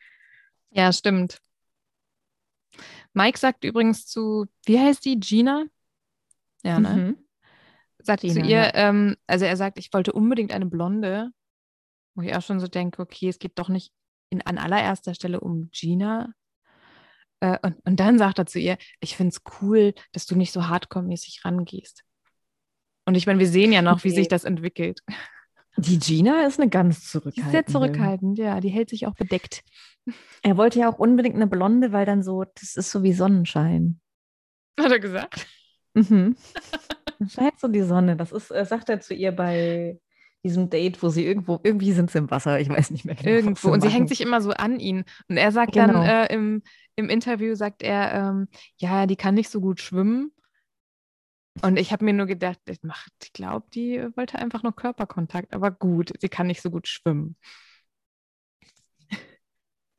Ja, 0.71 0.93
stimmt. 0.93 1.39
Mike 3.13 3.39
sagt 3.39 3.65
übrigens 3.65 4.07
zu, 4.07 4.47
wie 4.67 4.81
heißt 4.81 5.05
die, 5.05 5.21
Gina? 5.21 5.65
Ja, 6.65 6.81
ne? 6.81 6.89
Mhm. 6.89 7.19
Sagt 8.01 8.23
zu 8.23 8.27
Gina, 8.27 8.45
ihr, 8.45 8.59
ja. 8.59 8.75
ähm, 8.75 9.17
also 9.29 9.45
er 9.45 9.57
sagt, 9.57 9.79
ich 9.79 9.93
wollte 9.93 10.13
unbedingt 10.13 10.53
eine 10.53 10.67
Blonde, 10.67 11.31
wo 12.15 12.23
ich 12.23 12.35
auch 12.35 12.43
schon 12.43 12.61
so 12.61 12.67
denke, 12.69 13.03
okay, 13.03 13.29
es 13.29 13.39
geht 13.39 13.59
doch 13.59 13.69
nicht 13.69 13.93
in, 14.31 14.43
an 14.43 14.59
allererster 14.59 15.15
Stelle 15.15 15.41
um 15.41 15.71
Gina. 15.73 16.33
Äh, 17.41 17.59
und, 17.63 17.77
und 17.85 18.01
dann 18.01 18.19
sagt 18.19 18.39
er 18.39 18.47
zu 18.47 18.59
ihr, 18.59 18.79
ich 19.01 19.17
finde 19.17 19.31
es 19.35 19.43
cool, 19.61 19.95
dass 20.13 20.27
du 20.27 20.37
nicht 20.37 20.53
so 20.53 20.69
hardcore-mäßig 20.69 21.45
rangehst. 21.45 22.03
Und 23.07 23.17
ich 23.17 23.27
meine, 23.27 23.39
wir 23.39 23.49
sehen 23.49 23.73
ja 23.73 23.83
noch, 23.83 24.03
wie 24.05 24.09
Nee. 24.09 24.15
sich 24.15 24.29
das 24.29 24.45
entwickelt. 24.45 25.01
Die 25.77 25.99
Gina 25.99 26.47
ist 26.47 26.61
eine 26.61 26.71
ganz 26.71 26.99
Die 27.01 27.03
ist 27.03 27.11
zurückhaltende. 27.11 27.51
sehr 27.51 27.67
zurückhaltend, 27.67 28.39
ja, 28.39 28.61
die 28.61 28.69
hält 28.69 28.89
sich 28.91 29.07
auch 29.07 29.15
bedeckt. 29.15 29.63
Er 30.43 30.57
wollte 30.57 30.79
ja 30.79 30.89
auch 30.91 30.99
unbedingt 30.99 31.35
eine 31.35 31.47
Blonde, 31.49 31.91
weil 31.93 32.07
dann 32.07 32.23
so, 32.23 32.45
das 32.45 32.77
ist 32.77 32.91
so 32.91 33.03
wie 33.03 33.13
Sonnenschein. 33.13 34.01
Hat 34.79 34.93
er 34.93 35.01
gesagt? 35.01 35.47
Mhm. 35.95 36.37
Scheint 37.29 37.59
so 37.59 37.69
die 37.69 37.83
Sonne. 37.83 38.17
Das 38.17 38.33
ist, 38.33 38.51
äh, 38.51 38.65
sagt 38.65 38.89
er 38.89 39.01
zu 39.01 39.15
ihr 39.15 39.33
bei 39.33 39.99
diesem 40.45 40.71
Date, 40.71 41.03
wo 41.03 41.09
sie 41.09 41.25
irgendwo, 41.25 41.59
irgendwie 41.63 41.93
sind 41.93 42.11
sie 42.11 42.19
im 42.19 42.31
Wasser, 42.31 42.61
ich 42.61 42.69
weiß 42.69 42.91
nicht 42.91 43.05
mehr 43.05 43.15
genau. 43.15 43.29
Irgendwo. 43.31 43.71
Und 43.71 43.81
sie 43.81 43.89
machen. 43.89 43.97
hängt 43.97 44.09
sich 44.11 44.21
immer 44.21 44.41
so 44.41 44.51
an 44.51 44.79
ihn. 44.79 45.05
Und 45.29 45.37
er 45.37 45.51
sagt 45.53 45.73
Genau. 45.73 45.95
dann 45.95 46.03
äh, 46.05 46.33
im, 46.33 46.63
im 46.97 47.09
Interview, 47.09 47.55
sagt 47.55 47.83
er, 47.83 48.13
ähm, 48.13 48.49
ja, 48.77 49.07
die 49.07 49.17
kann 49.17 49.35
nicht 49.35 49.49
so 49.51 49.61
gut 49.61 49.81
schwimmen. 49.81 50.31
Und 51.63 51.79
ich 51.79 51.93
habe 51.93 52.05
mir 52.05 52.13
nur 52.13 52.27
gedacht, 52.27 52.59
ich, 52.69 52.83
mach- 52.83 53.07
ich 53.23 53.33
glaube, 53.33 53.67
die 53.73 54.05
wollte 54.17 54.39
einfach 54.39 54.63
nur 54.63 54.75
Körperkontakt. 54.75 55.55
Aber 55.55 55.71
gut, 55.71 56.13
sie 56.21 56.29
kann 56.29 56.47
nicht 56.49 56.61
so 56.63 56.71
gut 56.71 56.89
schwimmen. 56.89 57.37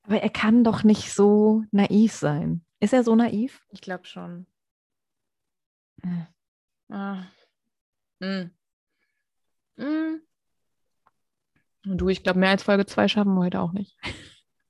Aber 0.04 0.22
er 0.22 0.30
kann 0.30 0.64
doch 0.64 0.84
nicht 0.84 1.12
so 1.14 1.64
naiv 1.72 2.14
sein. 2.14 2.64
Ist 2.80 2.94
er 2.94 3.04
so 3.04 3.16
naiv? 3.16 3.66
Ich 3.72 3.82
glaube 3.82 4.06
schon. 4.06 4.46
Äh. 6.04 6.26
Ah. 6.94 7.24
Mm. 8.20 8.52
Mm. 9.78 10.22
Und 11.86 12.00
du, 12.00 12.10
ich 12.10 12.24
glaube, 12.24 12.40
mehr 12.40 12.50
als 12.50 12.64
Folge 12.64 12.86
2 12.86 13.08
schaffen 13.08 13.36
wir 13.36 13.46
heute 13.46 13.60
auch 13.62 13.72
nicht. 13.72 13.98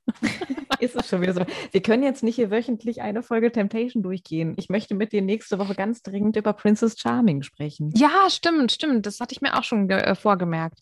Ist 0.79 0.95
es 0.95 1.07
schon 1.07 1.21
wieder 1.21 1.33
so. 1.33 1.45
Wir 1.71 1.81
können 1.81 2.03
jetzt 2.03 2.23
nicht 2.23 2.35
hier 2.35 2.51
wöchentlich 2.51 3.01
eine 3.01 3.23
Folge 3.23 3.51
Temptation 3.51 4.03
durchgehen. 4.03 4.53
Ich 4.57 4.69
möchte 4.69 4.93
mit 4.93 5.13
dir 5.13 5.21
nächste 5.21 5.57
Woche 5.57 5.73
ganz 5.73 6.01
dringend 6.01 6.35
über 6.35 6.53
Princess 6.53 6.99
Charming 6.99 7.41
sprechen. 7.43 7.91
Ja, 7.95 8.29
stimmt, 8.29 8.71
stimmt. 8.71 9.05
Das 9.05 9.19
hatte 9.19 9.33
ich 9.33 9.41
mir 9.41 9.57
auch 9.57 9.63
schon 9.63 9.89
äh, 9.89 10.15
vorgemerkt. 10.15 10.79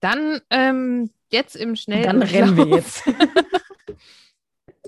Dann 0.00 0.40
ähm, 0.50 1.10
jetzt 1.30 1.56
im 1.56 1.76
Schnell. 1.76 2.04
Dann 2.04 2.22
rennen 2.22 2.56
wir 2.56 2.66
jetzt. 2.66 3.02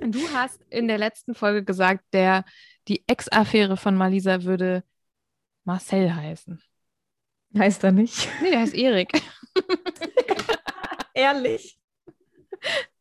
Du 0.00 0.20
hast 0.32 0.60
in 0.70 0.86
der 0.86 0.98
letzten 0.98 1.34
Folge 1.34 1.64
gesagt, 1.64 2.04
der, 2.12 2.44
die 2.86 3.02
Ex-Affäre 3.08 3.76
von 3.76 3.96
Malisa 3.96 4.44
würde 4.44 4.84
Marcel 5.64 6.14
heißen. 6.14 6.62
heißt 7.56 7.82
er 7.84 7.92
nicht? 7.92 8.28
Nee, 8.40 8.50
der 8.50 8.60
heißt 8.60 8.74
Erik. 8.74 9.10
Ehrlich. 11.18 11.78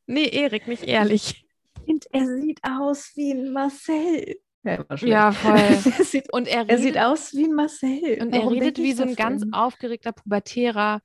Nee, 0.08 0.28
Erik, 0.30 0.68
nicht 0.68 0.84
ehrlich. 0.84 1.46
Und 1.86 2.06
er 2.12 2.26
sieht 2.26 2.60
aus 2.64 3.12
wie 3.16 3.32
ein 3.32 3.54
Marcel. 3.54 4.40
Ja. 4.64 4.86
Ja, 4.98 5.32
voll. 5.32 5.58
er, 5.60 6.04
sieht, 6.04 6.34
Und 6.34 6.48
er 6.48 6.62
er 6.62 6.62
redet, 6.64 6.82
sieht 6.82 6.98
aus 6.98 7.34
wie 7.34 7.46
ein 7.46 7.54
Marcel. 7.54 8.22
und 8.22 8.34
er 8.34 8.40
Warum 8.40 8.54
redet 8.54 8.78
denk 8.78 8.88
wie 8.88 8.94
so 8.94 9.04
ein 9.04 9.16
ganz 9.16 9.42
denn? 9.44 9.54
aufgeregter, 9.54 10.12
pubertärer 10.12 11.02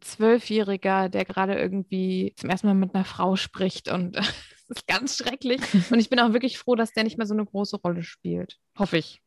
Zwölfjähriger, 0.00 1.08
der 1.08 1.24
gerade 1.24 1.54
irgendwie 1.54 2.32
zum 2.36 2.50
ersten 2.50 2.68
Mal 2.68 2.74
mit 2.74 2.94
einer 2.94 3.04
Frau 3.04 3.36
spricht. 3.36 3.90
Und 3.90 4.16
das 4.16 4.34
ist 4.68 4.86
ganz 4.86 5.16
schrecklich. 5.16 5.60
Und 5.90 5.98
ich 5.98 6.08
bin 6.08 6.20
auch 6.20 6.32
wirklich 6.32 6.58
froh, 6.58 6.76
dass 6.76 6.92
der 6.92 7.04
nicht 7.04 7.18
mehr 7.18 7.26
so 7.26 7.34
eine 7.34 7.44
große 7.44 7.76
Rolle 7.78 8.02
spielt. 8.02 8.58
Hoffe 8.78 8.98
ich. 8.98 9.20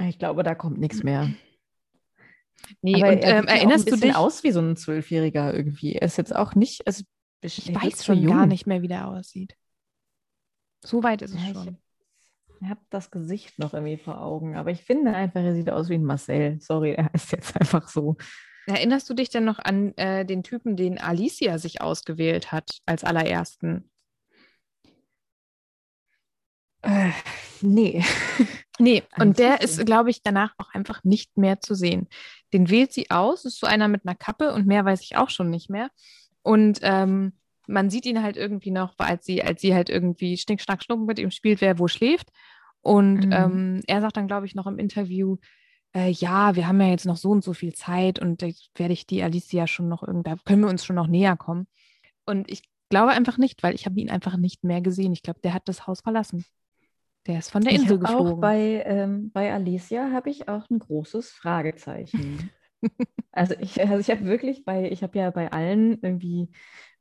Ich 0.00 0.18
glaube, 0.18 0.42
da 0.42 0.54
kommt 0.54 0.78
nichts 0.78 1.02
mehr. 1.02 1.30
Nee, 2.82 3.02
Aber 3.02 3.12
und 3.12 3.18
er 3.18 3.38
ähm, 3.38 3.46
erinnerst 3.46 3.90
du 3.90 3.96
dich? 3.96 4.14
aus 4.14 4.42
wie 4.44 4.52
so 4.52 4.60
ein 4.60 4.76
Zwölfjähriger 4.76 5.54
irgendwie. 5.54 5.94
Er 5.94 6.06
ist 6.06 6.16
jetzt 6.18 6.34
auch 6.34 6.54
nicht. 6.54 6.86
Also, 6.86 7.04
Ich 7.42 7.74
weiß 7.74 8.04
schon 8.04 8.26
gar 8.26 8.46
nicht 8.46 8.66
mehr, 8.66 8.82
wie 8.82 8.88
der 8.88 9.08
aussieht. 9.08 9.54
So 10.84 11.02
weit 11.02 11.22
ist 11.22 11.34
es 11.34 11.46
Ja, 11.48 11.54
schon. 11.54 11.78
Ich 12.60 12.68
habe 12.68 12.80
das 12.90 13.10
Gesicht 13.10 13.58
noch 13.58 13.74
irgendwie 13.74 13.98
vor 13.98 14.20
Augen, 14.20 14.56
aber 14.56 14.70
ich 14.70 14.82
finde 14.82 15.14
einfach, 15.14 15.40
er 15.42 15.54
sieht 15.54 15.68
aus 15.70 15.88
wie 15.88 15.94
ein 15.94 16.04
Marcel. 16.04 16.60
Sorry, 16.60 16.92
er 16.92 17.12
ist 17.14 17.32
jetzt 17.32 17.56
einfach 17.60 17.88
so. 17.88 18.16
Erinnerst 18.66 19.08
du 19.10 19.14
dich 19.14 19.28
denn 19.28 19.44
noch 19.44 19.58
an 19.58 19.94
äh, 19.96 20.24
den 20.24 20.42
Typen, 20.42 20.76
den 20.76 20.98
Alicia 20.98 21.58
sich 21.58 21.82
ausgewählt 21.82 22.52
hat 22.52 22.78
als 22.86 23.04
allerersten? 23.04 23.90
Äh, 26.82 27.10
nee. 27.60 28.02
Nee, 28.78 29.04
und 29.20 29.38
der 29.38 29.60
ist, 29.62 29.84
glaube 29.86 30.10
ich, 30.10 30.22
danach 30.22 30.52
auch 30.58 30.74
einfach 30.74 31.04
nicht 31.04 31.36
mehr 31.36 31.60
zu 31.60 31.74
sehen. 31.74 32.08
Den 32.52 32.68
wählt 32.70 32.92
sie 32.92 33.10
aus, 33.10 33.44
ist 33.44 33.60
so 33.60 33.66
einer 33.66 33.88
mit 33.88 34.04
einer 34.04 34.16
Kappe 34.16 34.52
und 34.52 34.66
mehr 34.66 34.84
weiß 34.84 35.00
ich 35.02 35.16
auch 35.16 35.30
schon 35.30 35.48
nicht 35.50 35.70
mehr. 35.70 35.90
Und 36.42 36.80
ähm, 36.82 37.34
man 37.66 37.88
sieht 37.88 38.04
ihn 38.04 38.22
halt 38.22 38.36
irgendwie 38.36 38.72
noch, 38.72 38.94
als 38.98 39.24
sie, 39.24 39.42
als 39.42 39.60
sie 39.60 39.74
halt 39.74 39.88
irgendwie 39.90 40.36
Schnick, 40.36 40.60
Schnack, 40.60 40.82
Schnuck 40.82 41.06
mit 41.06 41.18
ihm 41.18 41.30
spielt, 41.30 41.60
wer 41.60 41.78
wo 41.78 41.86
schläft. 41.88 42.30
Und 42.80 43.26
Mhm. 43.26 43.32
ähm, 43.32 43.80
er 43.86 44.00
sagt 44.00 44.16
dann, 44.16 44.26
glaube 44.26 44.46
ich, 44.46 44.54
noch 44.54 44.66
im 44.66 44.78
Interview, 44.78 45.36
äh, 45.96 46.10
ja, 46.10 46.56
wir 46.56 46.66
haben 46.66 46.80
ja 46.80 46.88
jetzt 46.88 47.06
noch 47.06 47.16
so 47.16 47.30
und 47.30 47.44
so 47.44 47.52
viel 47.54 47.72
Zeit 47.74 48.18
und 48.18 48.42
da 48.42 48.48
werde 48.74 48.92
ich 48.92 49.06
die 49.06 49.22
Alicia 49.22 49.66
schon 49.66 49.88
noch 49.88 50.02
irgendwann, 50.02 50.40
können 50.44 50.62
wir 50.62 50.68
uns 50.68 50.84
schon 50.84 50.96
noch 50.96 51.06
näher 51.06 51.36
kommen. 51.36 51.66
Und 52.26 52.50
ich 52.50 52.62
glaube 52.90 53.12
einfach 53.12 53.38
nicht, 53.38 53.62
weil 53.62 53.74
ich 53.74 53.86
habe 53.86 53.98
ihn 54.00 54.10
einfach 54.10 54.36
nicht 54.36 54.64
mehr 54.64 54.80
gesehen. 54.80 55.12
Ich 55.12 55.22
glaube, 55.22 55.40
der 55.42 55.54
hat 55.54 55.68
das 55.68 55.86
Haus 55.86 56.00
verlassen. 56.00 56.44
Der 57.26 57.38
ist 57.38 57.50
von 57.50 57.62
der 57.64 57.72
Ich 57.72 57.80
Insel 57.80 57.98
hab 57.98 58.02
geflogen. 58.02 58.32
Auch 58.32 58.40
bei, 58.40 58.82
ähm, 58.86 59.30
bei 59.32 59.52
Alicia 59.52 60.10
habe 60.12 60.30
ich 60.30 60.48
auch 60.48 60.68
ein 60.70 60.78
großes 60.78 61.30
Fragezeichen. 61.30 62.50
also 63.32 63.54
ich, 63.58 63.80
also 63.80 63.98
ich 63.98 64.10
habe 64.10 64.24
wirklich 64.26 64.64
bei, 64.64 64.90
ich 64.90 65.02
habe 65.02 65.18
ja 65.18 65.30
bei 65.30 65.50
allen 65.50 65.98
irgendwie 66.02 66.50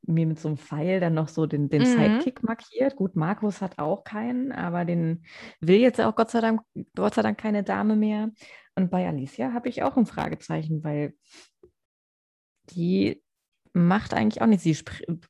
mir 0.05 0.25
mit 0.25 0.39
so 0.39 0.49
einem 0.49 0.57
Pfeil 0.57 0.99
dann 0.99 1.13
noch 1.13 1.29
so 1.29 1.45
den, 1.45 1.69
den 1.69 1.81
Mhm. 1.81 1.85
Sidekick 1.85 2.43
markiert. 2.43 2.95
Gut, 2.95 3.15
Markus 3.15 3.61
hat 3.61 3.79
auch 3.79 4.03
keinen, 4.03 4.51
aber 4.51 4.85
den 4.85 5.23
will 5.61 5.77
jetzt 5.79 5.99
auch 6.01 6.15
Gott 6.15 6.31
sei 6.31 6.41
Dank, 6.41 6.61
Gott 6.95 7.13
sei 7.15 7.21
Dank 7.21 7.37
keine 7.37 7.63
Dame 7.63 7.95
mehr. 7.95 8.31
Und 8.75 8.91
bei 8.91 9.07
Alicia 9.07 9.53
habe 9.53 9.69
ich 9.69 9.83
auch 9.83 9.97
ein 9.97 10.05
Fragezeichen, 10.05 10.83
weil 10.83 11.13
die 12.71 13.21
macht 13.73 14.13
eigentlich 14.13 14.41
auch 14.41 14.47
nichts. 14.47 14.63
Sie 14.63 14.77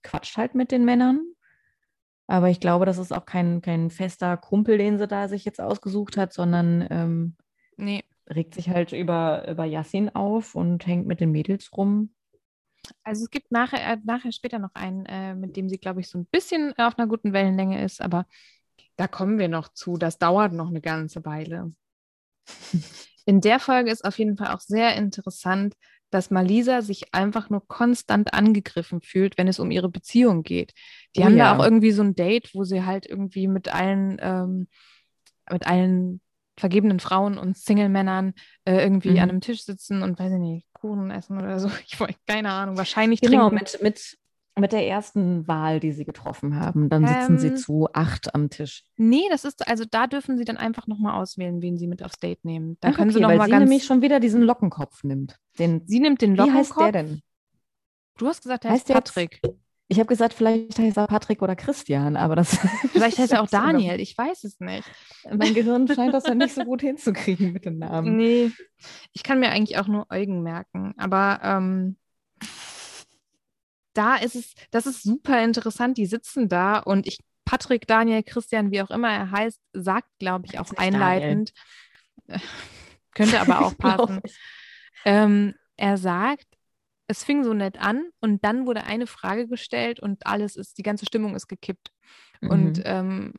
quatscht 0.02 0.38
halt 0.38 0.56
mit 0.56 0.72
den 0.72 0.86
Männern. 0.86 1.33
Aber 2.28 2.50
ich 2.50 2.60
glaube, 2.60 2.86
das 2.86 2.98
ist 2.98 3.12
auch 3.14 3.26
kein, 3.26 3.62
kein 3.62 3.90
fester 3.90 4.38
Kumpel, 4.38 4.78
den 4.78 4.98
sie 4.98 5.08
da 5.08 5.28
sich 5.28 5.46
jetzt 5.46 5.62
ausgesucht 5.62 6.18
hat, 6.18 6.34
sondern 6.34 6.88
ähm, 6.90 7.36
Nee. 7.78 8.04
regt 8.30 8.56
sich 8.56 8.70
halt 8.70 8.92
über, 8.94 9.48
über 9.50 9.66
Yassin 9.66 10.10
auf 10.16 10.56
und 10.56 10.86
hängt 10.88 11.08
mit 11.08 11.20
den 11.22 11.32
Mädels 11.32 11.72
rum. 11.78 12.14
Also 13.04 13.24
es 13.24 13.30
gibt 13.30 13.52
nachher, 13.52 13.94
äh, 13.94 13.98
nachher 14.04 14.32
später 14.32 14.60
noch 14.60 14.74
einen, 14.76 15.06
äh, 15.06 15.36
mit 15.36 15.56
dem 15.56 15.70
sie, 15.70 15.78
glaube 15.78 16.02
ich, 16.02 16.10
so 16.10 16.18
ein 16.18 16.26
bisschen 16.26 16.74
auf 16.78 16.98
einer 16.98 17.08
guten 17.08 17.34
Wellenlänge 17.34 17.84
ist, 17.84 18.02
aber 18.02 18.26
da 18.98 19.08
kommen 19.08 19.40
wir 19.40 19.48
noch 19.50 19.70
zu. 19.74 19.98
Das 19.98 20.18
dauert 20.20 20.54
noch 20.54 20.70
eine 20.70 20.82
ganze 20.82 21.26
Weile. 21.26 21.72
In 23.26 23.42
der 23.42 23.60
Folge 23.60 23.92
ist 23.92 24.04
auf 24.06 24.18
jeden 24.18 24.38
Fall 24.38 24.50
auch 24.54 24.60
sehr 24.60 24.96
interessant, 24.96 25.76
dass 26.14 26.32
Malisa 26.32 26.82
sich 26.82 27.14
einfach 27.14 27.50
nur 27.50 27.68
konstant 27.68 28.34
angegriffen 28.34 29.02
fühlt, 29.02 29.38
wenn 29.38 29.48
es 29.48 29.60
um 29.60 29.72
ihre 29.72 29.90
Beziehung 29.90 30.44
geht. 30.44 30.74
Die 31.16 31.22
Oh 31.22 31.26
haben 31.26 31.38
ja. 31.38 31.54
da 31.54 31.58
auch 31.58 31.64
irgendwie 31.64 31.92
so 31.92 32.04
ein 32.04 32.16
Date, 32.16 32.52
wo 32.54 32.64
sie 32.64 32.84
halt 32.86 33.06
irgendwie 33.06 33.48
mit 33.48 33.74
allen, 33.74 34.18
ähm, 34.22 34.68
mit 35.52 35.68
allen 35.68 36.22
vergebenen 36.60 37.00
Frauen 37.00 37.38
und 37.38 37.58
Single-Männern 37.58 38.34
äh, 38.66 38.82
irgendwie 38.84 39.12
Mhm. 39.12 39.18
an 39.20 39.30
einem 39.30 39.42
Tisch 39.42 39.64
sitzen 39.64 40.04
und 40.04 40.20
weiß 40.20 40.32
ich 40.34 40.40
nicht, 40.40 40.68
Kuchen 40.74 41.10
essen 41.12 41.38
oder 41.40 41.60
so. 41.60 41.70
Ich 41.88 42.00
weiß 42.00 42.16
keine 42.28 42.52
Ahnung, 42.52 42.78
wahrscheinlich 42.78 43.22
Genau, 43.22 43.50
trinken. 43.50 43.56
mit, 43.56 43.82
mit, 43.82 44.18
mit 44.60 44.72
der 44.72 44.88
ersten 44.88 45.48
Wahl, 45.48 45.80
die 45.80 45.92
sie 45.92 46.06
getroffen 46.06 46.60
haben. 46.60 46.90
Dann 46.90 47.08
sitzen 47.08 47.40
sie 47.40 47.48
Ähm, 47.50 47.58
zu 47.58 47.90
acht 47.94 48.36
am 48.36 48.50
Tisch. 48.50 48.84
Nee, 48.98 49.24
das 49.32 49.46
ist, 49.46 49.68
also 49.68 49.84
da 49.90 50.06
dürfen 50.08 50.38
sie 50.38 50.46
dann 50.46 50.58
einfach 50.58 50.86
nochmal 50.88 51.20
auswählen, 51.20 51.62
wen 51.62 51.78
sie 51.78 51.88
mit 51.88 52.04
aufs 52.04 52.20
Date 52.20 52.46
nehmen. 52.46 52.78
Da 52.82 52.90
Ach, 52.90 52.96
können 52.96 53.10
sie 53.12 53.18
okay, 53.18 53.26
weil 53.26 53.34
nochmal 53.34 53.48
sie 53.48 53.52
ganz. 53.52 53.70
nämlich 53.70 53.86
schon 53.86 54.02
wieder 54.02 54.20
diesen 54.20 54.44
Lockenkopf 54.44 55.04
nimmt. 55.04 55.38
Den, 55.58 55.82
sie 55.88 56.00
nimmt 56.00 56.22
den 56.22 56.38
wie 56.38 56.42
heißt 56.42 56.70
Lockenkopf. 56.72 56.92
der 56.92 57.04
denn? 57.04 57.22
Du 58.18 58.28
hast 58.28 58.44
gesagt, 58.44 58.64
der 58.64 58.72
heißt 58.72 58.82
Heißt 58.82 58.90
der 58.90 58.94
Patrick. 58.96 59.42
Ich 59.90 60.00
habe 60.00 60.08
gesagt, 60.08 60.34
vielleicht 60.34 60.80
heißt 60.80 60.98
er 60.98 61.08
Patrick 61.08 61.42
oder 61.42 61.56
Christian, 61.56 62.16
aber 62.16 62.36
das. 62.36 62.58
Vielleicht 62.94 63.20
heißt 63.20 63.34
er 63.34 63.42
auch 63.44 63.48
Daniel. 63.52 64.00
Ich 64.00 64.18
weiß 64.18 64.44
es 64.46 64.60
nicht. 64.60 64.90
Mein 65.30 65.54
Gehirn 65.54 65.88
scheint 65.88 66.14
das 66.14 66.26
ja 66.26 66.34
nicht 66.34 66.56
so 66.56 66.64
gut 66.66 66.82
hinzukriegen 66.82 67.52
mit 67.54 67.66
den 67.66 67.80
Namen. 67.80 68.16
Nee. 68.16 68.52
Ich 69.12 69.24
kann 69.24 69.40
mir 69.40 69.50
eigentlich 69.50 69.78
auch 69.78 69.88
nur 69.88 70.08
Eugen 70.10 70.42
merken. 70.42 70.94
Aber 70.98 71.42
ähm, 71.44 71.98
da 73.94 74.16
ist 74.16 74.36
es, 74.36 74.54
das 74.72 74.86
ist 74.86 75.04
super 75.04 75.44
interessant. 75.44 75.98
Die 75.98 76.06
sitzen 76.06 76.50
da 76.50 76.80
und 76.80 77.08
ich, 77.08 77.20
Patrick, 77.46 77.88
Daniel, 77.88 78.24
Christian, 78.24 78.72
wie 78.72 78.82
auch 78.82 78.90
immer 78.92 79.10
er 79.12 79.32
heißt, 79.32 79.60
sagt, 79.74 80.08
glaube 80.20 80.46
ich, 80.48 80.60
auch 80.60 80.72
einleitend. 80.78 81.54
Könnte 83.14 83.40
aber 83.40 83.62
auch 83.62 83.78
passen. 83.78 84.22
Ähm, 85.06 85.54
er 85.78 85.98
sagt, 85.98 86.48
es 87.08 87.24
fing 87.24 87.44
so 87.44 87.54
nett 87.54 87.80
an 87.80 88.06
und 88.22 88.44
dann 88.46 88.66
wurde 88.66 88.86
eine 88.86 89.08
Frage 89.08 89.48
gestellt 89.48 90.00
und 90.00 90.26
alles 90.26 90.56
ist, 90.56 90.78
die 90.78 90.84
ganze 90.84 91.06
Stimmung 91.06 91.36
ist 91.36 91.48
gekippt. 91.48 91.92
Und 92.42 92.78
Mhm. 92.78 92.84
ähm, 92.86 93.34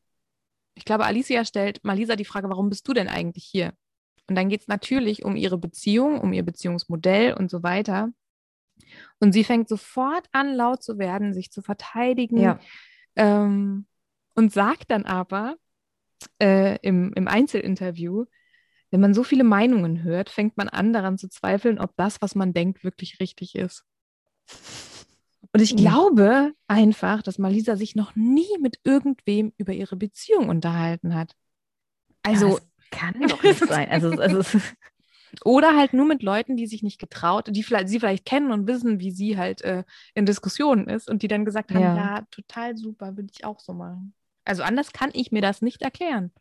ich 0.74 0.84
glaube, 0.84 1.04
Alicia 1.06 1.44
stellt 1.44 1.82
Malisa 1.84 2.16
die 2.16 2.24
Frage, 2.24 2.48
warum 2.48 2.68
bist 2.68 2.86
du 2.88 2.92
denn 2.92 3.08
eigentlich 3.08 3.44
hier? 3.44 3.72
Und 4.28 4.36
dann 4.36 4.48
geht 4.48 4.62
es 4.62 4.68
natürlich 4.68 5.24
um 5.24 5.36
ihre 5.36 5.58
Beziehung, 5.58 6.20
um 6.20 6.32
ihr 6.32 6.42
Beziehungsmodell 6.42 7.34
und 7.34 7.50
so 7.50 7.62
weiter. 7.62 8.10
Und 9.24 9.32
sie 9.32 9.42
fängt 9.42 9.70
sofort 9.70 10.26
an, 10.32 10.54
laut 10.54 10.82
zu 10.82 10.98
werden, 10.98 11.32
sich 11.32 11.50
zu 11.50 11.62
verteidigen 11.62 12.36
ja. 12.36 12.60
ähm, 13.16 13.86
und 14.34 14.52
sagt 14.52 14.90
dann 14.90 15.06
aber 15.06 15.56
äh, 16.42 16.76
im, 16.82 17.10
im 17.14 17.26
Einzelinterview, 17.26 18.26
wenn 18.90 19.00
man 19.00 19.14
so 19.14 19.24
viele 19.24 19.44
Meinungen 19.44 20.02
hört, 20.02 20.28
fängt 20.28 20.58
man 20.58 20.68
an 20.68 20.92
daran 20.92 21.16
zu 21.16 21.30
zweifeln, 21.30 21.78
ob 21.78 21.96
das, 21.96 22.20
was 22.20 22.34
man 22.34 22.52
denkt, 22.52 22.84
wirklich 22.84 23.18
richtig 23.18 23.54
ist. 23.54 23.86
Und 25.52 25.62
ich 25.62 25.70
Ja. 25.70 25.76
glaube 25.76 26.52
einfach, 26.68 27.22
dass 27.22 27.38
Malisa 27.38 27.76
sich 27.76 27.96
noch 27.96 28.14
nie 28.14 28.58
mit 28.60 28.78
irgendwem 28.84 29.54
über 29.56 29.72
ihre 29.72 29.96
Beziehung 29.96 30.50
unterhalten 30.50 31.14
hat. 31.14 31.34
Also, 32.22 32.58
das 32.58 32.66
kann 32.90 33.26
doch 33.26 33.42
nicht 33.42 33.64
sein. 33.64 33.88
Also, 33.88 34.10
also 34.20 34.42
oder 35.44 35.76
halt 35.76 35.92
nur 35.94 36.06
mit 36.06 36.22
Leuten, 36.22 36.56
die 36.56 36.66
sich 36.66 36.82
nicht 36.82 36.98
getraut, 37.00 37.48
die 37.50 37.62
vielleicht, 37.62 37.88
sie 37.88 38.00
vielleicht 38.00 38.24
kennen 38.26 38.52
und 38.52 38.66
wissen, 38.66 39.00
wie 39.00 39.10
sie 39.10 39.36
halt 39.38 39.62
äh, 39.62 39.84
in 40.14 40.26
Diskussionen 40.26 40.88
ist 40.88 41.08
und 41.10 41.22
die 41.22 41.28
dann 41.28 41.44
gesagt 41.44 41.74
haben, 41.74 41.88
Ja. 41.88 41.94
ja, 41.94 42.22
total 42.30 42.76
super, 42.76 43.16
würde 43.16 43.30
ich 43.34 43.44
auch 43.44 43.60
so 43.60 43.72
machen. 43.72 44.14
Also 44.46 44.62
anders 44.62 44.92
kann 44.92 45.10
ich 45.12 45.32
mir 45.32 45.42
das 45.42 45.60
nicht 45.62 45.82
erklären. 45.82 46.32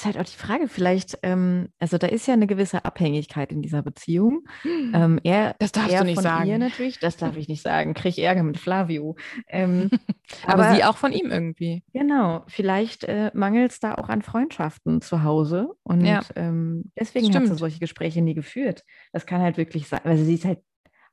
Ist 0.00 0.04
halt 0.06 0.18
auch 0.18 0.24
die 0.24 0.36
Frage, 0.36 0.68
vielleicht, 0.68 1.18
ähm, 1.22 1.68
also 1.78 1.98
da 1.98 2.06
ist 2.06 2.26
ja 2.26 2.34
eine 2.34 2.46
gewisse 2.46 2.84
Abhängigkeit 2.84 3.52
in 3.52 3.62
dieser 3.62 3.82
Beziehung. 3.82 4.42
Ähm, 4.64 5.20
er, 5.24 5.54
Das 5.58 5.72
darfst 5.72 5.98
du 5.98 6.04
nicht 6.04 6.14
von 6.14 6.22
sagen. 6.22 6.48
ihr 6.48 6.58
natürlich, 6.58 6.98
das 6.98 7.16
darf 7.16 7.36
ich 7.36 7.48
nicht 7.48 7.62
sagen, 7.62 7.94
kriege 7.94 8.08
ich 8.10 8.18
Ärger 8.22 8.42
mit 8.42 8.58
Flavio. 8.58 9.16
Ähm, 9.48 9.90
Aber, 10.46 10.64
aber 10.66 10.74
sie 10.74 10.84
auch 10.84 10.96
von 10.96 11.12
ihm 11.12 11.30
irgendwie. 11.30 11.84
Genau, 11.92 12.44
vielleicht 12.48 13.04
äh, 13.04 13.30
mangelt 13.34 13.70
es 13.72 13.80
da 13.80 13.94
auch 13.94 14.08
an 14.08 14.22
Freundschaften 14.22 15.00
zu 15.00 15.22
Hause 15.22 15.70
und 15.84 16.04
Ja. 16.04 16.20
ähm, 16.34 16.90
deswegen 16.98 17.32
hat 17.34 17.46
sie 17.46 17.54
solche 17.54 17.78
Gespräche 17.78 18.22
nie 18.22 18.34
geführt. 18.34 18.82
Das 19.12 19.26
kann 19.26 19.40
halt 19.40 19.56
wirklich 19.56 19.86
sein, 19.88 20.00
also 20.04 20.24
sie 20.24 20.34
ist 20.34 20.44
halt 20.44 20.60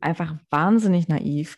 einfach 0.03 0.35
wahnsinnig 0.49 1.07
naiv. 1.07 1.55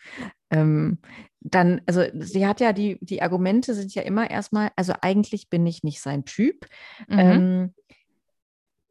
Ähm, 0.50 0.98
dann, 1.40 1.80
also 1.86 2.02
sie 2.18 2.46
hat 2.46 2.60
ja 2.60 2.72
die, 2.72 2.98
die 3.00 3.22
Argumente 3.22 3.74
sind 3.74 3.94
ja 3.94 4.02
immer 4.02 4.30
erstmal, 4.30 4.70
also 4.76 4.94
eigentlich 5.00 5.48
bin 5.50 5.66
ich 5.66 5.82
nicht 5.82 6.00
sein 6.00 6.24
Typ. 6.24 6.66
Mhm. 7.08 7.18
Ähm, 7.18 7.74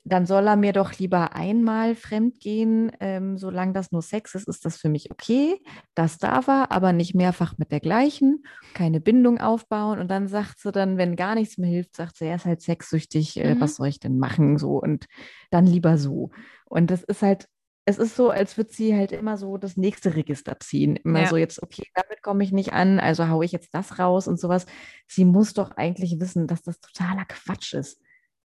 dann 0.07 0.27
soll 0.27 0.45
er 0.47 0.55
mir 0.55 0.71
doch 0.71 0.99
lieber 0.99 1.35
einmal 1.35 1.95
fremdgehen, 1.95 2.91
ähm, 2.99 3.39
solange 3.39 3.73
das 3.73 3.91
nur 3.91 4.03
Sex 4.03 4.35
ist, 4.35 4.47
ist 4.47 4.63
das 4.63 4.77
für 4.77 4.87
mich 4.87 5.09
okay. 5.09 5.59
Das 5.95 6.19
darf 6.19 6.47
er, 6.47 6.71
aber 6.71 6.93
nicht 6.93 7.15
mehrfach 7.15 7.57
mit 7.57 7.71
der 7.71 7.79
gleichen, 7.79 8.43
keine 8.75 9.01
Bindung 9.01 9.39
aufbauen. 9.39 9.97
Und 9.97 10.09
dann 10.09 10.27
sagt 10.27 10.59
sie 10.59 10.71
dann, 10.71 10.97
wenn 10.97 11.15
gar 11.15 11.33
nichts 11.33 11.57
mehr 11.57 11.71
hilft, 11.71 11.95
sagt 11.95 12.17
sie, 12.17 12.25
er 12.25 12.35
ist 12.35 12.45
halt 12.45 12.61
sexsüchtig, 12.61 13.37
äh, 13.37 13.55
Mhm. 13.55 13.61
was 13.61 13.77
soll 13.77 13.87
ich 13.87 13.99
denn 13.99 14.19
machen? 14.19 14.59
So 14.59 14.79
und 14.79 15.07
dann 15.49 15.65
lieber 15.65 15.97
so. 15.97 16.29
Und 16.65 16.91
das 16.91 17.01
ist 17.03 17.23
halt, 17.23 17.47
es 17.85 17.99
ist 17.99 18.15
so, 18.15 18.31
als 18.31 18.57
würde 18.57 18.71
sie 18.73 18.95
halt 18.95 19.11
immer 19.11 19.37
so 19.37 19.57
das 19.57 19.77
nächste 19.77 20.15
Register 20.15 20.59
ziehen. 20.59 20.95
Immer 20.97 21.21
Ja. 21.21 21.27
so 21.27 21.37
jetzt, 21.37 21.61
okay, 21.61 21.83
damit 21.93 22.23
komme 22.23 22.43
ich 22.43 22.51
nicht 22.51 22.73
an, 22.73 22.99
also 22.99 23.29
haue 23.29 23.45
ich 23.45 23.51
jetzt 23.51 23.73
das 23.75 23.99
raus 23.99 24.27
und 24.27 24.39
sowas. 24.39 24.65
Sie 25.07 25.23
muss 25.23 25.53
doch 25.53 25.71
eigentlich 25.71 26.19
wissen, 26.19 26.47
dass 26.47 26.63
das 26.63 26.79
totaler 26.79 27.25
Quatsch 27.25 27.73
ist. 27.75 28.01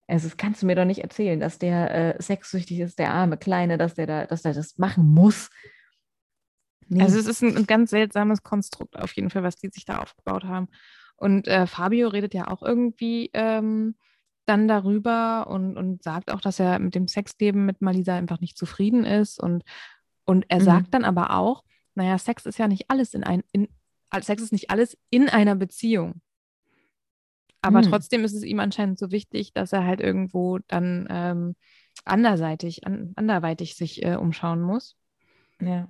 Also 0.07 0.27
das 0.27 0.37
kannst 0.37 0.61
du 0.61 0.67
mir 0.67 0.75
doch 0.75 0.85
nicht 0.85 0.99
erzählen, 1.01 1.39
dass 1.39 1.57
der 1.57 2.15
äh, 2.17 2.21
sexsüchtig 2.21 2.79
ist, 2.81 2.99
der 2.99 3.13
arme 3.13 3.37
Kleine, 3.37 3.77
dass 3.77 3.95
der 3.95 4.07
da, 4.07 4.25
dass 4.27 4.43
der 4.43 4.53
das 4.53 4.77
machen 4.77 5.05
muss. 5.05 5.49
Nee. 6.87 7.01
Also 7.01 7.17
es 7.17 7.25
ist 7.25 7.41
ein, 7.41 7.55
ein 7.55 7.65
ganz 7.65 7.89
seltsames 7.91 8.43
Konstrukt 8.43 8.97
auf 8.97 9.13
jeden 9.13 9.29
Fall, 9.29 9.43
was 9.43 9.55
die 9.55 9.69
sich 9.69 9.85
da 9.85 9.99
aufgebaut 9.99 10.43
haben. 10.43 10.67
Und 11.15 11.47
äh, 11.47 11.65
Fabio 11.65 12.09
redet 12.09 12.33
ja 12.33 12.47
auch 12.47 12.61
irgendwie 12.61 13.29
ähm, 13.33 13.95
dann 14.51 14.67
darüber 14.67 15.47
und, 15.47 15.77
und 15.77 16.03
sagt 16.03 16.29
auch, 16.29 16.41
dass 16.41 16.59
er 16.59 16.77
mit 16.79 16.93
dem 16.93 17.07
Sexleben 17.07 17.65
mit 17.65 17.81
Malisa 17.81 18.15
einfach 18.15 18.41
nicht 18.41 18.57
zufrieden 18.57 19.05
ist. 19.05 19.39
Und, 19.39 19.63
und 20.25 20.45
er 20.49 20.59
Mhm. 20.59 20.63
sagt 20.65 20.93
dann 20.93 21.05
aber 21.05 21.35
auch, 21.37 21.63
naja, 21.95 22.17
Sex 22.17 22.45
ist 22.45 22.59
ja 22.59 22.67
nicht 22.67 22.89
alles 22.91 23.13
in 23.13 23.23
ein, 23.23 23.43
in, 23.53 23.69
Sex 24.19 24.43
ist 24.43 24.51
nicht 24.51 24.69
alles 24.69 24.97
in 25.09 25.29
einer 25.29 25.55
Beziehung. 25.55 26.21
Aber 27.61 27.79
Mhm. 27.79 27.91
trotzdem 27.91 28.25
ist 28.25 28.33
es 28.33 28.43
ihm 28.43 28.59
anscheinend 28.59 28.99
so 28.99 29.11
wichtig, 29.11 29.53
dass 29.53 29.71
er 29.71 29.85
halt 29.85 30.01
irgendwo 30.01 30.59
dann 30.67 31.07
ähm, 31.09 31.55
anderseitig, 32.03 32.85
an, 32.85 33.13
anderweitig 33.15 33.75
sich 33.75 34.03
äh, 34.03 34.15
umschauen 34.15 34.61
muss. 34.61 34.97
ja. 35.61 35.87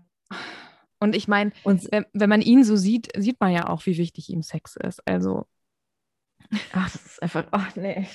Und 1.00 1.16
ich 1.16 1.28
meine, 1.28 1.52
wenn, 1.92 2.06
wenn 2.14 2.30
man 2.30 2.42
ihn 2.42 2.64
so 2.64 2.76
sieht, 2.76 3.10
sieht 3.18 3.40
man 3.40 3.52
ja 3.52 3.70
auch, 3.70 3.84
wie 3.88 3.98
wichtig 3.98 4.30
ihm 4.30 4.44
Sex 4.44 4.76
ist. 4.76 5.02
Also, 5.08 5.48
ach, 6.74 6.92
das 6.92 7.06
ist 7.06 7.24
einfach, 7.24 7.46
ach 7.52 7.76
nee. 7.76 8.08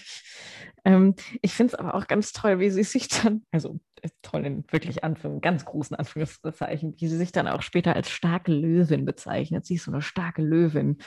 Ähm, 0.84 1.14
ich 1.42 1.52
finde 1.54 1.74
es 1.74 1.78
aber 1.78 1.94
auch 1.94 2.06
ganz 2.06 2.32
toll, 2.32 2.60
wie 2.60 2.70
sie 2.70 2.84
sich 2.84 3.08
dann, 3.08 3.44
also 3.50 3.80
äh, 4.02 4.08
toll 4.22 4.44
in 4.46 4.64
wirklich 4.70 5.04
Anführung, 5.04 5.40
ganz 5.40 5.64
großen 5.64 5.96
Anführungszeichen, 5.96 6.94
wie 6.98 7.08
sie 7.08 7.16
sich 7.16 7.32
dann 7.32 7.48
auch 7.48 7.62
später 7.62 7.96
als 7.96 8.10
starke 8.10 8.52
Löwin 8.52 9.04
bezeichnet. 9.04 9.66
Sie 9.66 9.74
ist 9.76 9.84
so 9.84 9.92
eine 9.92 10.02
starke 10.02 10.42
Löwin. 10.42 10.98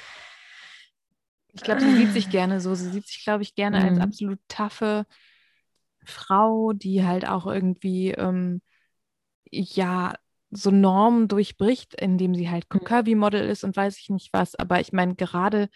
ich 1.53 1.63
glaube, 1.63 1.82
sie 1.82 1.93
sieht 1.95 2.11
sich 2.11 2.30
gerne 2.30 2.61
so. 2.61 2.75
Sie 2.75 2.89
sieht 2.89 3.07
sich, 3.07 3.23
glaube 3.23 3.43
ich, 3.43 3.55
gerne 3.55 3.82
als 3.82 3.97
Mhm. 3.97 4.01
absolut 4.01 4.39
taffe 4.47 5.05
Frau, 6.05 6.73
die 6.73 7.05
halt 7.05 7.27
auch 7.27 7.45
irgendwie, 7.47 8.11
ähm, 8.11 8.61
ja, 9.51 10.15
so 10.51 10.71
Normen 10.71 11.27
durchbricht, 11.27 11.95
indem 11.95 12.36
sie 12.36 12.49
halt 12.49 12.69
Mhm. 12.73 12.86
Curvy-Model 12.86 13.47
ist 13.49 13.63
und 13.63 13.75
weiß 13.77 13.99
ich 13.99 14.09
nicht 14.09 14.34
was. 14.34 14.55
Aber 14.55 14.80
ich 14.82 14.93
meine, 14.93 15.15
gerade 15.15 15.69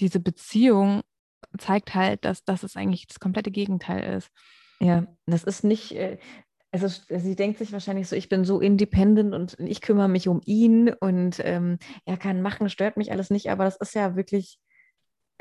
diese 0.00 0.20
Beziehung 0.20 1.02
zeigt 1.58 1.94
halt, 1.94 2.24
dass 2.24 2.44
das 2.44 2.62
es 2.62 2.76
eigentlich 2.76 3.06
das 3.06 3.20
komplette 3.20 3.50
Gegenteil 3.50 4.16
ist. 4.16 4.30
Ja, 4.80 5.06
das 5.26 5.44
ist 5.44 5.64
nicht, 5.64 5.92
äh, 5.92 6.18
also 6.72 6.86
s- 6.86 7.06
sie 7.08 7.36
denkt 7.36 7.58
sich 7.58 7.72
wahrscheinlich 7.72 8.08
so, 8.08 8.16
ich 8.16 8.28
bin 8.28 8.44
so 8.44 8.60
independent 8.60 9.34
und 9.34 9.56
ich 9.60 9.80
kümmere 9.80 10.08
mich 10.08 10.28
um 10.28 10.40
ihn 10.44 10.90
und 11.00 11.40
ähm, 11.44 11.78
er 12.04 12.16
kann 12.16 12.42
machen, 12.42 12.70
stört 12.70 12.96
mich 12.96 13.12
alles 13.12 13.30
nicht, 13.30 13.50
aber 13.50 13.64
das 13.64 13.76
ist 13.76 13.94
ja 13.94 14.16
wirklich, 14.16 14.58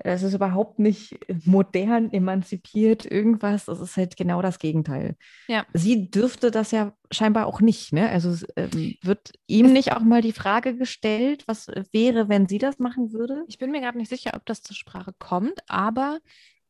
es 0.04 0.24
ist 0.24 0.34
überhaupt 0.34 0.80
nicht 0.80 1.18
modern, 1.46 2.12
emanzipiert, 2.12 3.06
irgendwas. 3.06 3.68
Es 3.68 3.80
ist 3.80 3.98
halt 3.98 4.18
genau 4.18 4.42
das 4.42 4.60
Gegenteil. 4.60 5.16
Ja. 5.48 5.66
Sie 5.74 6.10
dürfte 6.10 6.52
das 6.52 6.72
ja 6.72 6.94
scheinbar 7.12 7.48
auch 7.48 7.62
nicht. 7.62 7.94
Ne? 7.94 8.10
Also 8.10 8.46
ähm, 8.56 8.96
wird 9.02 9.32
ihm 9.48 9.74
nicht 9.74 9.94
auch 9.94 10.02
mal 10.02 10.22
die 10.22 10.34
Frage 10.34 10.76
gestellt, 10.76 11.44
was 11.48 11.68
wäre, 11.92 12.30
wenn 12.30 12.48
sie 12.48 12.58
das 12.58 12.80
machen 12.80 13.14
würde? 13.14 13.44
Ich 13.48 13.58
bin 13.58 13.72
mir 13.72 13.82
gerade 13.82 13.98
nicht 13.98 14.10
sicher, 14.10 14.32
ob 14.36 14.46
das 14.46 14.62
zur 14.62 14.76
Sprache 14.76 15.14
kommt, 15.18 15.60
aber 15.68 16.20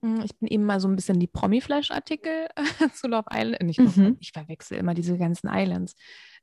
mh, 0.01 0.23
ich 0.23 0.37
bin 0.37 0.47
eben 0.47 0.65
mal 0.65 0.79
so 0.79 0.87
ein 0.87 0.95
bisschen 0.95 1.19
die 1.19 1.27
Promi-Flash-Artikel 1.27 2.47
zu 2.93 3.07
Love 3.07 3.29
Island, 3.33 3.61
nicht 3.63 3.79
Love 3.79 3.99
Mhm. 3.99 4.17
Ich 4.19 4.31
verwechsel 4.31 4.77
immer 4.77 4.93
diese 4.93 5.17
ganzen 5.17 5.49
Islands, 5.51 5.95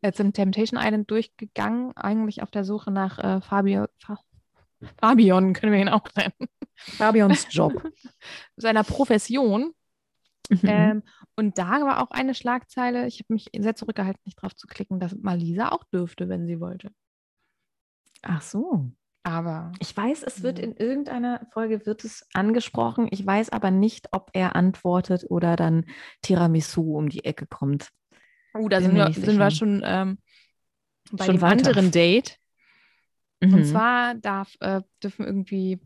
äh, 0.02 0.12
zum 0.12 0.32
Temptation 0.32 0.80
Island 0.82 1.10
durchgegangen, 1.10 1.92
eigentlich 1.96 2.42
auf 2.42 2.50
der 2.50 2.64
Suche 2.64 2.90
nach 2.90 3.18
äh, 3.18 3.40
Fabio, 3.40 3.86
Fa 3.98 4.18
Fabion, 5.00 5.52
können 5.52 5.72
wir 5.72 5.80
ihn 5.80 5.88
auch 5.88 6.06
nennen, 6.16 6.48
Fabians 6.76 7.46
Job. 7.50 7.90
seiner 8.56 8.84
Profession. 8.84 9.72
Mhm. 10.48 10.60
Ähm, 10.62 11.02
und 11.34 11.58
da 11.58 11.70
war 11.82 12.02
auch 12.02 12.10
eine 12.12 12.34
Schlagzeile, 12.34 13.06
ich 13.06 13.18
habe 13.20 13.32
mich 13.34 13.48
sehr 13.56 13.74
zurückgehalten, 13.74 14.22
nicht 14.24 14.40
drauf 14.40 14.54
zu 14.54 14.66
klicken, 14.66 15.00
dass 15.00 15.14
Malisa 15.16 15.70
auch 15.70 15.84
dürfte, 15.84 16.28
wenn 16.28 16.46
sie 16.46 16.60
wollte. 16.60 16.90
Ach 18.22 18.42
so. 18.42 18.90
Aber 19.24 19.72
Ich 19.80 19.96
weiß, 19.96 20.22
es 20.22 20.44
wird 20.44 20.60
in 20.60 20.76
irgendeiner 20.76 21.48
Folge 21.52 21.84
wird 21.84 22.04
es 22.04 22.24
angesprochen. 22.32 23.08
Ich 23.10 23.26
weiß 23.26 23.50
aber 23.50 23.72
nicht, 23.72 24.06
ob 24.12 24.30
er 24.34 24.54
antwortet 24.54 25.26
oder 25.28 25.56
dann 25.56 25.84
Tiramisu 26.22 26.96
um 26.96 27.08
die 27.08 27.24
Ecke 27.24 27.46
kommt. 27.48 27.90
uh, 28.56 28.68
da 28.68 28.80
sind 28.80 28.94
wir, 28.94 29.12
sind 29.12 29.38
wir 29.38 29.50
schon 29.50 29.82
ähm, 29.84 30.18
bei 31.10 31.24
Schon 31.24 31.36
dem 31.36 31.40
weiter. 31.42 31.68
anderen 31.68 31.90
Date. 31.90 32.38
Und 33.40 33.50
Mhm. 33.50 33.64
zwar 33.64 34.14
darf, 34.14 34.56
äh, 34.60 34.82
dürfen 35.02 35.24
irgendwie 35.26 35.80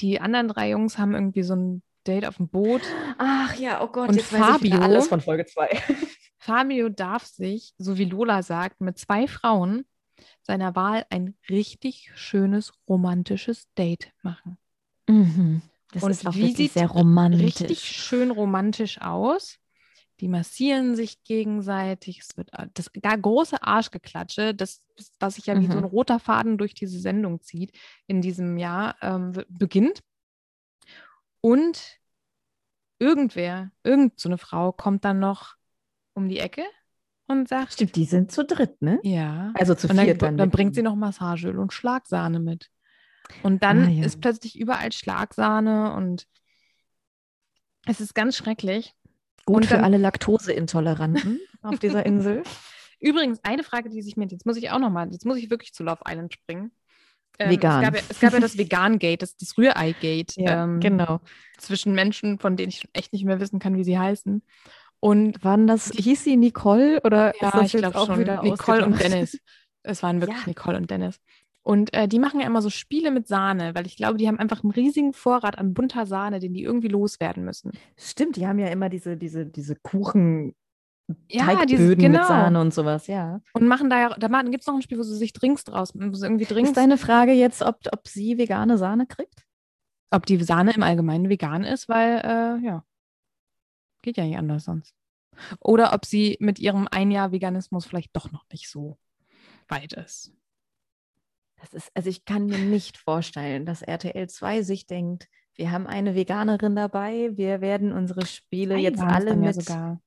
die 0.00 0.20
anderen 0.20 0.48
drei 0.48 0.70
Jungs 0.70 0.98
haben 0.98 1.14
irgendwie 1.14 1.42
so 1.42 1.54
ein 1.54 1.82
Date 2.06 2.26
auf 2.26 2.36
dem 2.36 2.48
Boot. 2.48 2.82
Ach 3.18 3.54
ja, 3.56 3.82
oh 3.82 3.88
Gott, 3.88 4.10
Und 4.10 4.16
jetzt 4.16 4.32
weiß 4.32 4.40
ich 4.40 4.58
Fabio? 4.70 4.82
alles 4.82 5.08
von 5.08 5.20
Folge 5.20 5.46
2. 5.46 5.68
Fabio 6.38 6.88
darf 6.90 7.24
sich, 7.24 7.74
so 7.78 7.96
wie 7.96 8.04
Lola 8.04 8.42
sagt, 8.42 8.80
mit 8.80 8.98
zwei 8.98 9.26
Frauen 9.26 9.84
seiner 10.42 10.74
Wahl 10.76 11.06
ein 11.10 11.34
richtig 11.48 12.10
schönes 12.14 12.72
romantisches 12.88 13.66
Date 13.74 14.12
machen. 14.22 14.58
Mhm. 15.08 15.62
Das 15.92 16.02
Und 16.02 16.10
ist 16.10 16.26
auch 16.26 16.34
wie 16.34 16.52
sieht's 16.54 16.74
sehr 16.74 16.88
romantisch. 16.88 17.60
Richtig 17.60 17.80
schön 17.80 18.30
romantisch 18.30 19.00
aus. 19.00 19.58
Die 20.20 20.28
massieren 20.28 20.94
sich 20.94 21.22
gegenseitig. 21.24 22.20
Es 22.20 22.36
wird 22.36 22.52
äh, 22.52 22.68
das 22.74 22.90
gar 23.02 23.18
große 23.18 23.62
Arschgeklatsche, 23.62 24.54
das, 24.54 24.82
was 25.18 25.34
sich 25.34 25.46
ja 25.46 25.58
wie 25.60 25.66
so 25.66 25.72
ein 25.72 25.78
Mhm. 25.78 25.84
roter 25.84 26.20
Faden 26.20 26.56
durch 26.58 26.74
diese 26.74 26.98
Sendung 27.00 27.40
zieht, 27.40 27.72
in 28.06 28.20
diesem 28.22 28.56
Jahr 28.56 28.96
ähm, 29.02 29.32
beginnt. 29.48 30.02
Und 31.40 31.98
irgendwer, 32.98 33.70
irgend 33.82 34.18
so 34.18 34.28
eine 34.28 34.38
Frau 34.38 34.72
kommt 34.72 35.04
dann 35.04 35.18
noch 35.18 35.56
um 36.14 36.28
die 36.28 36.38
Ecke 36.38 36.62
und 37.26 37.48
sagt, 37.48 37.72
Stimmt, 37.74 37.96
die 37.96 38.04
sind 38.04 38.30
zu 38.30 38.44
dritt, 38.44 38.80
ne? 38.80 39.00
ja. 39.02 39.52
Also 39.54 39.74
zu 39.74 39.88
Und 39.88 39.96
dann, 39.96 40.06
viert 40.06 40.22
dann. 40.22 40.36
dann 40.36 40.48
mit 40.48 40.54
bringt 40.54 40.74
sie 40.74 40.82
noch 40.82 40.94
Massageöl 40.94 41.58
und 41.58 41.72
Schlagsahne 41.72 42.38
mit. 42.38 42.70
Und 43.42 43.62
dann 43.62 43.84
Ah, 43.84 43.88
ja. 43.88 44.04
ist 44.04 44.20
plötzlich 44.20 44.58
überall 44.58 44.92
Schlagsahne 44.92 45.92
und 45.94 46.26
es 47.86 48.00
ist 48.00 48.14
ganz 48.14 48.36
schrecklich. 48.36 48.94
Gut 49.46 49.56
und 49.56 49.66
für 49.66 49.74
dann- 49.74 49.84
alle 49.84 49.98
Laktoseintoleranten 49.98 51.40
auf 51.62 51.78
dieser 51.78 52.04
Insel. 52.06 52.42
Übrigens, 53.00 53.40
eine 53.42 53.62
Frage, 53.64 53.90
die 53.90 54.02
sich 54.02 54.16
mir, 54.16 54.26
jetzt 54.26 54.46
muss 54.46 54.56
ich 54.56 54.70
auch 54.70 54.78
nochmal, 54.78 55.10
jetzt 55.12 55.26
muss 55.26 55.36
ich 55.36 55.50
wirklich 55.50 55.74
zu 55.74 55.82
Love 55.82 56.00
Island 56.08 56.32
springen. 56.32 56.72
Ähm, 57.38 57.50
Vegan. 57.50 57.82
Es 57.82 57.84
gab, 57.90 57.94
ja, 57.96 58.02
es 58.08 58.20
gab 58.20 58.32
ja 58.32 58.40
das 58.40 58.56
Vegan-Gate, 58.56 59.20
das, 59.20 59.36
das 59.36 59.58
Rührei-Gate 59.58 60.34
ähm, 60.38 60.80
genau. 60.80 61.20
zwischen 61.58 61.92
Menschen, 61.92 62.38
von 62.38 62.56
denen 62.56 62.68
ich 62.70 62.88
echt 62.92 63.12
nicht 63.12 63.24
mehr 63.24 63.40
wissen 63.40 63.58
kann, 63.58 63.76
wie 63.76 63.84
sie 63.84 63.98
heißen. 63.98 64.42
Und 65.00 65.44
Waren 65.44 65.66
das, 65.66 65.90
hieß 65.90 66.24
sie 66.24 66.36
Nicole 66.36 67.00
oder 67.02 67.34
ja, 67.40 67.48
ist 67.48 67.54
das 67.54 67.66
ich 67.66 67.72
jetzt 67.74 67.82
glaube 67.82 67.98
auch 67.98 68.06
schon, 68.06 68.20
wieder 68.20 68.42
Nicole 68.42 68.86
und? 68.86 68.98
Dennis. 69.02 69.38
Es 69.82 70.02
waren 70.02 70.20
wirklich 70.22 70.38
Ja. 70.38 70.46
Nicole 70.46 70.76
und 70.78 70.90
Dennis. 70.90 71.20
Und 71.66 71.92
äh, 71.94 72.06
die 72.06 72.18
machen 72.18 72.40
ja 72.40 72.46
immer 72.46 72.60
so 72.62 72.68
Spiele 72.70 73.10
mit 73.10 73.26
Sahne, 73.26 73.74
weil 73.74 73.86
ich 73.86 73.96
glaube, 73.96 74.18
die 74.18 74.28
haben 74.28 74.38
einfach 74.38 74.62
einen 74.62 74.70
riesigen 74.72 75.12
Vorrat 75.14 75.58
an 75.58 75.72
bunter 75.74 76.04
Sahne, 76.06 76.38
den 76.38 76.52
die 76.52 76.62
irgendwie 76.62 76.88
loswerden 76.88 77.42
müssen. 77.44 77.72
Stimmt, 77.96 78.36
die 78.36 78.46
haben 78.46 78.58
ja 78.58 78.68
immer 78.68 78.90
diese, 78.90 79.16
diese, 79.16 79.46
diese 79.46 79.74
Kuchen, 79.76 80.54
Ja, 81.30 81.46
Teigböden 81.46 81.66
dieses- 81.68 81.88
mit 81.88 81.98
genau. 82.00 82.26
Sahne 82.28 82.60
und 82.60 82.74
sowas, 82.74 83.06
ja. 83.06 83.40
Und 83.54 83.66
machen 83.66 83.88
da 83.88 83.98
ja, 83.98 84.08
da 84.10 84.42
gibt 84.42 84.60
es 84.60 84.66
noch 84.66 84.74
ein 84.74 84.82
Spiel, 84.82 84.98
wo 84.98 85.02
sie 85.02 85.16
sich 85.16 85.32
Drinks 85.32 85.64
draus, 85.64 85.92
wo 85.94 86.12
sie 86.14 86.26
irgendwie 86.26 86.44
Drinks 86.44 86.70
Ist 86.70 86.76
deine 86.76 86.98
Frage 86.98 87.32
jetzt, 87.32 87.62
ob, 87.62 87.78
ob 87.92 88.06
sie 88.08 88.36
vegane 88.38 88.76
Sahne 88.78 89.06
kriegt? 89.06 89.42
ob 90.10 90.26
die 90.26 90.40
Sahne 90.44 90.72
im 90.74 90.82
Allgemeinen 90.84 91.28
vegan 91.28 91.64
ist, 91.64 91.88
weil, 91.88 92.18
äh, 92.24 92.64
ja, 92.64 92.84
geht 94.02 94.16
ja 94.16 94.24
nicht 94.24 94.36
anders 94.38 94.64
sonst. 94.64 94.94
Oder 95.58 95.92
ob 95.92 96.04
sie 96.04 96.36
mit 96.38 96.60
ihrem 96.60 96.86
ein 96.88 97.10
Jahr 97.10 97.32
Veganismus 97.32 97.84
vielleicht 97.84 98.14
doch 98.14 98.30
noch 98.30 98.44
nicht 98.52 98.70
so 98.70 98.96
weit 99.66 99.92
ist. 99.94 100.32
Das 101.64 101.72
ist, 101.72 101.90
also 101.94 102.10
ich 102.10 102.26
kann 102.26 102.44
mir 102.44 102.58
nicht 102.58 102.98
vorstellen, 102.98 103.64
dass 103.64 103.80
RTL 103.80 104.28
2 104.28 104.62
sich 104.62 104.86
denkt, 104.86 105.28
wir 105.54 105.70
haben 105.70 105.86
eine 105.86 106.14
Veganerin 106.14 106.76
dabei, 106.76 107.30
wir 107.34 107.62
werden 107.62 107.92
unsere 107.92 108.26
Spiele 108.26 108.74
Zwei 108.74 108.82
jetzt 108.82 109.00
alle 109.00 109.26
dann 109.26 109.42
ja 109.42 109.52
mit. 109.52 109.62
sogar. 109.62 110.00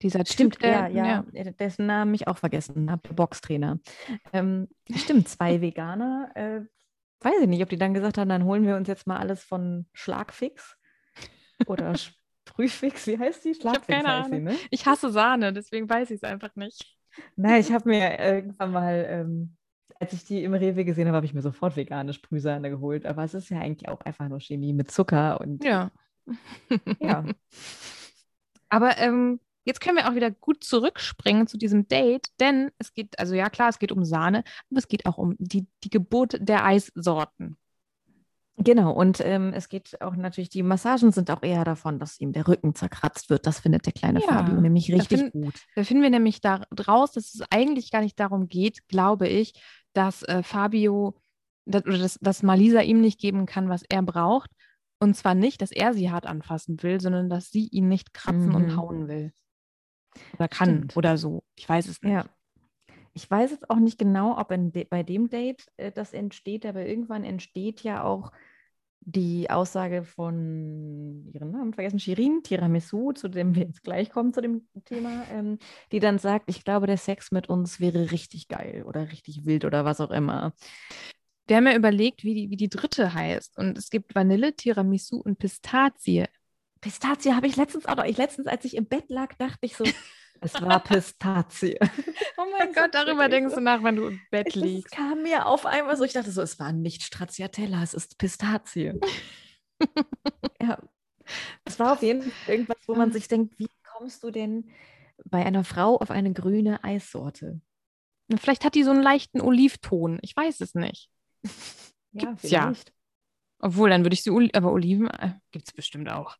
Dieser 0.00 0.24
Stimmt, 0.24 0.54
Typ, 0.54 0.62
der, 0.62 0.88
ja, 0.88 1.06
ja, 1.06 1.24
äh, 1.34 1.52
dessen 1.52 1.84
Namen 1.84 2.14
ich 2.14 2.26
auch 2.28 2.38
vergessen 2.38 2.90
habe, 2.90 3.02
der 3.06 3.12
Boxtrainer. 3.14 3.78
Ähm, 4.32 4.68
stimmt, 4.90 5.28
zwei 5.28 5.60
Veganer. 5.60 6.30
Äh, 6.34 6.60
weiß 7.20 7.42
ich 7.42 7.48
nicht, 7.48 7.62
ob 7.62 7.68
die 7.68 7.76
dann 7.76 7.92
gesagt 7.92 8.16
haben, 8.16 8.30
dann 8.30 8.44
holen 8.44 8.66
wir 8.66 8.76
uns 8.76 8.88
jetzt 8.88 9.06
mal 9.06 9.18
alles 9.18 9.44
von 9.44 9.86
Schlagfix 9.92 10.78
oder 11.66 11.94
Sprühfix, 12.48 13.06
wie 13.06 13.18
heißt 13.18 13.44
die? 13.44 13.54
Schlagfix 13.54 13.86
keine 13.86 14.08
heißt 14.08 14.30
sie, 14.30 14.36
Ahnung. 14.36 14.44
ne? 14.44 14.56
Ich 14.70 14.86
hasse 14.86 15.10
Sahne, 15.10 15.52
deswegen 15.52 15.90
weiß 15.90 16.10
ich 16.10 16.16
es 16.16 16.24
einfach 16.24 16.56
nicht. 16.56 16.96
Nein, 17.36 17.60
ich 17.60 17.70
habe 17.70 17.86
mir 17.86 18.18
irgendwann 18.18 18.72
mal, 18.72 19.06
ähm, 19.10 19.56
als 20.00 20.14
ich 20.14 20.24
die 20.24 20.42
im 20.42 20.54
Rewe 20.54 20.84
gesehen 20.84 21.06
habe, 21.06 21.16
habe 21.16 21.26
ich 21.26 21.34
mir 21.34 21.42
sofort 21.42 21.76
vegane 21.76 22.14
Sprühsahne 22.14 22.70
geholt. 22.70 23.04
Aber 23.04 23.22
es 23.22 23.34
ist 23.34 23.50
ja 23.50 23.60
eigentlich 23.60 23.88
auch 23.88 24.00
einfach 24.00 24.28
nur 24.28 24.40
Chemie 24.40 24.72
mit 24.72 24.90
Zucker 24.90 25.40
und 25.40 25.62
Ja. 25.62 25.90
ja. 26.98 27.24
Aber 28.70 28.96
ähm, 28.98 29.40
jetzt 29.64 29.80
können 29.80 29.96
wir 29.96 30.08
auch 30.08 30.14
wieder 30.14 30.30
gut 30.30 30.64
zurückspringen 30.64 31.46
zu 31.46 31.58
diesem 31.58 31.86
Date, 31.88 32.28
denn 32.38 32.70
es 32.78 32.94
geht, 32.94 33.18
also 33.18 33.34
ja 33.34 33.50
klar, 33.50 33.68
es 33.68 33.78
geht 33.78 33.92
um 33.92 34.04
Sahne, 34.04 34.44
aber 34.70 34.78
es 34.78 34.86
geht 34.86 35.06
auch 35.06 35.18
um 35.18 35.34
die, 35.38 35.66
die 35.82 35.90
Geburt 35.90 36.38
der 36.40 36.64
Eissorten. 36.64 37.58
Genau, 38.62 38.92
und 38.92 39.20
ähm, 39.24 39.52
es 39.54 39.70
geht 39.70 40.00
auch 40.02 40.14
natürlich, 40.16 40.50
die 40.50 40.62
Massagen 40.62 41.12
sind 41.12 41.30
auch 41.30 41.42
eher 41.42 41.64
davon, 41.64 41.98
dass 41.98 42.20
ihm 42.20 42.32
der 42.32 42.46
Rücken 42.46 42.74
zerkratzt 42.74 43.30
wird. 43.30 43.46
Das 43.46 43.60
findet 43.60 43.86
der 43.86 43.94
kleine 43.94 44.20
Ja, 44.20 44.26
Fabio 44.26 44.60
nämlich 44.60 44.88
da 44.88 44.96
richtig 44.96 45.18
find- 45.20 45.32
gut. 45.32 45.54
Da 45.76 45.82
finden 45.84 46.02
wir 46.02 46.10
nämlich 46.10 46.42
da 46.42 46.62
raus, 46.86 47.12
dass 47.12 47.34
es 47.34 47.42
eigentlich 47.50 47.90
gar 47.90 48.02
nicht 48.02 48.20
darum 48.20 48.48
geht, 48.48 48.86
glaube 48.88 49.28
ich, 49.28 49.54
dass 49.94 50.22
äh, 50.24 50.42
Fabio 50.42 51.14
dass, 51.64 51.84
oder 51.86 51.98
dass, 51.98 52.18
dass 52.20 52.42
Malisa 52.42 52.80
ihm 52.80 53.00
nicht 53.00 53.18
geben 53.18 53.46
kann, 53.46 53.68
was 53.70 53.82
er 53.88 54.02
braucht. 54.02 54.50
Und 54.98 55.14
zwar 55.16 55.34
nicht, 55.34 55.62
dass 55.62 55.70
er 55.72 55.94
sie 55.94 56.10
hart 56.10 56.26
anfassen 56.26 56.82
will, 56.82 57.00
sondern 57.00 57.30
dass 57.30 57.50
sie 57.50 57.66
ihn 57.68 57.88
nicht 57.88 58.12
kratzen 58.12 58.54
und 58.54 58.66
Mhm. 58.72 58.76
hauen 58.76 59.08
will. 59.08 59.32
Oder 60.34 60.48
kann 60.48 60.68
Stimmt. 60.68 60.96
oder 60.98 61.16
so. 61.16 61.44
Ich 61.56 61.66
weiß 61.66 61.88
es 61.88 62.02
nicht. 62.02 62.12
Ja. 62.12 62.26
Ich 63.12 63.28
weiß 63.30 63.50
jetzt 63.52 63.70
auch 63.70 63.76
nicht 63.78 63.98
genau, 63.98 64.38
ob 64.38 64.50
in 64.52 64.70
de 64.72 64.84
bei 64.84 65.02
dem 65.02 65.30
Date 65.30 65.66
äh, 65.78 65.90
das 65.90 66.12
entsteht, 66.12 66.66
aber 66.66 66.84
irgendwann 66.86 67.24
entsteht 67.24 67.82
ja 67.82 68.04
auch 68.04 68.32
die 69.00 69.48
Aussage 69.48 70.04
von 70.04 71.28
ihren 71.32 71.50
Namen 71.50 71.72
vergessen, 71.72 71.98
Shirin 71.98 72.42
Tiramisu, 72.42 73.12
zu 73.12 73.28
dem 73.28 73.54
wir 73.54 73.64
jetzt 73.64 73.82
gleich 73.82 74.10
kommen, 74.10 74.32
zu 74.32 74.40
dem 74.40 74.68
Thema, 74.84 75.24
ähm, 75.32 75.58
die 75.90 76.00
dann 76.00 76.18
sagt, 76.18 76.44
ich 76.48 76.64
glaube, 76.64 76.86
der 76.86 76.98
Sex 76.98 77.30
mit 77.30 77.48
uns 77.48 77.80
wäre 77.80 78.10
richtig 78.10 78.48
geil 78.48 78.84
oder 78.86 79.10
richtig 79.10 79.46
wild 79.46 79.64
oder 79.64 79.84
was 79.84 80.00
auch 80.00 80.10
immer. 80.10 80.52
Wir 81.46 81.56
haben 81.56 81.66
ja 81.66 81.74
überlegt, 81.74 82.22
wie 82.24 82.34
die, 82.34 82.50
wie 82.50 82.56
die 82.56 82.68
dritte 82.68 83.12
heißt. 83.12 83.58
Und 83.58 83.76
es 83.76 83.90
gibt 83.90 84.14
Vanille, 84.14 84.54
Tiramisu 84.54 85.16
und 85.16 85.38
Pistazie. 85.38 86.26
Pistazie 86.80 87.34
habe 87.34 87.46
ich 87.46 87.56
letztens 87.56 87.86
auch 87.86 87.96
noch, 87.96 88.04
ich 88.04 88.18
letztens, 88.18 88.46
als 88.46 88.64
ich 88.64 88.76
im 88.76 88.86
Bett 88.86 89.08
lag, 89.08 89.34
dachte 89.34 89.58
ich 89.62 89.76
so, 89.76 89.84
es 90.40 90.54
war 90.60 90.80
Pistazie. 90.82 91.78
Oh 92.36 92.46
mein 92.58 92.72
Gott, 92.72 92.94
darüber 92.94 93.28
denkst 93.28 93.54
du 93.54 93.60
nach, 93.60 93.82
wenn 93.82 93.96
du 93.96 94.06
im 94.06 94.20
Bett 94.30 94.48
Es 94.48 94.54
liegst. 94.54 94.94
kam 94.94 95.22
mir 95.22 95.44
auf 95.46 95.66
einmal 95.66 95.94
so, 95.98 96.04
ich 96.04 96.14
dachte 96.14 96.30
so, 96.30 96.40
es 96.40 96.58
war 96.58 96.72
nicht 96.72 97.02
Stracciatella, 97.02 97.82
es 97.82 97.92
ist 97.92 98.16
Pistazie. 98.16 98.98
ja, 100.62 100.78
es 101.64 101.78
war 101.78 101.92
auf 101.92 102.02
jeden 102.02 102.22
Fall 102.22 102.32
irgendwas, 102.54 102.78
wo 102.86 102.94
man 102.94 103.12
sich 103.12 103.28
denkt, 103.28 103.58
wie 103.58 103.68
kommst 103.84 104.22
du 104.24 104.30
denn 104.30 104.70
bei 105.24 105.44
einer 105.44 105.64
Frau 105.64 105.98
auf 105.98 106.10
eine 106.10 106.32
grüne 106.32 106.82
Eissorte? 106.82 107.60
Vielleicht 108.38 108.64
hat 108.64 108.74
die 108.74 108.84
so 108.84 108.90
einen 108.90 109.02
leichten 109.02 109.40
Olivton. 109.42 110.18
Ich 110.22 110.34
weiß 110.36 110.60
es 110.60 110.74
nicht. 110.74 111.10
Ja, 112.12 112.30
Gibt's 112.30 112.50
ja. 112.50 112.72
Obwohl, 113.60 113.90
dann 113.90 114.04
würde 114.04 114.14
ich 114.14 114.22
sie, 114.22 114.30
Oli 114.30 114.50
aber 114.54 114.72
Oliven 114.72 115.06
äh, 115.08 115.34
gibt 115.50 115.68
es 115.68 115.72
bestimmt 115.74 116.10
auch. 116.10 116.36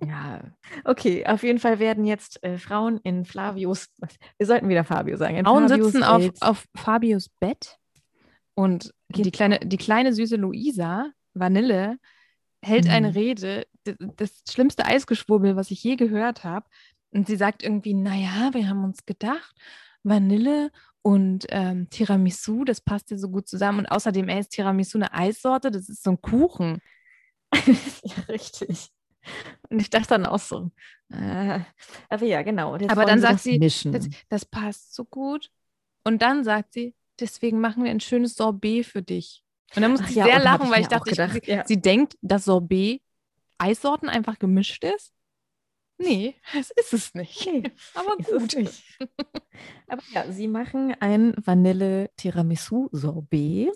Ja, 0.00 0.40
okay, 0.84 1.26
auf 1.26 1.42
jeden 1.42 1.58
Fall 1.58 1.78
werden 1.78 2.04
jetzt 2.04 2.42
äh, 2.44 2.58
Frauen 2.58 2.98
in 3.02 3.24
Flavios, 3.24 3.88
wir 4.38 4.46
sollten 4.46 4.68
wieder 4.68 4.84
Fabio 4.84 5.16
sagen, 5.16 5.44
Frauen 5.44 5.68
Fabios 5.68 5.92
sitzen 5.92 6.04
auf, 6.04 6.30
auf 6.40 6.64
Fabios 6.76 7.28
Bett 7.40 7.76
und 8.54 8.94
die 9.08 9.22
Genau. 9.22 9.30
kleine, 9.36 9.58
die 9.60 9.76
kleine 9.76 10.12
süße 10.12 10.36
Luisa 10.36 11.10
Vanille 11.34 11.98
hält 12.64 12.88
eine 12.88 13.08
Mhm. 13.08 13.12
Rede, 13.14 13.66
d- 13.86 13.96
das 14.16 14.42
schlimmste 14.50 14.84
Eisgeschwurbel, 14.84 15.56
was 15.56 15.70
ich 15.70 15.82
je 15.82 15.96
gehört 15.96 16.44
habe. 16.44 16.66
Und 17.12 17.26
sie 17.26 17.36
sagt 17.36 17.62
irgendwie, 17.62 17.94
naja, 17.94 18.50
wir 18.52 18.68
haben 18.68 18.84
uns 18.84 19.06
gedacht, 19.06 19.54
Vanille 20.02 20.70
und 21.08 21.46
ähm, 21.48 21.88
Tiramisu, 21.88 22.64
das 22.64 22.82
passt 22.82 23.10
ja 23.10 23.16
so 23.16 23.30
gut 23.30 23.48
zusammen. 23.48 23.78
Und 23.78 23.86
außerdem 23.86 24.28
ey, 24.28 24.40
ist 24.40 24.50
Tiramisu 24.50 24.98
eine 24.98 25.14
Eissorte, 25.14 25.70
das 25.70 25.88
ist 25.88 26.02
so 26.02 26.10
ein 26.10 26.20
Kuchen. 26.20 26.82
ja, 27.54 28.14
richtig. 28.28 28.90
Und 29.70 29.80
ich 29.80 29.88
dachte 29.88 30.08
dann 30.08 30.26
auch 30.26 30.38
so, 30.38 30.70
äh, 31.10 31.60
aber 32.10 32.26
ja, 32.26 32.42
genau. 32.42 32.74
Aber 32.74 33.06
dann 33.06 33.20
sagt 33.20 33.40
sie. 33.40 33.58
Das, 33.58 34.06
das 34.28 34.44
passt 34.44 34.94
so 34.94 35.06
gut. 35.06 35.50
Und 36.04 36.20
dann 36.20 36.44
sagt 36.44 36.74
sie, 36.74 36.94
deswegen 37.18 37.58
machen 37.58 37.84
wir 37.84 37.90
ein 37.90 38.00
schönes 38.00 38.34
Sorbet 38.34 38.84
für 38.84 39.00
dich. 39.00 39.42
Und 39.74 39.80
dann 39.80 39.92
musste 39.92 40.04
Ach 40.08 40.10
ich 40.10 40.16
ja, 40.16 40.24
sehr 40.24 40.36
hab 40.36 40.44
lachen, 40.44 40.66
ich 40.66 40.72
weil 40.72 40.80
ich 40.82 40.88
dachte, 40.88 41.10
ich, 41.10 41.16
gedacht, 41.16 41.40
sie, 41.42 41.50
ja. 41.50 41.64
sie 41.66 41.80
denkt, 41.80 42.18
dass 42.20 42.44
Sorbet 42.44 43.00
Eissorten 43.56 44.10
einfach 44.10 44.38
gemischt 44.38 44.84
ist. 44.84 45.14
Nee, 45.98 46.36
das 46.54 46.70
ist 46.70 46.94
es 46.94 47.14
nicht. 47.14 47.46
Nee, 47.46 47.62
Aber 47.94 48.16
es 48.18 48.26
gut. 48.28 48.56
nicht. 48.56 48.82
Aber 49.88 50.02
ja, 50.12 50.30
sie 50.30 50.46
machen 50.48 50.94
ein 51.00 51.34
Vanille-Tiramisu-Sorbet. 51.44 53.70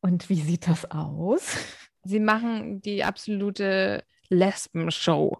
Und 0.00 0.28
wie 0.28 0.40
sieht 0.40 0.68
das 0.68 0.88
aus? 0.90 1.56
Sie 2.04 2.20
machen 2.20 2.80
die 2.82 3.04
absolute 3.04 4.04
Lesben-Show, 4.28 5.38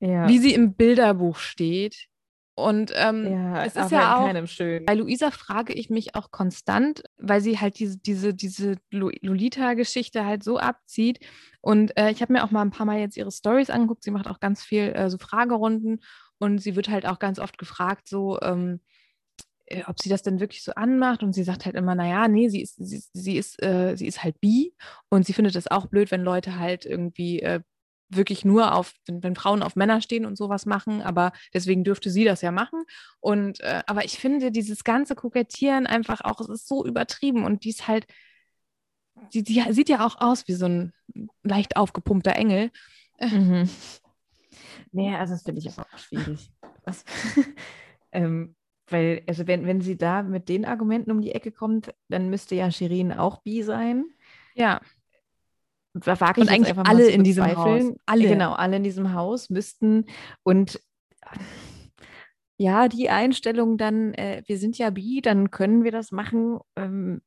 Ja, 0.00 0.26
wie 0.28 0.38
sie 0.38 0.54
im 0.54 0.74
Bilderbuch 0.74 1.36
steht. 1.36 2.08
Und 2.56 2.92
ähm, 2.94 3.26
ja, 3.32 3.64
es 3.64 3.74
ist 3.74 3.90
ja 3.90 4.16
auch- 4.16 4.26
keinem 4.26 4.46
schön. 4.46 4.84
Bei 4.84 4.94
Luisa 4.94 5.30
frage 5.32 5.72
ich 5.72 5.90
mich 5.90 6.14
auch 6.14 6.30
konstant, 6.30 7.02
weil 7.16 7.40
sie 7.40 7.58
halt 7.58 7.78
diese, 7.80 7.98
diese, 7.98 8.32
diese 8.32 8.76
Lo- 8.90 9.10
Lolita-Geschichte 9.22 10.24
halt 10.24 10.44
so 10.44 10.58
abzieht. 10.58 11.18
Und 11.60 11.96
äh, 11.98 12.10
ich 12.10 12.22
habe 12.22 12.32
mir 12.32 12.44
auch 12.44 12.52
mal 12.52 12.62
ein 12.62 12.70
paar 12.70 12.86
Mal 12.86 12.98
jetzt 13.00 13.16
ihre 13.16 13.32
Stories 13.32 13.70
angeguckt. 13.70 14.04
Sie 14.04 14.12
macht 14.12 14.28
auch 14.28 14.38
ganz 14.38 14.62
viel 14.62 14.92
äh, 14.94 15.10
so 15.10 15.18
Fragerunden 15.18 16.00
und 16.38 16.58
sie 16.58 16.76
wird 16.76 16.88
halt 16.88 17.06
auch 17.06 17.18
ganz 17.18 17.38
oft 17.40 17.58
gefragt, 17.58 18.08
so, 18.08 18.38
ähm, 18.40 18.80
äh, 19.66 19.82
ob 19.86 20.00
sie 20.00 20.08
das 20.08 20.22
denn 20.22 20.38
wirklich 20.38 20.62
so 20.62 20.72
anmacht. 20.74 21.22
Und 21.24 21.32
sie 21.32 21.42
sagt 21.42 21.64
halt 21.64 21.74
immer, 21.74 21.94
naja, 21.96 22.28
nee, 22.28 22.48
sie 22.48 22.62
ist, 22.62 22.76
sie, 22.76 23.02
sie 23.12 23.36
ist, 23.36 23.60
äh, 23.64 23.96
sie 23.96 24.06
ist 24.06 24.22
halt 24.22 24.40
bi 24.40 24.74
und 25.08 25.26
sie 25.26 25.32
findet 25.32 25.56
es 25.56 25.68
auch 25.70 25.86
blöd, 25.86 26.10
wenn 26.12 26.22
Leute 26.22 26.56
halt 26.58 26.84
irgendwie 26.86 27.40
äh, 27.40 27.60
wirklich 28.16 28.44
nur 28.44 28.74
auf, 28.74 28.94
wenn, 29.06 29.22
wenn 29.22 29.36
Frauen 29.36 29.62
auf 29.62 29.76
Männer 29.76 30.00
stehen 30.00 30.26
und 30.26 30.36
sowas 30.36 30.66
machen, 30.66 31.02
aber 31.02 31.32
deswegen 31.52 31.84
dürfte 31.84 32.10
sie 32.10 32.24
das 32.24 32.42
ja 32.42 32.50
machen. 32.52 32.84
Und 33.20 33.60
äh, 33.60 33.82
aber 33.86 34.04
ich 34.04 34.18
finde 34.18 34.50
dieses 34.50 34.84
ganze 34.84 35.14
Kokettieren 35.14 35.86
einfach 35.86 36.20
auch, 36.22 36.40
es 36.40 36.48
ist 36.48 36.68
so 36.68 36.84
übertrieben 36.84 37.44
und 37.44 37.64
die 37.64 37.70
ist 37.70 37.88
halt, 37.88 38.06
die, 39.32 39.42
die 39.42 39.62
sieht 39.70 39.88
ja 39.88 40.04
auch 40.04 40.20
aus 40.20 40.48
wie 40.48 40.54
so 40.54 40.66
ein 40.66 40.92
leicht 41.42 41.76
aufgepumpter 41.76 42.34
Engel. 42.36 42.70
Mhm. 43.20 43.68
Nee, 44.92 45.14
also 45.14 45.34
das 45.34 45.42
finde 45.42 45.60
ich 45.60 45.70
aber 45.70 45.86
auch 45.92 45.98
schwierig. 45.98 46.50
Ähm, 48.14 48.54
weil, 48.86 49.22
also 49.26 49.46
wenn, 49.48 49.66
wenn 49.66 49.80
sie 49.80 49.96
da 49.96 50.22
mit 50.22 50.48
den 50.48 50.64
Argumenten 50.64 51.10
um 51.10 51.20
die 51.20 51.32
Ecke 51.32 51.50
kommt, 51.50 51.92
dann 52.08 52.30
müsste 52.30 52.54
ja 52.54 52.70
Shirin 52.70 53.12
auch 53.12 53.42
bi 53.42 53.62
sein. 53.62 54.04
Ja, 54.54 54.80
wage 55.94 56.40
Und 56.40 56.46
ich 56.46 56.50
jetzt 56.50 56.50
eigentlich 56.50 56.68
einfach 56.70 56.84
mal 56.84 56.90
alle 56.90 57.08
in 57.08 57.24
diesem. 57.24 57.56
Haus. 57.56 57.92
Alle. 58.06 58.28
Genau, 58.28 58.52
alle 58.52 58.76
in 58.76 58.82
diesem 58.82 59.12
Haus 59.14 59.50
müssten 59.50 60.06
und 60.42 60.80
ja, 62.56 62.88
die 62.88 63.10
Einstellung 63.10 63.76
dann, 63.76 64.14
äh, 64.14 64.42
wir 64.46 64.58
sind 64.58 64.78
ja 64.78 64.90
bi, 64.90 65.20
dann 65.20 65.50
können 65.50 65.82
wir 65.82 65.90
das 65.90 66.12
machen 66.12 66.60
ähm, 66.76 67.20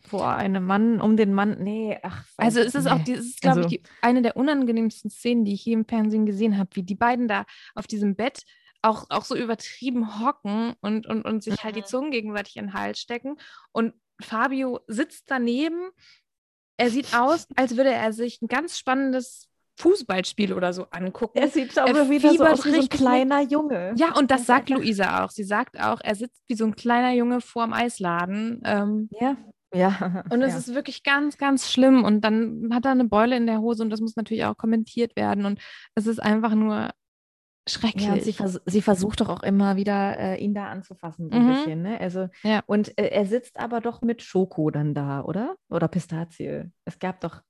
vor 0.00 0.34
einem 0.34 0.64
Mann, 0.66 1.00
um 1.00 1.16
den 1.16 1.32
Mann. 1.32 1.62
Nee, 1.62 1.98
ach. 2.02 2.24
also 2.36 2.58
es 2.60 2.74
ist 2.74 2.88
auch, 2.88 2.98
nee. 3.06 3.12
ist, 3.12 3.40
glaube 3.40 3.58
Also- 3.62 3.68
ich, 3.68 3.82
die, 3.82 3.88
eine 4.00 4.22
der 4.22 4.36
unangenehmsten 4.36 5.10
Szenen, 5.10 5.44
die 5.44 5.54
ich 5.54 5.64
je 5.64 5.74
im 5.74 5.86
Fernsehen 5.86 6.26
gesehen 6.26 6.58
habe, 6.58 6.70
wie 6.74 6.82
die 6.82 6.96
beiden 6.96 7.28
da 7.28 7.44
auf 7.76 7.86
diesem 7.86 8.16
Bett 8.16 8.42
auch, 8.82 9.06
auch 9.10 9.24
so 9.24 9.36
übertrieben 9.36 10.20
hocken 10.20 10.74
und, 10.80 11.06
und, 11.06 11.24
und 11.24 11.44
sich 11.44 11.62
halt 11.62 11.76
die 11.76 11.82
Mhm. 11.82 11.86
Zungen 11.86 12.10
gegenseitig 12.10 12.56
in 12.56 12.66
den 12.66 12.74
Hals 12.74 12.98
stecken. 12.98 13.36
Und 13.70 13.94
Fabio 14.20 14.80
sitzt 14.88 15.30
daneben. 15.30 15.90
Er 16.76 16.90
sieht 16.90 17.14
aus, 17.14 17.46
als 17.56 17.76
würde 17.76 17.90
er 17.90 18.12
sich 18.12 18.40
ein 18.42 18.48
ganz 18.48 18.78
spannendes 18.78 19.46
Fußballspiel 19.78 20.52
oder 20.52 20.72
so 20.72 20.86
angucken. 20.90 21.38
Er 21.38 21.48
sieht 21.48 21.76
Er 21.76 21.84
aber 21.88 22.10
wieder 22.10 22.32
so 22.32 22.44
aus 22.44 22.64
wie 22.64 22.70
so 22.70 22.80
ein 22.80 22.88
kleiner 22.88 23.40
Junge. 23.42 23.94
Ja, 23.96 24.14
und 24.16 24.30
das 24.30 24.46
sagt 24.46 24.70
Luisa 24.70 25.24
auch. 25.24 25.30
Sie 25.30 25.44
sagt 25.44 25.80
auch, 25.80 26.00
er 26.02 26.14
sitzt 26.14 26.42
wie 26.48 26.54
so 26.54 26.64
ein 26.64 26.76
kleiner 26.76 27.12
Junge 27.12 27.40
vorm 27.40 27.72
Eisladen. 27.72 28.60
Ähm, 28.64 29.08
Ja. 29.20 29.36
Ja. 29.74 30.24
und 30.30 30.42
es 30.42 30.52
ja. 30.52 30.58
ist 30.58 30.74
wirklich 30.74 31.02
ganz, 31.02 31.38
ganz 31.38 31.70
schlimm. 31.72 32.04
Und 32.04 32.20
dann 32.22 32.68
hat 32.72 32.84
er 32.84 32.90
eine 32.90 33.06
Beule 33.06 33.36
in 33.36 33.46
der 33.46 33.60
Hose 33.60 33.82
und 33.82 33.90
das 33.90 34.00
muss 34.00 34.16
natürlich 34.16 34.44
auch 34.44 34.56
kommentiert 34.56 35.16
werden. 35.16 35.46
Und 35.46 35.60
es 35.94 36.06
ist 36.06 36.22
einfach 36.22 36.54
nur 36.54 36.90
schrecklich. 37.68 38.06
Ja, 38.06 38.18
sie, 38.20 38.32
vers 38.32 38.60
sie 38.66 38.82
versucht 38.82 39.20
doch 39.20 39.28
auch 39.28 39.42
immer 39.42 39.76
wieder, 39.76 40.18
äh, 40.18 40.36
ihn 40.42 40.54
da 40.54 40.66
anzufassen, 40.68 41.30
so 41.30 41.36
ein 41.36 41.44
Mhm. 41.44 41.48
bisschen, 41.48 41.82
ne? 41.82 42.00
Also, 42.00 42.28
Ja. 42.42 42.62
und 42.66 42.96
äh, 42.98 43.08
er 43.08 43.26
sitzt 43.26 43.58
aber 43.60 43.80
doch 43.80 44.02
mit 44.02 44.22
Schoko 44.22 44.70
dann 44.70 44.94
da, 44.94 45.22
oder? 45.22 45.56
Oder 45.68 45.88
Pistazie. 45.88 46.70
Es 46.84 46.98
gab 46.98 47.20
doch. 47.20 47.42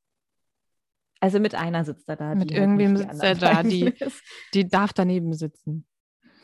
Also 1.20 1.38
mit 1.38 1.54
einer 1.54 1.84
sitzt 1.84 2.08
er 2.08 2.16
da. 2.16 2.34
Mit 2.34 2.50
irgendwem 2.50 2.96
sitzt 2.96 3.22
er 3.22 3.34
da, 3.36 3.62
die-. 3.62 3.94
Die 4.54 4.66
darf 4.68 4.92
daneben 4.92 5.32
sitzen. 5.34 5.86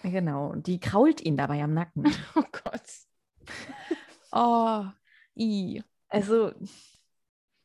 Genau. 0.03 0.49
Und 0.51 0.69
die 0.69 0.79
krault 0.79 1.21
ihn 1.21 1.37
dabei 1.37 1.63
am 1.63 1.75
Nacken. 1.75 2.05
Oh 2.37 2.45
Gott. 2.53 2.83
Oh, 4.33 4.85
i. 5.37 5.83
Also. 6.09 6.53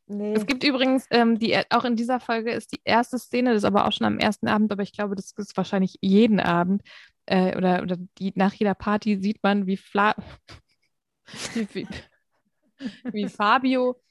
Nee. 0.08 0.34
Es 0.34 0.46
gibt 0.46 0.64
übrigens, 0.64 1.08
ähm, 1.12 1.40
die, 1.40 1.58
auch 1.70 1.86
in 1.86 1.96
dieser 1.96 2.20
Folge 2.20 2.52
ist 2.52 2.74
die 2.74 2.82
erste 2.84 3.18
Szene, 3.18 3.52
das 3.52 3.60
ist 3.60 3.66
aber 3.66 3.88
auch 3.88 3.92
schon 3.94 4.06
am 4.06 4.20
ersten 4.20 4.48
Abend, 4.48 4.72
aber 4.72 4.84
ich 4.84 4.92
glaube, 4.92 5.16
das 5.16 5.32
ist 5.38 5.56
wahrscheinlich 5.56 5.98
jeden 6.02 6.40
Abend 6.40 6.82
äh, 7.26 7.56
oder, 7.56 7.82
oder 7.82 7.98
die, 8.18 8.34
nach 8.36 8.54
jeder 8.54 8.74
Party 8.74 9.18
sieht 9.18 9.42
man, 9.44 9.66
wie, 9.66 9.78
Fla 9.78 10.16
wie, 11.54 11.68
wie, 11.74 11.88
wie 13.12 13.30
Fabio 13.30 14.02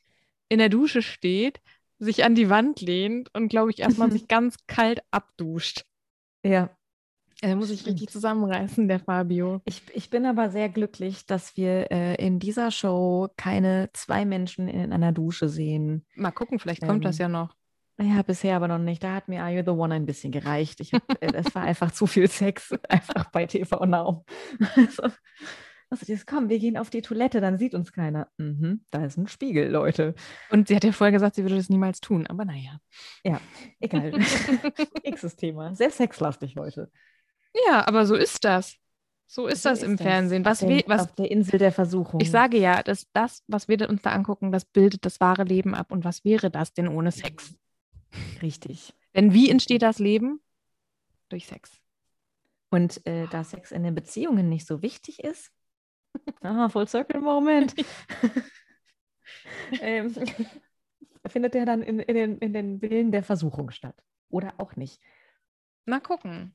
in 0.48 0.58
der 0.58 0.70
Dusche 0.70 1.02
steht, 1.02 1.60
sich 1.98 2.24
an 2.24 2.34
die 2.34 2.48
Wand 2.48 2.80
lehnt 2.80 3.32
und, 3.34 3.48
glaube 3.48 3.70
ich, 3.70 3.80
erstmal 3.80 4.10
sich 4.12 4.28
ganz 4.28 4.56
kalt 4.66 5.02
abduscht. 5.10 5.84
ja. 6.44 6.70
Er 7.42 7.56
muss 7.56 7.68
sich 7.68 7.80
Stimmt. 7.80 7.94
richtig 7.94 8.10
zusammenreißen, 8.10 8.86
der 8.86 9.00
Fabio. 9.00 9.60
Ich, 9.64 9.82
ich 9.92 10.10
bin 10.10 10.26
aber 10.26 10.50
sehr 10.50 10.68
glücklich, 10.68 11.26
dass 11.26 11.56
wir 11.56 11.90
äh, 11.90 12.14
in 12.24 12.38
dieser 12.38 12.70
Show 12.70 13.28
keine 13.36 13.90
zwei 13.94 14.24
Menschen 14.24 14.68
in 14.68 14.92
einer 14.92 15.10
Dusche 15.10 15.48
sehen. 15.48 16.06
Mal 16.14 16.30
gucken, 16.30 16.60
vielleicht 16.60 16.86
kommt 16.86 17.04
das 17.04 17.18
Ähm, 17.18 17.22
ja 17.22 17.28
noch. 17.28 17.56
Ja, 18.00 18.22
bisher 18.22 18.54
aber 18.56 18.68
noch 18.68 18.78
nicht. 18.78 19.02
Da 19.02 19.14
hat 19.14 19.28
mir 19.28 19.42
Are 19.42 19.52
You 19.52 19.62
the 19.64 19.70
One 19.70 19.92
ein 19.92 20.06
bisschen 20.06 20.30
gereicht. 20.30 20.80
Ich 20.80 20.92
hab, 20.92 21.02
äh, 21.20 21.32
es 21.34 21.52
war 21.54 21.62
einfach 21.62 21.90
zu 21.90 22.06
viel 22.06 22.28
Sex, 22.28 22.72
einfach 22.88 23.30
bei 23.32 23.46
TV 23.46 23.86
Now. 23.86 24.24
Also, 24.76 25.02
also 25.90 26.06
dieses, 26.06 26.24
komm, 26.24 26.48
wir 26.48 26.58
gehen 26.58 26.78
auf 26.78 26.88
die 26.88 27.02
Toilette, 27.02 27.40
dann 27.42 27.58
sieht 27.58 27.74
uns 27.74 27.92
keiner. 27.92 28.28
Mhm, 28.38 28.84
da 28.90 29.04
ist 29.04 29.18
ein 29.18 29.26
Spiegel, 29.26 29.68
Leute. 29.68 30.14
Und 30.48 30.68
sie 30.68 30.76
hat 30.76 30.84
ja 30.84 30.92
vorher 30.92 31.12
gesagt, 31.12 31.34
sie 31.34 31.42
würde 31.42 31.56
das 31.56 31.68
niemals 31.68 32.00
tun, 32.00 32.26
aber 32.28 32.44
naja. 32.46 32.78
Egal. 33.78 34.12
Nächstes 35.04 35.36
Thema. 35.36 35.74
Sehr 35.74 35.90
sexlastig 35.90 36.56
heute. 36.56 36.90
Ja, 37.66 37.86
aber 37.86 38.06
so 38.06 38.14
ist 38.14 38.44
das. 38.44 38.76
So 39.26 39.46
ist 39.46 39.62
So 39.62 39.70
das 39.70 39.82
im 39.82 39.96
das. 39.96 40.06
Fernsehen. 40.06 40.44
Was 40.44 40.62
auf, 40.62 40.68
wir, 40.68 40.78
der, 40.78 40.88
was, 40.88 41.02
auf 41.02 41.14
der 41.14 41.30
Insel 41.30 41.58
der 41.58 41.72
Versuchung. 41.72 42.20
ich 42.20 42.30
sage 42.30 42.58
ja, 42.58 42.82
dass 42.82 43.10
das, 43.12 43.42
was 43.46 43.66
wir 43.68 43.88
uns 43.88 44.02
da 44.02 44.10
angucken, 44.10 44.52
das 44.52 44.64
bildet 44.64 45.06
das 45.06 45.20
wahre 45.20 45.44
Leben 45.44 45.74
ab. 45.74 45.90
Und 45.90 46.04
was 46.04 46.24
wäre 46.24 46.50
das 46.50 46.74
denn 46.74 46.88
ohne 46.88 47.12
Sex? 47.12 47.54
Richtig. 48.42 48.94
Denn 49.14 49.32
wie 49.32 49.50
entsteht 49.50 49.82
das 49.82 49.98
Leben? 49.98 50.40
Durch 51.28 51.46
Sex. 51.46 51.80
Und 52.70 53.06
äh, 53.06 53.26
da 53.28 53.44
Sex 53.44 53.72
in 53.72 53.82
den 53.82 53.94
Beziehungen 53.94 54.48
nicht 54.48 54.66
so 54.66 54.82
wichtig 54.82 55.22
ist, 55.24 55.50
aha, 56.42 56.68
Full 56.68 56.88
Circle 56.88 57.20
Moment, 57.20 57.74
ähm, 59.80 60.14
findet 61.26 61.54
er 61.54 61.66
dann 61.66 61.82
in, 61.82 62.00
in, 62.00 62.14
den, 62.14 62.38
in 62.38 62.52
den 62.52 62.82
Willen 62.82 63.12
der 63.12 63.22
Versuchung 63.22 63.70
statt. 63.70 64.02
Oder 64.28 64.54
auch 64.58 64.76
nicht. 64.76 65.00
Mal 65.84 66.00
gucken. 66.00 66.54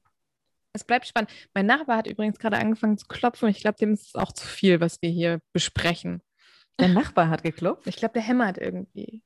Es 0.78 0.84
bleibt 0.84 1.08
spannend. 1.08 1.32
Mein 1.56 1.66
Nachbar 1.66 1.98
hat 1.98 2.08
übrigens 2.08 2.38
gerade 2.38 2.58
angefangen 2.58 3.00
zu 3.00 3.08
klopfen. 3.08 3.50
Ich 3.50 3.62
glaube, 3.62 3.78
dem 3.80 3.94
ist 3.94 4.10
es 4.10 4.16
auch 4.16 4.32
zu 4.32 4.46
viel, 4.46 4.80
was 4.80 5.02
wir 5.02 5.10
hier 5.10 5.40
besprechen. 5.52 6.22
Der 6.80 6.88
Nachbar 6.88 7.30
hat 7.30 7.42
geklopft. 7.42 7.88
Ich 7.88 7.96
glaube, 7.96 8.14
der 8.14 8.22
hämmert 8.22 8.60
irgendwie. 8.60 9.24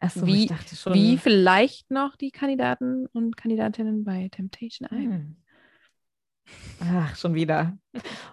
Achso, 0.00 0.26
Wie- 0.26 0.42
ich 0.42 0.48
dachte 0.48 0.74
schon. 0.74 0.94
Wie 0.94 1.16
vielleicht 1.18 1.88
noch 1.92 2.16
die 2.16 2.32
Kandidaten 2.32 3.06
und 3.12 3.36
Kandidatinnen 3.36 4.02
bei 4.02 4.28
Temptation 4.32 4.88
Island. 4.90 5.14
Hm. 5.14 5.36
Ach, 6.80 7.14
schon 7.14 7.34
wieder. 7.34 7.78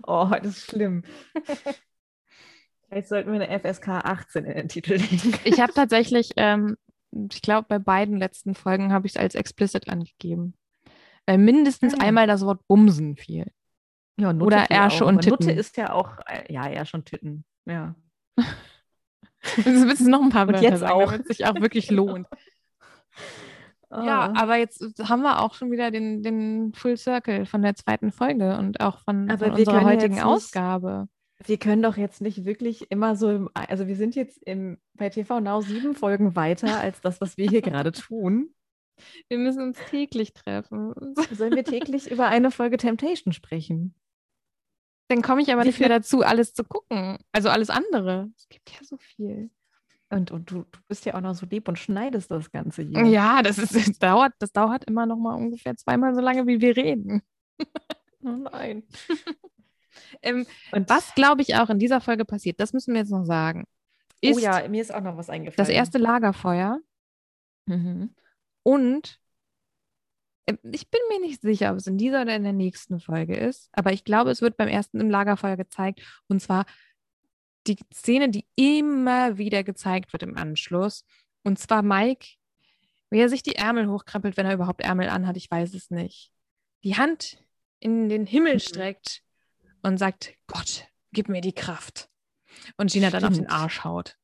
Oh, 0.07 0.29
heute 0.29 0.47
ist 0.47 0.61
schlimm. 0.65 1.03
Vielleicht 2.87 3.09
sollten 3.09 3.31
wir 3.31 3.41
eine 3.41 3.59
FSK 3.59 3.89
18 3.89 4.45
in 4.45 4.55
den 4.55 4.69
Titel 4.69 4.93
legen. 4.93 5.33
Ich 5.43 5.59
habe 5.59 5.73
tatsächlich, 5.73 6.31
ähm, 6.37 6.77
ich 7.11 7.41
glaube, 7.41 7.67
bei 7.67 7.77
beiden 7.77 8.17
letzten 8.17 8.55
Folgen 8.55 8.91
habe 8.93 9.05
ich 9.05 9.13
es 9.13 9.17
als 9.21 9.35
explicit 9.35 9.89
angegeben. 9.89 10.55
Weil 11.27 11.37
mindestens 11.39 11.93
Ah. 11.95 12.03
einmal 12.03 12.27
das 12.27 12.45
Wort 12.45 12.61
Bumsen 12.67 13.15
fiel. 13.15 13.45
Ja, 14.19 14.31
Oder 14.33 14.65
fiel 14.65 14.75
Ärsche 14.77 15.03
auch, 15.03 15.09
und 15.09 15.17
aber 15.19 15.29
Nutte 15.29 15.45
Titten. 15.47 15.59
ist 15.59 15.77
ja 15.77 15.91
auch, 15.93 16.17
äh, 16.27 16.51
ja, 16.53 16.67
Ärsche 16.67 16.97
und 16.97 17.05
Titten. 17.05 17.43
Ja. 17.65 17.95
Das 19.57 19.65
willst 19.65 20.01
du 20.01 20.09
noch 20.09 20.23
ein 20.23 20.29
paar 20.29 20.47
Und 20.47 20.53
Wörter 20.55 20.63
jetzt 20.63 20.79
sagen, 20.79 20.93
auch. 20.93 21.05
damit 21.11 21.21
es 21.29 21.37
sich 21.37 21.45
auch 21.45 21.55
wirklich 21.61 21.91
lohnt. 21.91 22.27
Ja, 23.91 24.33
Ah. 24.33 24.41
aber 24.41 24.57
jetzt 24.57 24.81
haben 25.07 25.21
wir 25.21 25.39
auch 25.41 25.53
schon 25.53 25.71
wieder 25.71 25.91
den, 25.91 26.21
den 26.23 26.73
Full 26.73 26.97
Circle 26.97 27.45
von 27.45 27.61
der 27.61 27.75
zweiten 27.75 28.11
Folge 28.11 28.57
und 28.57 28.79
auch 28.81 28.99
von, 28.99 29.29
von 29.29 29.51
unserer 29.51 29.83
heutigen 29.83 30.15
nicht- 30.15 30.23
Ausgabe. 30.25 31.07
wir 31.45 31.57
können 31.59 31.83
doch 31.83 31.95
jetzt 31.95 32.19
nicht 32.19 32.43
wirklich 32.45 32.89
immer 32.91 33.15
so, 33.15 33.29
im, 33.29 33.49
also 33.53 33.87
wir 33.87 33.95
sind 33.95 34.15
jetzt 34.15 34.41
im, 34.43 34.79
bei 34.95 35.09
TV 35.09 35.39
Now 35.39 35.61
sieben 35.61 35.93
Folgen 35.95 36.35
weiter 36.35 36.79
als 36.79 36.99
das, 37.01 37.21
was 37.21 37.37
wir 37.37 37.47
hier 37.47 37.61
gerade 37.61 37.91
tun. 37.91 38.49
Wir 39.27 39.37
müssen 39.37 39.61
uns 39.61 39.77
täglich 39.89 40.33
treffen. 40.33 40.93
Sollen 41.31 41.55
wir 41.55 41.63
täglich 41.63 42.07
über 42.11 42.27
eine 42.27 42.51
Folge 42.51 42.77
Temptation 42.77 43.33
sprechen? 43.33 43.93
Dann 45.07 45.21
komme 45.21 45.41
ich 45.41 45.51
aber 45.53 45.63
nicht 45.63 45.79
mehr 45.79 45.89
dazu, 45.89 46.23
alles 46.23 46.53
zu 46.53 46.63
gucken. 46.63 47.17
Also 47.31 47.49
alles 47.49 47.69
andere. 47.69 48.29
Es 48.35 48.47
gibt 48.49 48.71
ja 48.71 48.79
so 48.83 48.97
viel. 48.97 49.51
Und, 50.09 50.31
und 50.31 50.49
du, 50.49 50.63
du 50.71 50.79
bist 50.87 51.05
ja 51.05 51.15
auch 51.15 51.21
noch 51.21 51.35
so 51.35 51.45
lieb 51.45 51.67
und 51.67 51.77
schneidest 51.77 52.31
das 52.31 52.51
Ganze 52.51 52.83
hier. 52.83 53.05
Ja, 53.05 53.41
das, 53.41 53.57
ist, 53.57 53.75
das, 53.75 53.97
dauert, 53.99 54.33
das 54.39 54.51
dauert 54.51 54.85
immer 54.85 55.05
noch 55.05 55.17
mal 55.17 55.35
ungefähr 55.35 55.75
zweimal 55.75 56.15
so 56.15 56.21
lange, 56.21 56.47
wie 56.47 56.61
wir 56.61 56.75
reden. 56.75 57.21
Oh 58.23 58.29
nein. 58.29 58.83
Ähm, 60.21 60.45
Und 60.73 60.89
was, 60.89 61.15
glaube 61.15 61.41
ich, 61.41 61.55
auch 61.55 61.69
in 61.69 61.79
dieser 61.79 62.01
Folge 62.01 62.25
passiert, 62.25 62.59
das 62.59 62.73
müssen 62.73 62.93
wir 62.93 62.99
jetzt 62.99 63.11
noch 63.11 63.23
sagen, 63.23 63.63
Oh 64.25 64.27
ist 64.29 64.41
ja, 64.41 64.67
mir 64.67 64.81
ist 64.81 64.93
auch 64.93 64.99
noch 64.99 65.15
was 65.15 65.29
eingefallen. 65.29 65.55
das 65.55 65.69
erste 65.69 65.97
Lagerfeuer 65.99 66.79
Mhm. 67.65 68.13
Und 68.65 69.19
äh, 70.47 70.57
ich 70.71 70.89
bin 70.89 70.99
mir 71.09 71.19
nicht 71.21 71.41
sicher, 71.41 71.71
ob 71.71 71.77
es 71.77 71.87
in 71.87 71.97
dieser 71.97 72.23
oder 72.23 72.35
in 72.35 72.43
der 72.43 72.53
nächsten 72.53 72.99
Folge 72.99 73.35
ist, 73.37 73.69
aber 73.73 73.93
ich 73.93 74.03
glaube, 74.03 74.31
es 74.31 74.41
wird 74.41 74.57
beim 74.57 74.67
ersten 74.67 74.99
im 74.99 75.09
Lagerfeuer 75.09 75.55
gezeigt 75.57 76.01
und 76.27 76.41
zwar 76.41 76.65
die 77.67 77.77
Szene, 77.93 78.29
die 78.29 78.45
immer 78.55 79.37
wieder 79.37 79.63
gezeigt 79.63 80.13
wird 80.13 80.23
im 80.23 80.37
Anschluss 80.37 81.05
und 81.43 81.59
zwar 81.59 81.81
Mike, 81.83 82.27
wie 83.11 83.19
er 83.19 83.29
sich 83.29 83.43
die 83.43 83.55
Ärmel 83.55 83.87
hochkrempelt, 83.89 84.35
wenn 84.37 84.45
er 84.47 84.53
überhaupt 84.55 84.81
Ärmel 84.81 85.09
anhat, 85.09 85.37
ich 85.37 85.49
weiß 85.49 85.73
es 85.73 85.89
nicht. 85.91 86.31
Die 86.83 86.95
Hand 86.97 87.37
in 87.79 88.09
den 88.09 88.25
Himmel 88.25 88.55
Mhm. 88.55 88.59
streckt 88.59 89.21
und 89.83 89.97
sagt, 89.97 90.33
Gott, 90.47 90.87
gib 91.11 91.29
mir 91.29 91.41
die 91.41 91.53
Kraft. 91.53 92.09
Und 92.77 92.91
Gina 92.91 93.09
dann 93.11 93.23
auf 93.23 93.29
den 93.29 93.35
Stimmt. 93.45 93.51
Arsch 93.51 93.83
haut. 93.83 94.17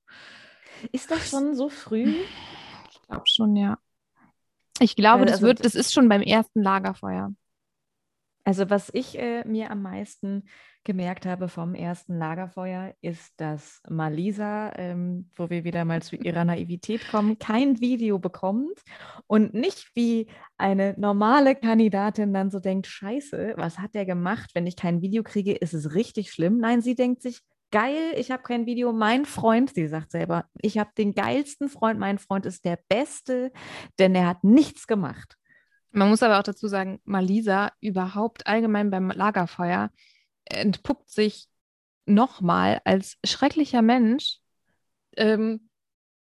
Ist 0.91 1.11
das 1.11 1.29
schon 1.29 1.53
so 1.55 1.69
früh? 1.69 2.13
Ich 2.91 3.01
glaube 3.03 3.23
schon, 3.27 3.55
ja. 3.55 3.77
Ich 4.81 4.95
glaube, 4.95 5.21
Weil, 5.21 5.25
das 5.27 5.35
also, 5.35 5.47
wird, 5.47 5.63
das 5.63 5.75
ist 5.75 5.93
schon 5.93 6.09
beim 6.09 6.21
ersten 6.21 6.61
Lagerfeuer. 6.61 7.33
Also 8.43 8.71
was 8.71 8.89
ich 8.91 9.19
äh, 9.19 9.47
mir 9.47 9.69
am 9.69 9.83
meisten 9.83 10.45
gemerkt 10.83 11.27
habe 11.27 11.47
vom 11.47 11.75
ersten 11.75 12.17
Lagerfeuer, 12.17 12.95
ist, 13.01 13.39
dass 13.39 13.83
Malisa, 13.87 14.73
ähm, 14.77 15.29
wo 15.35 15.51
wir 15.51 15.63
wieder 15.63 15.85
mal 15.85 16.01
zu 16.01 16.15
ihrer 16.15 16.43
Naivität 16.43 17.07
kommen, 17.07 17.37
kein 17.37 17.79
Video 17.79 18.17
bekommt 18.17 18.81
und 19.27 19.53
nicht 19.53 19.91
wie 19.93 20.25
eine 20.57 20.95
normale 20.97 21.55
Kandidatin 21.55 22.33
dann 22.33 22.49
so 22.49 22.59
denkt, 22.59 22.87
scheiße, 22.87 23.53
was 23.57 23.77
hat 23.77 23.93
der 23.93 24.07
gemacht? 24.07 24.49
Wenn 24.55 24.65
ich 24.65 24.75
kein 24.75 25.03
Video 25.03 25.21
kriege, 25.21 25.53
ist 25.53 25.75
es 25.75 25.93
richtig 25.93 26.31
schlimm. 26.31 26.57
Nein, 26.57 26.81
sie 26.81 26.95
denkt 26.95 27.21
sich, 27.21 27.41
geil, 27.71 28.13
ich 28.15 28.31
habe 28.31 28.43
kein 28.43 28.65
Video. 28.65 28.93
Mein 28.93 29.25
Freund, 29.25 29.73
sie 29.73 29.87
sagt 29.87 30.11
selber, 30.11 30.45
ich 30.61 30.77
habe 30.77 30.91
den 30.97 31.13
geilsten 31.13 31.69
Freund, 31.69 31.99
mein 31.99 32.19
Freund 32.19 32.45
ist 32.45 32.65
der 32.65 32.79
Beste, 32.87 33.51
denn 33.99 34.13
er 34.15 34.27
hat 34.27 34.43
nichts 34.43 34.87
gemacht. 34.87 35.37
Man 35.91 36.09
muss 36.09 36.23
aber 36.23 36.39
auch 36.39 36.43
dazu 36.43 36.67
sagen, 36.67 37.01
Malisa 37.03 37.71
überhaupt 37.81 38.47
allgemein 38.47 38.89
beim 38.89 39.09
Lagerfeuer 39.11 39.91
entpuppt 40.45 41.09
sich 41.09 41.47
nochmal 42.05 42.81
als 42.85 43.17
schrecklicher 43.25 43.81
Mensch. 43.81 44.37
Ähm, 45.17 45.69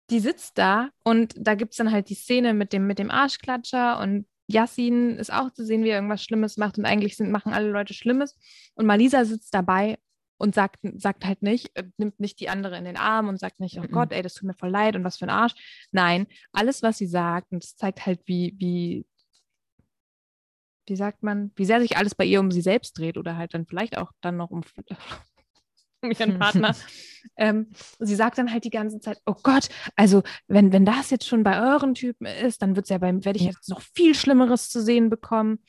die 0.09 0.19
sitzt 0.19 0.57
da 0.57 0.89
und 1.03 1.33
da 1.37 1.55
gibt 1.55 1.73
es 1.73 1.77
dann 1.77 1.91
halt 1.91 2.09
die 2.09 2.15
Szene 2.15 2.53
mit 2.53 2.71
dem, 2.71 2.87
mit 2.87 2.97
dem 2.97 3.11
Arschklatscher 3.11 3.99
und 3.99 4.25
Yassin 4.49 5.17
ist 5.17 5.33
auch 5.33 5.51
zu 5.51 5.65
sehen, 5.65 5.83
wie 5.83 5.89
er 5.89 5.97
irgendwas 5.97 6.23
Schlimmes 6.23 6.55
macht 6.55 6.77
und 6.77 6.85
eigentlich 6.85 7.17
sind, 7.17 7.31
machen 7.31 7.51
alle 7.51 7.69
Leute 7.69 7.93
Schlimmes. 7.93 8.37
Und 8.75 8.85
Malisa 8.85 9.25
sitzt 9.25 9.53
dabei 9.53 9.97
und 10.37 10.55
sagt, 10.55 10.79
sagt 10.97 11.25
halt 11.25 11.41
nicht, 11.41 11.75
äh, 11.75 11.83
nimmt 11.97 12.19
nicht 12.19 12.39
die 12.39 12.49
andere 12.49 12.77
in 12.77 12.85
den 12.85 12.97
Arm 12.97 13.27
und 13.27 13.39
sagt 13.39 13.59
nicht, 13.59 13.79
oh. 13.79 13.87
Gott, 13.89 14.11
ey, 14.11 14.21
das 14.21 14.35
tut 14.35 14.47
mir 14.47 14.53
voll 14.53 14.69
leid 14.69 14.95
und 14.95 15.03
was 15.03 15.17
für 15.17 15.25
ein 15.25 15.29
Arsch. 15.29 15.53
Nein, 15.91 16.27
alles, 16.51 16.83
was 16.83 16.97
sie 16.97 17.07
sagt, 17.07 17.51
und 17.51 17.63
es 17.63 17.75
zeigt 17.75 18.05
halt, 18.05 18.21
wie, 18.25 18.55
wie, 18.57 19.05
wie 20.87 20.95
sagt 20.95 21.23
man, 21.23 21.51
wie 21.55 21.65
sehr 21.65 21.81
sich 21.81 21.97
alles 21.97 22.15
bei 22.15 22.25
ihr 22.25 22.39
um 22.39 22.51
sie 22.51 22.61
selbst 22.61 22.97
dreht 22.97 23.17
oder 23.17 23.35
halt 23.35 23.53
dann 23.53 23.65
vielleicht 23.65 23.97
auch 23.97 24.11
dann 24.21 24.37
noch 24.37 24.51
um, 24.51 24.61
um 26.01 26.11
ihren 26.11 26.39
Partner. 26.39 26.75
ähm, 27.37 27.71
sie 27.99 28.15
sagt 28.15 28.37
dann 28.37 28.51
halt 28.51 28.63
die 28.63 28.69
ganze 28.69 28.99
Zeit, 28.99 29.19
oh 29.25 29.35
Gott, 29.43 29.69
also 29.95 30.23
wenn, 30.47 30.71
wenn 30.71 30.85
das 30.85 31.09
jetzt 31.09 31.27
schon 31.27 31.43
bei 31.43 31.59
euren 31.59 31.93
Typen 31.93 32.25
ist, 32.25 32.61
dann 32.61 32.75
wird's 32.75 32.89
ja 32.89 32.99
beim, 32.99 33.25
werde 33.25 33.39
ich 33.39 33.45
jetzt 33.45 33.69
noch 33.69 33.81
viel 33.81 34.15
Schlimmeres 34.15 34.69
zu 34.69 34.81
sehen 34.81 35.09
bekommen. 35.09 35.59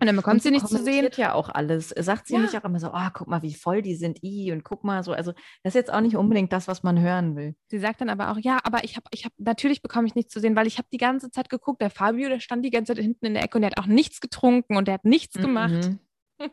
Und 0.00 0.06
dann 0.06 0.16
bekommt 0.16 0.34
Und 0.36 0.42
sie 0.42 0.50
nichts 0.50 0.70
zu 0.70 0.82
sehen. 0.82 1.08
ja 1.16 1.34
auch 1.34 1.50
alles. 1.50 1.90
Sagt 1.90 2.26
sie 2.26 2.34
Ja. 2.34 2.40
nicht 2.40 2.56
auch 2.56 2.64
immer 2.64 2.80
so, 2.80 2.90
oh, 2.92 3.08
guck 3.12 3.28
mal, 3.28 3.42
wie 3.42 3.52
voll 3.54 3.82
die 3.82 3.94
sind, 3.96 4.22
i 4.22 4.50
und 4.50 4.64
guck 4.64 4.82
mal 4.82 5.02
so. 5.04 5.12
Also 5.12 5.32
das 5.62 5.72
ist 5.72 5.74
jetzt 5.74 5.92
auch 5.92 6.00
nicht 6.00 6.16
unbedingt 6.16 6.52
das, 6.52 6.68
was 6.68 6.82
man 6.82 6.98
hören 7.00 7.36
will. 7.36 7.54
Sie 7.68 7.78
sagt 7.78 8.00
dann 8.00 8.08
aber 8.08 8.30
auch, 8.30 8.38
ja, 8.38 8.58
aber 8.64 8.82
ich 8.84 8.96
habe, 8.96 9.04
ich 9.12 9.24
habe, 9.26 9.34
natürlich 9.38 9.82
bekomme 9.82 10.06
ich 10.08 10.14
nichts 10.14 10.32
zu 10.32 10.40
sehen, 10.40 10.56
weil 10.56 10.66
ich 10.66 10.78
habe 10.78 10.88
die 10.92 10.96
ganze 10.98 11.30
Zeit 11.30 11.50
geguckt. 11.50 11.82
Der 11.82 11.90
Fabio, 11.90 12.28
der 12.30 12.40
stand 12.40 12.64
die 12.64 12.70
ganze 12.70 12.94
Zeit 12.94 13.02
hinten 13.02 13.26
in 13.26 13.34
der 13.34 13.42
Ecke 13.44 13.58
und 13.58 13.62
der 13.62 13.70
hat 13.72 13.78
auch 13.78 13.86
nichts 13.86 14.20
getrunken 14.20 14.76
und 14.76 14.88
der 14.88 14.94
hat 14.94 15.04
nichts 15.04 15.34
gemacht. 15.36 15.72
Mhm. 15.74 15.98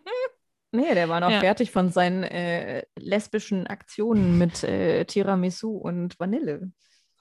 nee, 0.74 0.93
der 0.93 1.08
war 1.08 1.20
noch 1.22 1.32
Ja. 1.32 1.39
fertig 1.39 1.72
von 1.72 1.89
seinen 1.89 2.24
äh, 2.24 2.84
lesbischen 3.00 3.68
Aktionen 3.68 4.38
mit 4.38 4.64
äh, 4.64 5.06
Tiramisu 5.06 5.72
und 5.72 6.20
Vanille. 6.20 6.72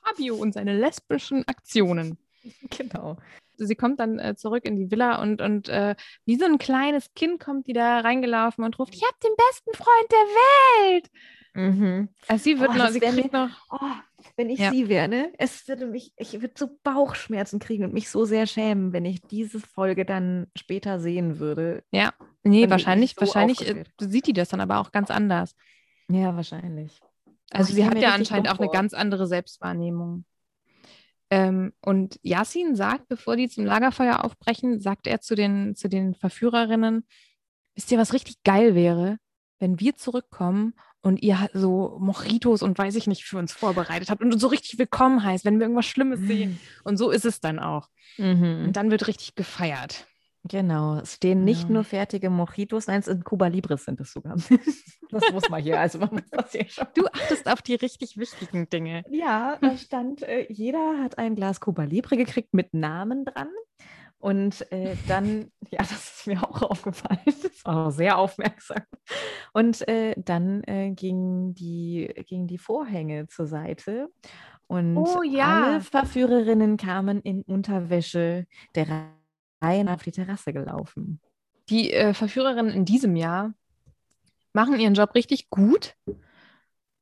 Fabio 0.02 0.34
und 0.36 0.54
seine 0.54 0.76
lesbischen 0.76 1.46
Aktionen. 1.46 2.18
Genau. 2.76 3.16
Sie 3.56 3.74
kommt 3.74 4.00
dann 4.00 4.18
äh, 4.18 4.34
zurück 4.36 4.64
in 4.64 4.76
die 4.76 4.90
Villa 4.90 5.20
und, 5.22 5.40
und 5.40 5.68
äh, 5.68 5.94
wie 6.24 6.36
so 6.36 6.44
ein 6.44 6.58
kleines 6.58 7.12
Kind 7.14 7.40
kommt 7.40 7.66
die 7.66 7.72
da 7.72 8.00
reingelaufen 8.00 8.64
und 8.64 8.78
ruft, 8.78 8.94
ich 8.94 9.02
habe 9.02 9.16
den 9.24 9.34
besten 9.36 9.72
Freund 9.74 10.10
der 10.10 10.92
Welt. 10.92 11.10
Mhm. 11.54 12.08
Also 12.28 12.44
sie 12.44 12.60
wird 12.60 12.70
Oh, 12.70 12.74
noch, 12.74 12.90
sie 12.90 13.00
kriegt 13.00 13.32
noch, 13.32 13.48
Oh, 13.70 13.78
wenn 14.36 14.50
ich 14.50 14.58
Ja. 14.60 14.70
sie 14.70 14.88
wäre, 14.88 15.08
ne? 15.08 15.32
Es 15.38 15.66
würde 15.68 15.86
mich, 15.86 16.12
ich 16.16 16.40
würde 16.40 16.54
so 16.56 16.78
Bauchschmerzen 16.82 17.58
kriegen 17.58 17.84
und 17.84 17.94
mich 17.94 18.10
so 18.10 18.24
sehr 18.24 18.46
schämen, 18.46 18.92
wenn 18.92 19.04
ich 19.04 19.22
diese 19.22 19.60
Folge 19.60 20.04
dann 20.04 20.46
später 20.56 21.00
sehen 21.00 21.38
würde. 21.38 21.82
nee, 22.44 22.62
Wenn 22.62 22.70
die 22.70 22.70
wahrscheinlich, 22.70 23.14
so 23.14 23.20
wahrscheinlich 23.22 23.66
äh, 23.66 23.84
sieht 24.00 24.26
die 24.26 24.32
das 24.32 24.48
dann 24.50 24.60
aber 24.60 24.78
auch 24.78 24.92
ganz 24.92 25.10
anders. 25.10 25.54
Ja, 26.08 26.34
wahrscheinlich. 26.36 27.00
Also 27.50 27.70
ich 27.70 27.76
sie 27.76 27.84
hat 27.84 27.94
mir 27.94 28.02
ja 28.02 28.14
anscheinend 28.14 28.50
auch 28.50 28.58
eine 28.58 28.70
ganz 28.70 28.92
andere 28.94 29.26
Selbstwahrnehmung. 29.26 30.24
Ähm, 31.30 31.72
und 31.80 32.20
Yasin 32.22 32.76
sagt, 32.76 33.08
bevor 33.08 33.36
die 33.36 33.48
zum 33.48 33.64
Lagerfeuer 33.64 34.24
aufbrechen, 34.24 34.80
sagt 34.80 35.06
er 35.06 35.20
zu 35.20 35.34
den, 35.34 35.74
zu 35.74 35.88
den 35.88 36.14
Verführerinnen, 36.14 37.06
wisst 37.74 37.90
ihr, 37.90 37.98
was 37.98 38.12
richtig 38.12 38.42
geil 38.44 38.74
wäre, 38.74 39.18
wenn 39.58 39.80
wir 39.80 39.96
zurückkommen 39.96 40.74
und 41.02 41.22
ihr 41.22 41.48
so 41.52 41.96
Mojitos 42.00 42.62
und 42.62 42.76
weiß 42.76 42.96
ich 42.96 43.06
nicht 43.06 43.24
für 43.24 43.38
uns 43.38 43.52
vorbereitet 43.52 44.10
habt 44.10 44.22
und 44.22 44.32
uns 44.32 44.42
so 44.42 44.48
richtig 44.48 44.78
willkommen 44.78 45.22
heißt, 45.22 45.44
wenn 45.44 45.58
wir 45.58 45.62
irgendwas 45.62 45.86
Schlimmes 45.86 46.20
sehen. 46.20 46.58
Und 46.84 46.96
so 46.96 47.10
ist 47.10 47.24
es 47.24 47.40
dann 47.40 47.58
auch. 47.58 47.88
Mhm. 48.18 48.64
Und 48.66 48.76
dann 48.76 48.90
wird 48.90 49.06
richtig 49.06 49.34
gefeiert. 49.34 50.06
Genau, 50.48 50.96
es 50.98 51.14
stehen 51.14 51.44
nicht 51.44 51.64
Ja. 51.64 51.70
nur 51.70 51.84
fertige 51.84 52.30
Mojitos, 52.30 52.86
nein, 52.86 53.00
es 53.00 53.06
sind 53.06 53.24
Cuba 53.24 53.46
Libres 53.48 53.84
sind 53.84 54.00
es 54.00 54.12
sogar. 54.12 54.36
das 55.10 55.32
muss 55.32 55.48
man 55.48 55.62
hier, 55.62 55.80
also 55.80 55.98
man 55.98 56.10
muss 56.12 56.28
das 56.30 56.52
hier 56.52 56.68
schon. 56.68 56.86
Du 56.94 57.06
achtest 57.06 57.46
auf 57.50 57.62
die 57.62 57.74
richtig 57.74 58.16
wichtigen 58.16 58.68
Dinge. 58.68 59.02
Ja, 59.10 59.58
da 59.60 59.76
stand, 59.76 60.22
äh, 60.22 60.46
jeder 60.50 61.02
hat 61.02 61.18
ein 61.18 61.34
Glas 61.36 61.60
Cuba 61.60 61.84
Libre 61.84 62.16
gekriegt 62.16 62.54
mit 62.54 62.74
Namen 62.74 63.24
dran. 63.24 63.48
Und 64.18 64.70
äh, 64.72 64.96
dann, 65.08 65.50
ja, 65.70 65.78
das 65.78 65.92
ist 65.92 66.26
mir 66.26 66.42
auch 66.42 66.62
aufgefallen, 66.62 67.20
das 67.26 67.64
war 67.64 67.86
auch 67.86 67.90
sehr 67.90 68.18
aufmerksam. 68.18 68.82
Und 69.52 69.86
äh, 69.88 70.14
dann 70.16 70.62
äh, 70.64 70.90
gingen, 70.92 71.54
die, 71.54 72.12
gingen 72.26 72.46
die 72.46 72.58
Vorhänge 72.58 73.26
zur 73.28 73.46
Seite. 73.46 74.08
Und 74.68 74.96
Oh, 74.96 75.22
ja. 75.22 75.62
alle 75.64 75.80
Verführerinnen 75.80 76.76
kamen 76.76 77.20
in 77.20 77.42
Unterwäsche 77.42 78.46
der 78.74 78.86
Nach 79.84 79.94
auf 79.94 80.02
die 80.02 80.12
Terrasse 80.12 80.52
gelaufen. 80.52 81.20
Die 81.68 81.92
äh, 81.92 82.14
Verführerinnen 82.14 82.72
in 82.72 82.84
diesem 82.84 83.16
Jahr 83.16 83.54
machen 84.52 84.78
ihren 84.78 84.94
Job 84.94 85.14
richtig 85.14 85.50
gut 85.50 85.94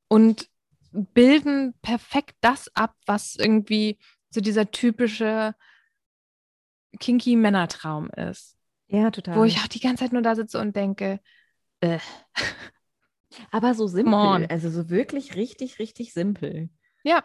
und 0.08 0.48
bilden 0.90 1.74
perfekt 1.82 2.36
das 2.40 2.74
ab, 2.74 2.94
was 3.06 3.36
irgendwie 3.36 3.98
so 4.30 4.40
dieser 4.40 4.70
typische 4.70 5.54
kinky 7.00 7.36
Männertraum 7.36 8.10
ist. 8.10 8.56
Ja, 8.88 9.10
total. 9.10 9.36
Wo 9.36 9.44
ich 9.44 9.58
auch 9.58 9.68
die 9.68 9.80
ganze 9.80 10.04
Zeit 10.04 10.12
nur 10.12 10.22
da 10.22 10.34
sitze 10.34 10.60
und 10.60 10.76
denke, 10.76 11.20
äh, 11.80 11.98
Aber 13.50 13.74
so 13.74 13.86
simpel, 13.86 14.46
also 14.48 14.70
so 14.70 14.90
wirklich 14.90 15.36
richtig, 15.36 15.78
richtig 15.78 16.12
simpel. 16.12 16.70
ja. 17.02 17.22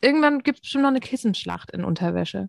Irgendwann 0.00 0.44
gibt 0.44 0.58
es 0.58 0.60
bestimmt 0.62 0.82
noch 0.82 0.90
eine 0.90 1.00
Kissenschlacht 1.00 1.72
in 1.72 1.84
Unterwäsche. 1.84 2.48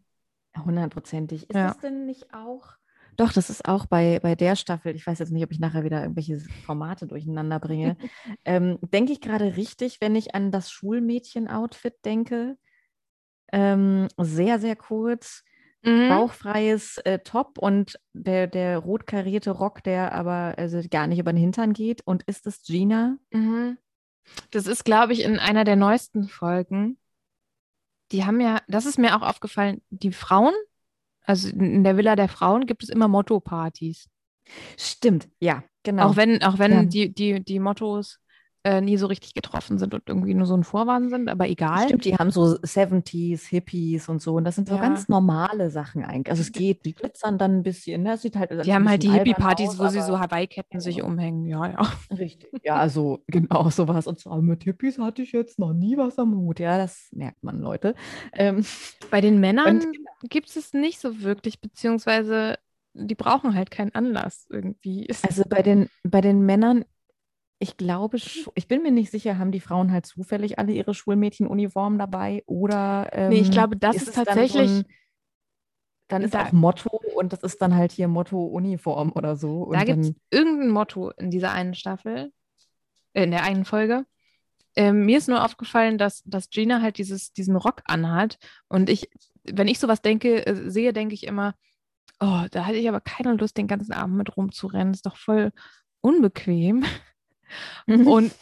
Hundertprozentig. 0.58 1.50
Ist 1.50 1.56
Ja. 1.56 1.68
das 1.68 1.80
denn 1.80 2.06
nicht 2.06 2.34
auch 2.34 2.74
Doch, 3.18 3.34
das 3.34 3.50
ist 3.50 3.68
auch 3.68 3.86
bei, 3.86 4.20
bei 4.22 4.36
der 4.36 4.56
Staffel. 4.56 4.96
Ich 4.96 5.06
weiß 5.06 5.20
jetzt 5.20 5.32
nicht, 5.32 5.44
ob 5.44 5.52
ich 5.52 5.60
nachher 5.60 5.84
wieder 5.84 6.02
irgendwelche 6.02 6.40
Formate 6.66 7.06
durcheinander 7.06 7.60
bringe. 7.60 7.98
ähm, 8.46 8.78
denke 8.82 9.12
ich 9.12 9.20
gerade 9.20 9.58
richtig, 9.58 10.00
wenn 10.00 10.16
ich 10.16 10.36
an 10.36 10.52
das 10.52 10.72
Schulmädchen-Outfit 10.72 11.96
denke? 12.06 12.58
Ähm, 13.52 14.08
sehr, 14.18 14.60
sehr 14.60 14.76
kurz, 14.76 15.44
Mhm. 15.84 16.10
bauchfreies 16.10 16.98
äh, 17.00 17.20
Top 17.20 17.58
und 17.58 18.00
der, 18.14 18.48
der 18.48 18.78
rot 18.78 19.08
karierte 19.08 19.52
Rock, 19.52 19.82
der 19.84 20.14
aber 20.14 20.54
also 20.58 20.82
gar 20.90 21.08
nicht 21.08 21.20
über 21.20 21.34
den 21.34 21.40
Hintern 21.40 21.74
geht. 21.74 22.02
Und 22.06 22.24
ist 22.24 22.46
es 22.48 22.62
Gina? 22.64 23.18
Mhm. 23.32 23.78
Das 24.52 24.68
ist, 24.68 24.86
glaube 24.86 25.14
ich, 25.14 25.24
in 25.24 25.40
einer 25.40 25.64
der 25.64 25.76
neuesten 25.76 26.28
Folgen. 26.28 26.99
Die 28.12 28.26
haben 28.26 28.40
ja, 28.42 28.62
das 28.68 28.86
ist 28.86 28.98
mir 28.98 29.16
auch 29.16 29.22
aufgefallen, 29.22 29.82
die 29.90 30.12
Frauen, 30.12 30.54
also 31.24 31.50
in 31.50 31.84
der 31.84 31.96
Villa 31.98 32.16
der 32.16 32.30
Frauen 32.30 32.66
gibt 32.66 32.84
es 32.84 32.90
immer 32.90 33.08
Motto-Partys. 33.08 34.10
Stimmt, 34.78 35.30
ja, 35.40 35.64
genau. 35.84 36.10
Auch 36.10 36.16
wenn, 36.16 36.42
auch 36.44 36.58
wenn 36.58 36.72
Ja. 36.72 36.84
die, 36.84 37.14
die, 37.14 37.44
die 37.44 37.60
Mottos 37.60 38.20
äh, 38.64 38.82
nie 38.82 38.98
so 38.98 39.08
richtig 39.08 39.34
getroffen 39.34 39.78
sind 39.78 39.94
und 39.94 40.04
irgendwie 40.08 40.34
nur 40.34 40.46
so 40.46 40.54
ein 40.56 40.66
Vorwand 40.66 41.10
sind, 41.10 41.30
aber 41.30 41.48
egal. 41.48 41.86
Stimmt, 41.86 42.04
die 42.04 42.16
haben 42.16 42.30
so 42.30 42.58
70s, 42.62 43.48
Hippies 43.48 44.10
und 44.10 44.22
so. 44.22 44.36
Und 44.36 44.44
das 44.44 44.56
sind 44.56 44.68
so 44.68 44.76
Ja. 44.76 44.82
ganz 44.82 45.08
normale 45.08 45.70
Sachen 45.70 46.04
eigentlich. 46.04 46.30
Also 46.30 46.42
es 46.42 46.52
geht, 46.52 46.84
die 46.86 46.94
glitzern 46.94 47.38
dann 47.38 47.60
ein 47.60 47.64
bisschen. 47.64 48.04
Ne? 48.04 48.18
Sieht 48.18 48.36
halt 48.36 48.52
Die 48.66 48.74
haben 48.74 48.90
halt 48.90 49.04
die 49.04 49.12
Hippie-Partys, 49.12 49.80
wo 49.80 49.88
sie 49.88 50.02
so 50.02 50.20
Hawaii-Ketten 50.20 50.82
sich 50.82 51.02
umhängen. 51.02 51.46
Ja, 51.46 51.68
ja. 51.68 51.94
Richtig. 52.12 52.50
Ja, 52.64 52.76
also 52.76 53.24
genau 53.28 53.70
sowas. 53.70 54.08
Und 54.08 54.20
zwar 54.20 54.42
mit 54.42 54.64
Hippies 54.66 55.00
hatte 55.00 55.22
ich 55.22 55.32
jetzt 55.32 55.58
noch 55.60 55.74
nie 55.74 55.96
was 55.98 56.20
am 56.20 56.36
Hut. 56.36 56.60
Ja, 56.60 56.78
das 56.78 57.08
merkt 57.14 57.44
man, 57.44 57.60
Leute. 57.60 57.96
Ähm, 58.34 58.66
Bei 59.10 59.22
den 59.22 59.40
Männern 59.40 59.82
gibt 60.24 60.54
es 60.56 60.74
nicht 60.74 61.00
so 61.00 61.22
wirklich, 61.22 61.62
beziehungsweise 61.62 62.58
die 62.94 63.16
brauchen 63.16 63.56
halt 63.56 63.72
keinen 63.72 63.94
Anlass 63.96 64.48
irgendwie. 64.50 65.08
Also 65.24 65.44
bei 65.48 65.62
den, 65.62 65.88
bei 66.04 66.22
den 66.22 66.42
Männern, 66.46 66.84
ich 67.60 67.76
glaube, 67.78 68.18
sch- 68.18 68.50
ich 68.56 68.68
bin 68.68 68.82
mir 68.84 68.92
nicht 68.92 69.12
sicher, 69.12 69.38
haben 69.38 69.52
die 69.52 69.60
Frauen 69.60 69.92
halt 69.92 70.06
zufällig 70.06 70.58
alle 70.60 70.72
ihre 70.72 70.94
Schulmädchenuniformen 70.94 72.00
dabei 72.00 72.44
oder 72.46 73.10
ähm, 73.12 73.30
Nee, 73.30 73.40
ich 73.42 73.52
glaube, 73.52 73.76
das 73.78 73.96
ist 73.98 74.02
ist 74.04 74.08
es 74.10 74.16
dann 74.16 74.26
tatsächlich- 74.26 74.70
So 74.70 74.76
ein, 74.80 74.86
dann 76.08 76.22
ist 76.24 76.34
Da- 76.34 76.46
auch 76.48 76.52
Motto 76.54 76.90
und 77.16 77.34
das 77.34 77.44
ist 77.44 77.62
dann 77.62 77.76
halt 77.76 77.92
hier 77.92 78.08
Motto-Uniform 78.08 79.12
oder 79.14 79.36
so. 79.36 79.72
Da 79.72 79.84
gibt 79.84 80.00
es 80.06 80.14
irgendein 80.32 80.70
Motto 80.70 81.12
in 81.12 81.30
dieser 81.30 81.52
einen 81.52 81.76
Staffel, 81.76 82.32
äh, 83.14 83.24
in 83.24 83.32
der 83.32 83.44
einen 83.44 83.64
Folge. 83.66 84.06
Ähm, 84.76 85.06
mir 85.06 85.18
ist 85.18 85.28
nur 85.28 85.44
aufgefallen, 85.44 85.98
dass, 85.98 86.24
dass 86.26 86.50
Gina 86.50 86.82
halt 86.82 86.98
dieses, 86.98 87.34
diesen 87.34 87.56
Rock 87.56 87.82
anhat. 87.86 88.38
Und 88.70 88.90
ich, 88.90 89.10
wenn 89.44 89.68
ich 89.68 89.78
sowas 89.80 90.02
denke, 90.02 90.46
äh, 90.48 90.70
sehe, 90.72 90.94
denke 90.94 91.14
ich 91.14 91.26
immer, 91.28 91.54
oh, 92.20 92.46
da 92.52 92.66
hatte 92.66 92.78
ich 92.78 92.88
aber 92.90 93.02
keine 93.02 93.34
Lust, 93.34 93.58
den 93.58 93.68
ganzen 93.68 93.94
Abend 93.94 94.16
mit 94.16 94.36
rumzurennen. 94.36 94.94
Ist 94.94 95.06
doch 95.06 95.18
voll 95.18 95.52
unbequem. 96.02 96.86
Und 97.88 98.34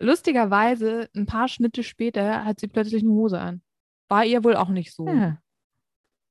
lustigerweise, 0.00 1.08
ein 1.14 1.26
paar 1.26 1.48
Schnitte 1.48 1.82
später, 1.82 2.44
hat 2.44 2.60
sie 2.60 2.68
plötzlich 2.68 3.02
eine 3.02 3.12
Hose 3.12 3.40
an. 3.40 3.62
War 4.08 4.24
ihr 4.24 4.44
wohl 4.44 4.56
auch 4.56 4.68
nicht 4.68 4.94
so, 4.94 5.06
ja, 5.06 5.38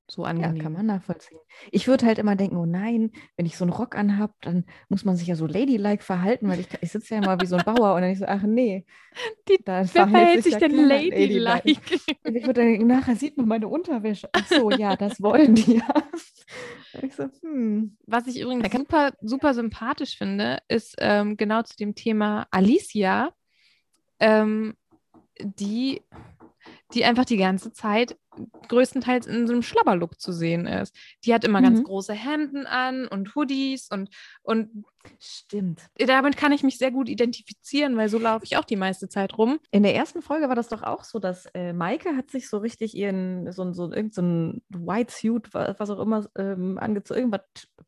so 0.08 0.24
ja, 0.24 0.30
angenehm. 0.30 0.62
kann 0.62 0.74
man 0.74 0.86
nachvollziehen. 0.86 1.39
Ich 1.72 1.88
würde 1.88 2.06
halt 2.06 2.20
immer 2.20 2.36
denken, 2.36 2.58
oh 2.58 2.66
nein, 2.66 3.12
wenn 3.38 3.45
ich 3.45 3.58
so 3.58 3.64
einen 3.64 3.74
Rock 3.74 3.95
anhab, 3.95 4.34
dann 4.41 4.66
muss 4.89 5.03
man 5.06 5.16
sich 5.16 5.28
ja 5.28 5.36
so 5.36 5.47
ladylike 5.47 6.03
verhalten, 6.03 6.47
weil 6.47 6.60
ich, 6.60 6.68
ich 6.82 6.91
sitze 6.91 7.16
ja 7.16 7.22
immer 7.22 7.39
wie 7.41 7.45
so 7.45 7.56
ein 7.56 7.64
Bauer 7.64 7.95
und 7.95 8.01
dann 8.01 8.12
ich 8.12 8.20
so, 8.20 8.26
ach 8.26 8.43
nee, 8.43 8.86
Die- 9.49 9.58
Wer 9.66 9.86
verhält 9.86 10.43
sich 10.43 10.53
ja 10.53 10.60
denn 10.60 10.88
ladylike? 10.88 11.82
Und 12.24 12.36
ich 12.36 12.45
würde 12.45 12.62
dann 12.62 12.66
denken, 12.70 12.88
nachher 12.88 13.16
sieht 13.16 13.38
man 13.38 13.47
meine 13.47 13.68
Unterwäsche. 13.68 14.30
Ach 14.34 14.47
so, 14.47 14.72
ja, 14.72 14.95
das 14.95 15.22
wollen 15.22 15.56
die 15.56 15.76
ja. 15.78 16.03
Ich 17.01 17.16
so, 17.16 17.26
hm. 17.41 17.97
Was 18.06 18.28
ich 18.28 18.39
übrigens 18.39 18.72
super, 18.72 19.14
super 19.22 19.53
sympathisch 19.53 20.18
finde, 20.18 20.60
ist 20.68 20.95
ähm, 20.99 21.38
genau 21.38 21.62
zu 21.64 21.76
dem 21.78 21.93
Thema 21.95 22.47
Alicia, 22.51 23.32
ähm, 24.20 24.76
die, 25.39 26.01
die 26.93 27.05
einfach 27.05 27.26
die 27.26 27.38
ganze 27.38 27.72
Zeit 27.74 28.18
größtenteils 28.68 29.28
in 29.28 29.47
so 29.47 29.53
einem 29.53 29.61
Schlabberlook 29.61 30.20
zu 30.20 30.32
sehen 30.34 30.66
ist. 30.68 30.95
Die 31.24 31.34
hat 31.34 31.43
immer 31.45 31.61
ganz 31.61 31.80
Mhm. 31.80 31.84
große 31.86 32.13
Hemden 32.13 32.66
an 32.66 33.07
und 33.07 33.34
Hoodies 33.36 33.88
und, 33.91 34.09
und 34.43 34.84
Stimmt. 35.20 35.82
damit 35.97 36.36
kann 36.36 36.51
ich 36.51 36.63
mich 36.63 36.78
sehr 36.78 36.91
gut 36.91 37.07
identifizieren, 37.09 37.95
weil 37.95 38.09
so 38.09 38.18
laufe 38.18 38.43
ich 38.43 38.57
auch 38.57 38.66
die 38.66 38.76
meiste 38.76 39.07
Zeit 39.07 39.38
rum. 39.38 39.59
In 39.72 39.84
der 39.84 39.95
ersten 39.95 40.22
Folge 40.22 40.49
war 40.49 40.55
das 40.55 40.68
doch 40.68 40.84
auch 40.84 41.03
so, 41.03 41.20
dass 41.20 41.45
äh, 41.53 41.74
Maike 41.74 42.16
hat 42.18 42.32
sich 42.32 42.49
so 42.49 42.57
richtig 42.57 42.95
ihren, 42.95 43.51
so, 43.51 43.72
so, 43.72 43.91
irgend 43.91 44.13
so 44.13 44.22
ein 44.22 44.61
White 44.70 45.13
Suit, 45.13 45.53
wa- 45.53 45.76
was 45.78 45.89
auch 45.89 45.99
immer, 45.99 46.28
ähm, 46.38 46.78
angezogen, 46.78 47.20
irgendwas, 47.20 47.41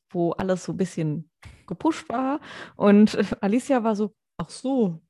wo 0.10 0.32
alles 0.32 0.64
so 0.64 0.74
ein 0.74 0.78
bisschen 0.78 1.30
gepusht 1.66 2.08
war. 2.10 2.40
Und 2.76 3.16
äh, 3.16 3.26
Alicia 3.42 3.84
war 3.84 3.96
so, 3.96 4.16
ach 4.38 4.50
so, 4.50 5.02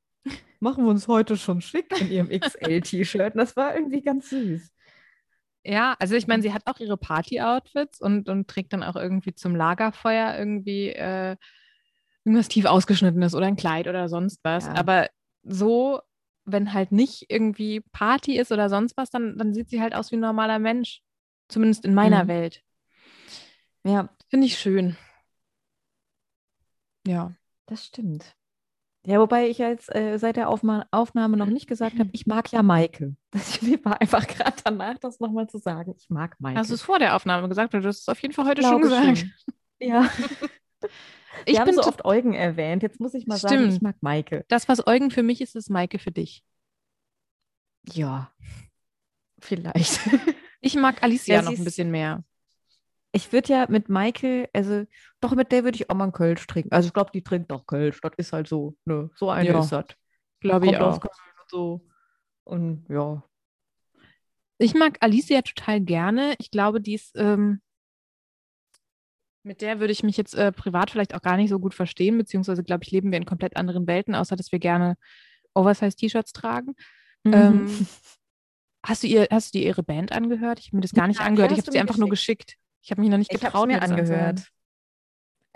machen 0.59 0.83
wir 0.85 0.89
uns 0.91 1.07
heute 1.07 1.37
schon 1.37 1.61
schick 1.61 1.99
in 2.01 2.11
ihrem 2.11 2.29
XL-T-Shirt. 2.29 3.33
Das 3.35 3.55
war 3.55 3.75
irgendwie 3.75 4.01
ganz 4.01 4.29
süß. 4.29 4.71
Ja, 5.63 5.95
also 5.99 6.15
ich 6.15 6.27
meine, 6.27 6.41
sie 6.41 6.53
hat 6.53 6.63
auch 6.65 6.79
ihre 6.79 6.97
Party-Outfits 6.97 7.99
und, 7.99 8.29
und 8.29 8.47
trägt 8.47 8.71
dann 8.73 8.83
auch 8.83 8.95
irgendwie 8.95 9.33
zum 9.35 9.55
Lagerfeuer 9.55 10.37
irgendwie 10.37 10.89
äh, 10.89 11.35
irgendwas 12.23 12.47
tief 12.47 12.65
ausgeschnittenes 12.65 13.35
oder 13.35 13.47
ein 13.47 13.57
Kleid 13.57 13.87
oder 13.87 14.07
sonst 14.07 14.39
was. 14.43 14.65
Ja. 14.65 14.75
Aber 14.75 15.09
so, 15.43 16.01
wenn 16.45 16.71
halt 16.73 16.91
nicht 16.93 17.25
irgendwie 17.29 17.81
Party 17.91 18.37
ist 18.37 18.51
oder 18.53 18.69
sonst 18.69 18.95
was, 18.95 19.09
dann, 19.09 19.37
dann 19.37 19.53
sieht 19.53 19.69
sie 19.69 19.81
halt 19.81 19.93
aus 19.93 20.11
wie 20.11 20.15
ein 20.17 20.21
normaler 20.21 20.59
Mensch. 20.59 21.01
Zumindest 21.49 21.83
in 21.85 21.93
meiner 21.93 22.23
Mhm. 22.25 22.27
Welt. 22.29 22.61
Ja, 23.83 24.09
Finde 24.29 24.47
ich 24.47 24.57
schön. 24.59 24.95
Ja. 27.05 27.33
das 27.65 27.85
stimmt. 27.87 28.36
Ja, 29.07 29.19
wobei 29.21 29.47
ich 29.47 29.57
jetzt 29.57 29.93
äh, 29.95 30.17
seit 30.17 30.35
der 30.35 30.49
Aufma 30.49 30.85
Aufnahme 30.91 31.37
noch 31.37 31.45
nicht 31.45 31.65
gesagt 31.67 31.97
habe, 31.97 32.09
ich 32.11 32.27
mag 32.27 32.51
ja 32.51 32.61
Maike. 32.61 33.15
Das 33.31 33.61
war 33.85 34.01
einfach 34.01 34.27
gerade 34.27 34.57
danach, 34.65 34.97
das 34.97 35.21
nochmal 35.21 35.47
zu 35.47 35.59
sagen. 35.59 35.95
Ich 35.97 36.09
mag 36.09 36.35
Maike. 36.39 36.59
Hast 36.59 36.71
du 36.71 36.73
es 36.73 36.81
vor 36.81 36.99
der 36.99 37.15
Aufnahme 37.15 37.47
gesagt 37.47 37.73
oder 37.73 37.83
du 37.83 37.87
hast 37.87 38.01
es 38.01 38.09
auf 38.09 38.19
jeden 38.21 38.33
Fall 38.33 38.45
heute 38.45 38.63
schon 38.63 38.81
gesagt? 38.81 39.19
schon. 39.19 39.31
Ja, 39.79 40.09
Ich 41.45 41.57
wir 41.57 41.63
bin 41.65 41.75
so 41.75 41.83
oft 41.83 42.03
Eugen 42.03 42.33
erwähnt. 42.33 42.83
Jetzt 42.83 42.99
muss 42.99 43.13
ich 43.13 43.27
mal 43.27 43.37
sagen, 43.37 43.55
Stimmt. 43.55 43.73
ich 43.73 43.81
mag 43.81 43.95
Maike. 44.01 44.43
das, 44.49 44.67
was 44.67 44.85
Eugen 44.87 45.09
für 45.11 45.23
mich 45.23 45.39
ist, 45.39 45.55
ist 45.55 45.69
Maike 45.69 45.99
für 45.99 46.11
dich. 46.11 46.43
Ja, 47.93 48.31
vielleicht. 49.39 49.99
Ich 50.59 50.75
mag 50.75 51.01
Alicia 51.03 51.35
Ja, 51.35 51.41
noch 51.43 51.51
ein 51.57 51.63
bisschen 51.63 51.91
mehr. 51.91 52.23
Ich 53.11 53.31
würde 53.31 53.53
ja 53.53 53.65
mit 53.69 53.89
Maike, 53.89 54.49
also 54.53 54.85
doch 55.21 55.33
mit 55.33 55.51
der 55.51 55.63
würde 55.63 55.75
ich 55.75 55.89
auch 55.89 55.95
mal 55.95 56.05
einen 56.05 56.13
Kölsch 56.13 56.45
trinken. 56.45 56.71
Also 56.71 56.87
ich 56.87 56.93
glaube, 56.93 57.11
die 57.13 57.23
trinkt 57.23 57.51
auch 57.51 57.65
Kölsch. 57.65 57.99
Das 58.01 58.11
ist 58.17 58.33
halt 58.33 58.47
so, 58.47 58.75
ne, 58.85 59.09
so 59.15 59.29
eine 59.29 59.49
Ja, 59.49 59.59
ist 59.59 59.71
das. 59.71 59.85
Glaube 60.39 60.67
ich 60.67 60.77
auch. 60.77 61.01
Und 61.01 61.09
so. 61.49 61.81
Und 62.43 62.85
ja. 62.89 63.23
Ich 64.57 64.73
mag 64.73 64.97
Alicia 65.01 65.41
total 65.41 65.81
gerne. 65.81 66.35
Ich 66.39 66.51
glaube, 66.51 66.81
die 66.81 66.95
ist, 66.95 67.15
ähm, 67.15 67.61
mit 69.43 69.61
der 69.61 69.79
würde 69.79 69.93
ich 69.93 70.03
mich 70.03 70.17
jetzt 70.17 70.35
äh, 70.35 70.51
privat 70.51 70.91
vielleicht 70.91 71.15
auch 71.15 71.21
gar 71.21 71.37
nicht 71.37 71.49
so 71.49 71.59
gut 71.59 71.73
verstehen, 71.73 72.17
beziehungsweise 72.17 72.63
glaube 72.63 72.83
ich, 72.83 72.91
leben 72.91 73.11
wir 73.11 73.17
in 73.17 73.25
komplett 73.25 73.55
anderen 73.55 73.87
Welten, 73.87 74.15
außer 74.15 74.35
dass 74.35 74.51
wir 74.51 74.59
gerne 74.59 74.97
Oversize-T-Shirts 75.53 76.33
tragen. 76.33 76.75
Mhm. 77.23 77.33
Ähm, 77.33 77.87
hast 78.83 79.03
du 79.03 79.07
ihr, 79.07 79.27
hast 79.31 79.53
du 79.53 79.59
dir 79.59 79.65
ihre 79.65 79.83
Band 79.83 80.11
angehört? 80.11 80.59
Ich 80.59 80.67
habe 80.67 80.77
mir 80.77 80.81
das 80.81 80.93
gar 80.93 81.07
nicht 81.07 81.19
Ja, 81.19 81.25
angehört. 81.25 81.51
Ich 81.51 81.59
habe 81.59 81.71
sie 81.71 81.79
einfach 81.79 81.97
nur 81.97 82.09
geschickt. 82.09 82.57
Ich 82.87 82.91
habe 82.91 83.01
mich 83.01 83.09
noch 83.09 83.17
nicht 83.17 83.31
getraut, 83.31 83.67
mir 83.67 83.81
angehört. 83.81 84.47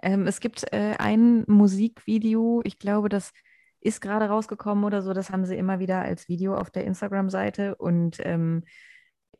Ähm, 0.03 0.27
es 0.27 0.41
gibt 0.41 0.65
äh, 0.73 0.95
ein 0.99 1.45
Musikvideo, 1.47 2.59
ich 2.65 2.77
glaube, 2.77 3.07
das 3.07 3.31
ist 3.79 4.01
gerade 4.01 4.25
rausgekommen 4.25 4.83
oder 4.83 5.01
so. 5.01 5.13
Das 5.13 5.29
haben 5.29 5.45
sie 5.45 5.55
immer 5.55 5.79
wieder 5.79 6.01
als 6.01 6.27
Video 6.27 6.57
auf 6.57 6.71
der 6.71 6.83
Instagram-Seite. 6.83 7.75
Und 7.75 8.17
ähm, 8.19 8.65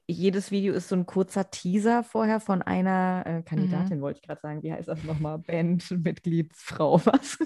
jedes 0.08 0.52
Video 0.52 0.74
ist 0.74 0.88
so 0.88 0.96
ein 0.96 1.06
kurzer 1.06 1.52
Teaser 1.52 2.06
vorher 2.06 2.40
von 2.40 2.62
einer 2.62 3.24
äh, 3.26 3.44
Kandidatin, 3.44 4.00
wollte 4.00 4.22
ich 4.22 4.26
gerade 4.26 4.40
sagen. 4.40 4.64
Wie 4.64 4.72
heißt 4.72 4.88
das 4.88 5.04
nochmal? 5.04 5.40
Bandmitgliedsfrau, 5.40 7.02
was? 7.06 7.40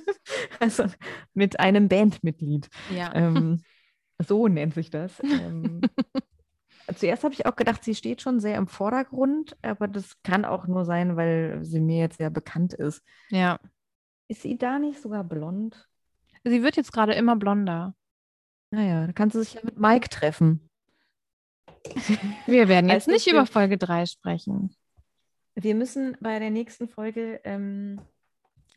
also 0.59 0.85
mit 1.33 1.59
einem 1.59 1.87
Bandmitglied. 1.87 2.69
Ja. 2.95 3.15
Ähm, 3.15 3.63
so 4.19 4.47
nennt 4.47 4.75
sich 4.75 4.91
das. 4.91 5.19
Zuerst 6.93 7.23
habe 7.23 7.33
ich 7.33 7.45
auch 7.45 7.55
gedacht, 7.55 7.83
sie 7.83 7.95
steht 7.95 8.21
schon 8.21 8.39
sehr 8.39 8.57
im 8.57 8.67
Vordergrund, 8.67 9.57
aber 9.63 9.87
das 9.87 10.21
kann 10.23 10.45
auch 10.45 10.67
nur 10.67 10.85
sein, 10.85 11.15
weil 11.15 11.63
sie 11.63 11.79
mir 11.79 11.99
jetzt 11.99 12.17
sehr 12.17 12.29
bekannt 12.29 12.73
ist. 12.73 13.01
ja. 13.29 13.59
Ist 14.27 14.41
sie 14.41 14.57
da 14.57 14.79
nicht 14.79 14.99
sogar 14.99 15.23
blond? 15.23 15.87
Sie 16.43 16.63
wird 16.63 16.77
jetzt 16.77 16.91
gerade 16.91 17.13
immer 17.13 17.35
blonder. 17.35 17.93
Naja, 18.71 19.05
da 19.05 19.13
kann 19.13 19.29
sie 19.29 19.37
sich 19.37 19.53
ja 19.53 19.61
mit 19.63 19.79
Mike 19.79 20.09
treffen. 20.09 20.67
Wir 22.47 22.67
werden 22.67 22.89
jetzt 22.89 23.07
Also 23.07 23.11
nicht 23.11 23.27
über 23.27 23.45
Folge 23.45 23.77
3 23.77 24.07
sprechen. 24.07 24.75
Wir 25.53 25.75
müssen 25.75 26.17
bei 26.19 26.39
der 26.39 26.49
nächsten 26.49 26.89
Folge 26.89 27.39
ähm, 27.43 28.01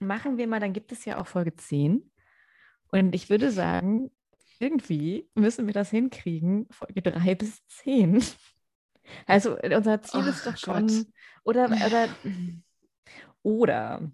machen 0.00 0.36
wir 0.36 0.46
mal, 0.46 0.60
dann 0.60 0.74
gibt 0.74 0.92
es 0.92 1.04
ja 1.06 1.18
auch 1.18 1.26
Folge 1.26 1.56
10. 1.56 2.10
Und 2.90 3.14
ich 3.14 3.30
würde 3.30 3.50
sagen, 3.50 4.10
irgendwie 4.58 5.28
müssen 5.34 5.66
wir 5.66 5.74
das 5.74 5.90
hinkriegen, 5.90 6.66
Folge 6.70 7.02
3 7.02 7.34
bis 7.34 7.66
10. 7.68 8.22
Also 9.26 9.56
äh, 9.58 9.74
unser 9.76 10.02
Ziel 10.02 10.20
Oh 10.26 10.28
ist 10.28 10.46
doch 10.46 10.56
schon, 10.56 10.86
Gott. 10.86 11.06
oder, 11.44 11.64
oder, 11.86 12.08
Oder 13.42 14.10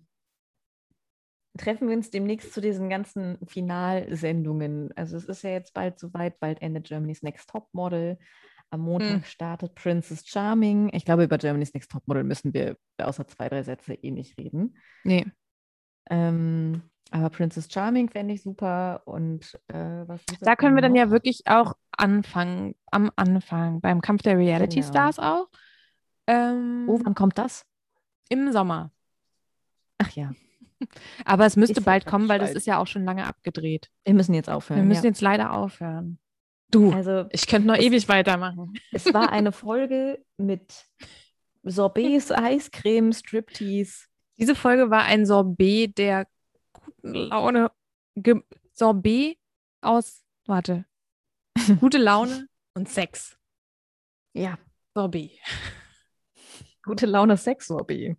treffen 1.57 1.89
wir 1.89 1.97
uns 1.97 2.11
demnächst 2.11 2.53
zu 2.53 2.61
diesen 2.61 2.89
ganzen 2.89 3.39
Finalsendungen. 3.47 4.93
Also 4.97 5.17
es 5.17 5.25
ist 5.25 5.43
ja 5.43 5.51
jetzt 5.51 5.73
bald 5.75 5.99
soweit, 5.99 6.39
bald 6.41 6.61
endet 6.63 6.87
Germany's 6.89 7.23
Next 7.23 7.49
Top 7.51 7.69
Model. 7.73 8.19
Am 8.71 8.81
Montag 8.81 9.09
Hm. 9.11 9.25
startet 9.25 9.75
Princess 9.77 10.27
Charming. 10.27 10.91
Ich 10.93 11.05
glaube, 11.05 11.25
über 11.25 11.39
Germany's 11.39 11.73
Next 11.75 11.93
Top 11.93 12.07
Model 12.07 12.25
müssen 12.25 12.53
wir 12.55 12.77
außer 12.99 13.27
zwei, 13.29 13.49
drei 13.49 13.63
Sätze 13.63 13.95
eh 13.95 14.11
nicht 14.11 14.37
reden. 14.37 14.77
Nee. 15.05 15.27
Ähm, 16.11 16.83
aber 17.11 17.31
Princess 17.31 17.69
Charming 17.73 18.09
fände 18.11 18.35
ich 18.35 18.43
super. 18.43 19.03
Und 19.05 19.59
äh, 19.69 19.75
was 20.07 20.21
ist 20.31 20.45
Da 20.47 20.57
können 20.57 20.75
wir 20.75 20.83
dann 20.83 20.95
ja 20.95 21.05
noch? 21.07 21.13
wirklich 21.13 21.43
auch 21.47 21.75
anfangen, 21.97 22.75
am 22.91 23.11
Anfang, 23.17 23.81
beim 23.81 24.01
Kampf 24.01 24.23
der 24.23 24.37
Reality 24.39 24.81
Genau. 24.81 24.89
Stars 24.89 25.19
auch. 25.19 25.49
Ähm, 26.27 26.87
Oh, 26.89 26.99
wann 27.05 27.15
kommt 27.15 27.39
das? 27.39 27.65
Im 28.29 28.51
Sommer. 28.53 28.91
Ach 29.99 30.11
ja, 30.13 30.33
Aber 31.25 31.47
es 31.47 31.57
müsste 31.57 31.81
ja 31.81 31.85
bald 31.85 32.05
kommen, 32.07 32.29
weil 32.29 32.39
das 32.41 32.53
ist 32.53 32.67
ja 32.67 32.79
auch 32.79 32.87
schon 32.87 33.05
lange 33.05 33.27
abgedreht. 33.27 33.91
wir 34.05 34.15
müssen 34.15 34.35
jetzt 34.35 34.51
aufhören. 34.51 34.81
Wir 34.81 34.87
müssen 34.87 35.05
ja. 35.05 35.11
jetzt 35.11 35.21
leider 35.21 35.53
aufhören. 35.53 36.19
Du, 36.71 36.91
also 36.93 37.27
ich 37.31 37.47
könnte 37.47 37.69
noch 37.69 37.77
es- 37.77 37.85
ewig 37.85 38.09
weitermachen. 38.09 38.73
Es 38.91 39.13
war 39.15 39.31
eine 39.31 39.53
Folge 39.53 40.25
mit 40.37 40.87
Sorbets, 41.63 42.33
Eiscreme, 42.33 43.13
Striptease. 43.13 44.07
Diese 44.39 44.55
Folge 44.57 44.91
war 44.91 45.05
ein 45.05 45.27
Sorbet 45.27 45.97
der 45.99 46.27
Laune. 47.05 47.71
Ge 48.17 48.43
Sorbet 48.73 49.39
aus, 49.81 50.25
warte, 50.47 50.85
gute 51.81 51.99
Laune 51.99 52.49
und 52.75 52.89
Sex. 52.89 53.39
Ja, 54.33 54.59
Sorbet. 54.95 55.39
gute 56.83 57.07
Laune 57.07 57.37
Sex-Sorbet. 57.37 58.17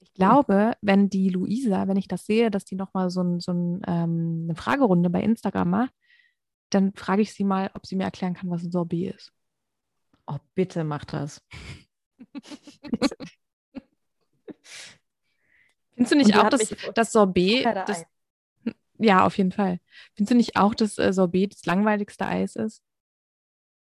Ich 0.00 0.12
glaube, 0.14 0.74
wenn 0.80 1.08
die 1.08 1.28
Luisa, 1.28 1.86
wenn 1.86 1.96
ich 1.96 2.08
das 2.08 2.26
sehe, 2.26 2.50
dass 2.50 2.64
die 2.64 2.74
nochmal 2.74 3.10
so, 3.10 3.22
ein, 3.22 3.40
so 3.40 3.52
ein, 3.52 3.82
ähm, 3.86 4.46
eine 4.48 4.56
Fragerunde 4.56 5.10
bei 5.10 5.22
Instagram 5.22 5.70
macht, 5.70 5.94
dann 6.70 6.92
frage 6.94 7.22
ich 7.22 7.32
sie 7.32 7.44
mal, 7.44 7.70
ob 7.74 7.86
sie 7.86 7.96
mir 7.96 8.04
erklären 8.04 8.34
kann, 8.34 8.50
was 8.50 8.64
ein 8.64 8.72
Sorbet 8.72 9.14
ist. 9.14 9.32
Oh, 10.26 10.38
bitte 10.54 10.82
mach 10.84 11.04
das. 11.04 11.42
Findest 16.00 16.12
du 16.12 16.16
nicht 16.16 16.34
auch, 16.34 16.48
dass 16.48 16.74
das 16.94 17.12
Sorbet, 17.12 17.66
das, 17.86 18.06
ja, 18.96 19.26
auf 19.26 19.36
jeden 19.36 19.52
Fall. 19.52 19.80
Findest 20.14 20.30
du 20.30 20.34
nicht 20.34 20.56
auch, 20.56 20.74
dass 20.74 20.96
äh, 20.96 21.12
Sorbet 21.12 21.52
das 21.52 21.66
langweiligste 21.66 22.24
Eis 22.24 22.56
ist? 22.56 22.82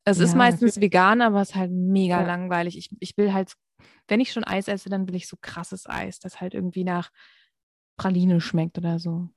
Es 0.05 0.20
ist 0.20 0.32
Ja, 0.32 0.38
meistens 0.38 0.76
natürlich. 0.76 0.84
vegan, 0.93 1.22
aber 1.22 1.41
es 1.41 1.49
ist 1.49 1.55
halt 1.55 1.72
mega 1.72 2.22
Ja. 2.22 2.26
langweilig. 2.26 2.78
Ich, 2.78 2.89
ich 3.01 3.18
will 3.18 3.34
halt, 3.34 3.51
wenn 4.07 4.22
ich 4.22 4.32
schon 4.32 4.45
Eis 4.45 4.70
esse, 4.70 4.88
dann 4.88 5.09
will 5.09 5.16
ich 5.16 5.28
so 5.28 5.36
krasses 5.41 5.88
Eis, 5.89 6.20
das 6.20 6.39
halt 6.39 6.53
irgendwie 6.53 6.86
nach 6.86 7.11
Praline 7.97 8.39
schmeckt 8.39 8.78
oder 8.78 8.97
so. 8.97 9.28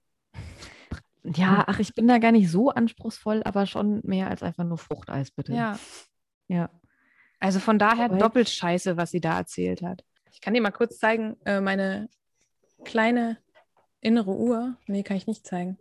Ja, 1.24 1.64
ach, 1.66 1.80
ich 1.80 1.94
bin 1.94 2.06
da 2.06 2.18
gar 2.18 2.30
nicht 2.30 2.48
so 2.48 2.70
anspruchsvoll, 2.70 3.42
aber 3.42 3.66
schon 3.66 4.02
mehr 4.04 4.30
als 4.30 4.44
einfach 4.44 4.62
nur 4.62 4.78
Fruchteis, 4.78 5.32
bitte. 5.32 5.52
Ja. 5.52 5.80
Ja. 6.46 6.70
Also 7.40 7.58
von 7.58 7.80
daher 7.80 8.08
doppelt 8.08 8.48
scheiße, 8.48 8.96
was 8.96 9.10
sie 9.10 9.20
da 9.20 9.38
erzählt 9.38 9.82
hat. 9.82 10.04
Ich 10.30 10.40
kann 10.40 10.54
dir 10.54 10.62
mal 10.62 10.70
kurz 10.70 10.98
zeigen, 10.98 11.36
äh, 11.44 11.60
meine 11.60 12.08
kleine 12.84 13.38
innere 14.00 14.30
Uhr. 14.30 14.76
Nee, 14.86 15.02
kann 15.02 15.16
ich 15.16 15.26
nicht 15.26 15.46
zeigen. 15.46 15.78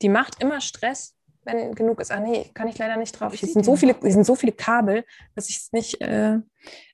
Die 0.00 0.08
macht 0.08 0.42
immer 0.42 0.60
Stress, 0.60 1.16
wenn 1.44 1.74
genug 1.74 2.00
ist. 2.00 2.10
Ah, 2.10 2.20
nee, 2.20 2.50
kann 2.54 2.68
ich 2.68 2.78
leider 2.78 2.96
nicht 2.96 3.12
drauf. 3.18 3.34
Hier 3.34 3.48
sind, 3.48 3.64
so 3.64 3.76
viele, 3.76 3.94
hier 4.00 4.12
sind 4.12 4.24
so 4.24 4.34
viele 4.34 4.52
Kabel, 4.52 5.04
dass 5.34 5.48
ich 5.48 5.56
es 5.56 5.72
nicht. 5.72 6.00
Äh, 6.00 6.38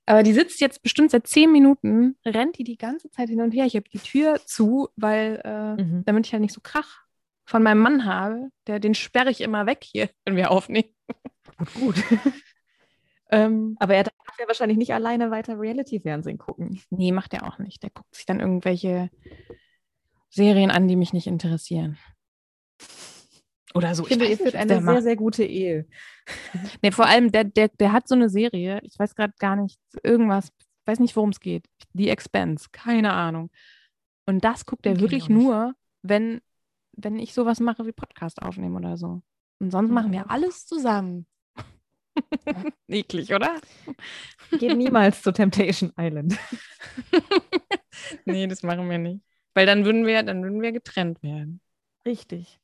aber 0.07 0.23
die 0.23 0.33
sitzt 0.33 0.61
jetzt 0.61 0.83
bestimmt 0.83 1.11
seit 1.11 1.27
zehn 1.27 1.53
Minuten, 1.53 2.17
rennt 2.25 2.59
die 2.59 2.65
die 2.65 2.79
ganze 2.79 3.11
Zeit 3.11 3.29
hin 3.29 3.41
und 3.41 3.53
her. 3.53 3.67
Ich 3.67 3.77
habe 3.77 3.89
die 3.89 3.99
Tür 3.99 4.41
zu, 4.47 4.89
weil 4.97 5.41
äh, 5.45 5.83
Mhm. 5.83 6.03
damit 6.07 6.27
ich 6.27 6.33
halt 6.33 6.41
nicht 6.43 6.55
so 6.55 6.61
Krach 6.63 7.03
von 7.45 7.63
meinem 7.63 7.81
Mann 7.81 8.05
habe. 8.05 8.51
Der, 8.67 8.81
den 8.81 8.95
sperre 8.95 9.31
ich 9.31 9.41
immer 9.41 9.67
weg 9.67 9.85
hier, 9.85 10.11
wenn 10.25 10.37
wir 10.37 10.51
aufnehmen. 10.51 10.89
Gut, 11.79 11.95
gut. 12.09 12.19
Ähm, 13.31 13.77
aber 13.79 13.95
er 13.95 14.05
darf 14.05 14.15
ja 14.39 14.47
wahrscheinlich 14.47 14.79
nicht 14.79 14.95
alleine 14.95 15.31
weiter 15.31 15.59
Reality-Fernsehen 15.59 16.39
gucken. 16.39 16.81
Nee, 16.91 17.13
macht 17.13 17.35
er 17.35 17.47
auch 17.47 17.59
nicht. 17.59 17.83
Der 17.83 17.91
guckt 17.91 18.15
sich 18.15 18.25
dann 18.27 18.41
irgendwelche 18.41 19.11
Serien 20.31 20.71
an, 20.71 20.89
die 20.89 20.97
mich 20.97 21.13
nicht 21.13 21.27
interessieren. 21.27 21.99
Oder 23.75 23.95
so. 23.95 24.05
Ich 24.05 24.09
finde, 24.09 24.27
ihr 24.27 24.37
führt 24.39 24.55
eine 24.55 24.75
sehr, 24.75 24.81
macht. 24.81 25.03
sehr 25.03 25.17
gute 25.17 25.45
Ehe. 25.45 25.87
Nee, 26.83 26.91
vor 26.91 27.07
allem, 27.07 27.33
der, 27.33 27.45
der, 27.45 27.69
der 27.69 27.93
hat 27.93 28.07
so 28.09 28.15
eine 28.15 28.29
Serie, 28.29 28.81
ich 28.83 28.99
weiß 28.99 29.15
gerade 29.15 29.33
gar 29.39 29.57
nicht, 29.57 29.79
irgendwas, 30.03 30.51
weiß 30.87 31.01
nicht, 31.01 31.17
worum 31.17 31.31
es 31.31 31.41
geht. 31.41 31.67
The 31.95 32.11
Expense, 32.11 32.69
keine 32.71 33.13
Ahnung. 33.13 33.51
Und 34.27 34.45
das 34.45 34.67
guckt 34.67 34.85
er 34.85 34.93
ich 34.93 35.01
wirklich 35.01 35.29
nur, 35.31 35.75
wenn, 36.03 36.41
wenn 36.93 37.19
ich 37.19 37.33
sowas 37.33 37.61
mache 37.61 37.87
wie 37.87 37.93
Podcast 37.93 38.43
aufnehmen 38.43 38.77
oder 38.77 38.97
so. 38.99 39.23
Und 39.59 39.71
sonst 39.71 39.91
machen 39.91 40.13
wir 40.13 40.21
Mhm. 40.21 40.31
alles 40.31 40.67
zusammen. 40.67 41.27
Eklig, 42.89 43.33
oder? 43.35 43.61
Geht 44.59 44.77
niemals 44.77 45.23
zu 45.23 45.33
Temptation 45.33 45.93
Island. 45.99 46.39
nee, 48.25 48.47
das 48.47 48.63
machen 48.63 48.89
wir 48.89 48.99
nicht. 48.99 49.23
Weil 49.55 49.67
dann 49.67 49.85
würden 49.85 50.07
wir, 50.07 50.23
dann 50.23 50.43
würden 50.43 50.63
wir 50.63 50.73
getrennt 50.73 51.23
werden. 51.23 51.61
Richtig. 52.05 52.61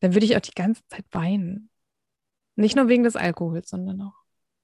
Dann 0.00 0.14
würde 0.14 0.26
ich 0.26 0.36
auch 0.36 0.40
die 0.40 0.54
ganze 0.54 0.86
Zeit 0.88 1.06
weinen. 1.12 1.70
Nicht 2.56 2.76
nur 2.76 2.88
wegen 2.88 3.02
des 3.02 3.16
Alkohols, 3.16 3.70
sondern 3.70 4.00
auch, 4.02 4.14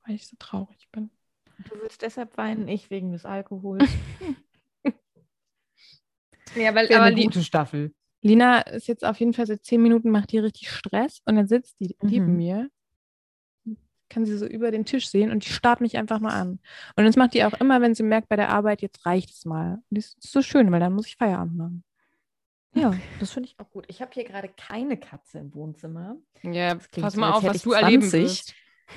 weil 0.06 0.14
ich 0.14 0.26
so 0.26 0.36
traurig 0.38 0.88
bin. 0.92 1.10
Du 1.58 1.70
willst 1.80 2.02
deshalb 2.02 2.36
weinen, 2.36 2.68
ich 2.68 2.90
wegen 2.90 3.12
des 3.12 3.24
Alkohols. 3.24 3.88
Ja, 6.56 6.74
weil 6.74 6.92
aber 6.92 7.04
eine 7.04 7.22
gute 7.22 7.42
Staffel. 7.42 7.94
Lina 8.22 8.60
ist 8.60 8.88
jetzt 8.88 9.04
auf 9.04 9.18
jeden 9.18 9.32
Fall 9.32 9.46
seit 9.46 9.64
zehn 9.64 9.80
Minuten, 9.82 10.10
macht 10.10 10.32
die 10.32 10.38
richtig 10.38 10.70
Stress 10.70 11.20
und 11.24 11.36
dann 11.36 11.46
sitzt 11.46 11.80
die 11.80 11.96
neben 12.02 12.32
Mhm. 12.32 12.36
mir. 12.36 12.70
Kann 14.10 14.26
sie 14.26 14.36
so 14.36 14.44
über 14.44 14.70
den 14.70 14.84
Tisch 14.84 15.08
sehen 15.08 15.30
und 15.30 15.46
die 15.46 15.50
starrt 15.50 15.80
mich 15.80 15.96
einfach 15.96 16.20
nur 16.20 16.32
an. 16.32 16.58
Und 16.96 17.04
das 17.04 17.16
macht 17.16 17.32
die 17.32 17.44
auch 17.44 17.54
immer, 17.54 17.80
wenn 17.80 17.94
sie 17.94 18.02
merkt 18.02 18.28
bei 18.28 18.36
der 18.36 18.50
Arbeit, 18.50 18.82
jetzt 18.82 19.06
reicht 19.06 19.30
es 19.30 19.46
mal. 19.46 19.74
Und 19.88 19.96
das 19.96 20.14
ist 20.14 20.32
so 20.32 20.42
schön, 20.42 20.70
weil 20.70 20.80
dann 20.80 20.92
muss 20.92 21.06
ich 21.06 21.16
Feierabend 21.16 21.56
machen. 21.56 21.84
Ja, 22.74 22.94
das 23.18 23.32
finde 23.32 23.48
ich 23.48 23.58
auch 23.58 23.70
gut. 23.70 23.86
Ich 23.88 24.00
habe 24.02 24.10
hier 24.12 24.24
gerade 24.24 24.48
keine 24.48 24.96
Katze 24.96 25.38
im 25.38 25.54
Wohnzimmer. 25.54 26.16
Ja, 26.42 26.74
klingt 26.74 27.02
pass 27.02 27.16
mal 27.16 27.32
auf, 27.32 27.42
was 27.42 27.62
du 27.62 27.72
erleben 27.72 28.02
20. 28.02 28.22
wirst. 28.22 28.54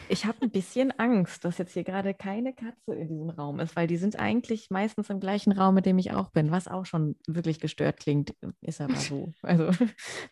Ich 0.10 0.26
habe 0.26 0.38
ein 0.42 0.52
bisschen 0.52 0.92
Angst, 1.00 1.46
dass 1.46 1.58
jetzt 1.58 1.74
hier 1.74 1.84
gerade 1.84 2.14
keine 2.14 2.54
Katze 2.54 2.94
in 2.94 3.08
diesem 3.08 3.30
Raum 3.30 3.60
ist, 3.60 3.76
weil 3.76 3.88
die 3.88 3.98
sind 3.98 4.20
eigentlich 4.20 4.70
meistens 4.70 5.10
im 5.10 5.20
gleichen 5.20 5.52
Raum, 5.52 5.76
mit 5.76 5.86
dem 5.86 5.98
ich 5.98 6.12
auch 6.12 6.30
bin, 6.30 6.52
was 6.52 6.68
auch 6.68 6.86
schon 6.86 7.16
wirklich 7.28 7.60
gestört 7.60 8.00
klingt, 8.00 8.34
ist 8.62 8.82
aber 8.82 8.96
so. 8.96 9.34
Also 9.42 9.72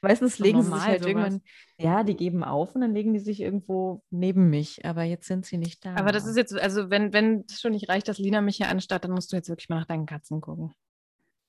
meistens 0.02 0.40
legen 0.40 0.62
sie 0.64 0.72
sich 0.72 0.82
halt 0.82 1.04
sowas. 1.04 1.08
irgendwann, 1.08 1.42
ja, 1.78 2.04
die 2.04 2.16
geben 2.16 2.44
auf 2.44 2.76
und 2.76 2.82
dann 2.82 2.94
legen 2.94 3.14
die 3.14 3.20
sich 3.20 3.42
irgendwo 3.42 4.04
neben 4.10 4.50
mich, 4.50 4.86
aber 4.86 5.04
jetzt 5.04 5.28
sind 5.28 5.46
sie 5.46 5.58
nicht 5.58 5.86
da. 5.86 5.96
Aber 5.96 6.12
das 6.12 6.26
ist 6.26 6.38
jetzt, 6.38 6.58
also 6.58 6.90
wenn, 6.90 7.14
wenn 7.14 7.46
es 7.50 7.62
schon 7.62 7.72
nicht 7.72 7.90
reicht, 7.90 8.08
dass 8.08 8.18
Lina 8.18 8.42
mich 8.42 8.58
hier 8.58 8.70
anstarrt, 8.70 9.04
dann 9.04 9.12
musst 9.12 9.32
du 9.32 9.36
jetzt 9.36 9.50
wirklich 9.50 9.70
mal 9.70 9.80
nach 9.80 9.86
deinen 9.86 10.06
Katzen 10.06 10.42
gucken. 10.42 10.74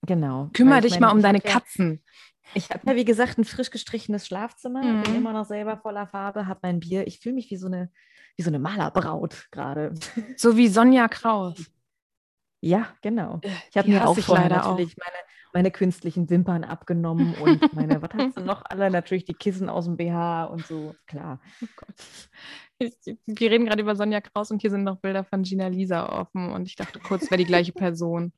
genau. 0.06 0.50
Kümmere 0.52 0.80
dich 0.80 0.92
meine, 0.92 1.06
mal 1.06 1.12
um 1.12 1.22
deine 1.22 1.40
Katzen. 1.40 2.02
Ich 2.55 2.70
habe 2.70 2.80
ja, 2.90 2.97
wie 2.97 3.05
gesagt, 3.05 3.38
ein 3.38 3.45
frisch 3.45 3.70
gestrichenes 3.70 4.26
Schlafzimmer, 4.26 4.80
bin 5.03 5.12
Mhm. 5.12 5.16
immer 5.18 5.32
noch 5.32 5.47
selber 5.47 5.76
voller 5.78 6.07
Farbe, 6.07 6.47
habe 6.47 6.61
mein 6.62 6.80
Bier. 6.80 7.07
Ich 7.07 7.20
fühle 7.20 7.34
mich 7.36 7.51
wie 7.51 7.57
so 7.57 7.66
eine, 7.66 7.90
wie 8.36 8.43
so 8.43 8.51
eine 8.51 8.59
Malerbraut 8.59 9.49
gerade. 9.51 9.93
So 10.38 10.57
wie 10.57 10.68
Sonja 10.68 11.09
Kraus. 11.09 11.70
Ja, 12.61 12.88
genau. 13.03 13.40
Ich 13.70 13.76
habe 13.76 13.88
mir 13.88 14.07
auch 14.07 14.16
vorher 14.18 14.49
leider 14.49 14.64
auch. 14.66 14.70
natürlich 14.72 14.97
meine, 14.97 15.16
meine 15.53 15.70
künstlichen 15.72 16.30
Wimpern 16.30 16.62
abgenommen 16.64 17.34
und 17.43 17.72
meine, 17.74 18.01
was 18.01 18.11
hast 18.14 18.36
du 18.36 18.40
noch 18.43 18.62
alle? 18.66 18.90
Natürlich 18.90 19.24
die 19.24 19.34
Kissen 19.34 19.68
aus 19.68 19.86
dem 19.86 19.97
BH 19.97 20.45
und 20.45 20.64
so, 20.66 20.95
klar. 21.07 21.40
Oh 21.62 21.66
Gott. 21.76 21.95
Ich, 22.78 22.95
wir 23.26 23.51
reden 23.51 23.66
gerade 23.66 23.82
über 23.82 23.97
Sonja 23.97 24.20
Kraus 24.20 24.51
und 24.51 24.61
hier 24.61 24.70
sind 24.70 24.84
noch 24.84 24.99
Bilder 24.99 25.24
von 25.24 25.43
Gina 25.43 25.68
Lisa 25.68 26.07
offen 26.20 26.53
und 26.53 26.66
ich 26.66 26.76
dachte 26.76 26.99
kurz, 27.01 27.30
wäre 27.30 27.38
die 27.38 27.45
gleiche 27.47 27.72
Person. 27.72 28.32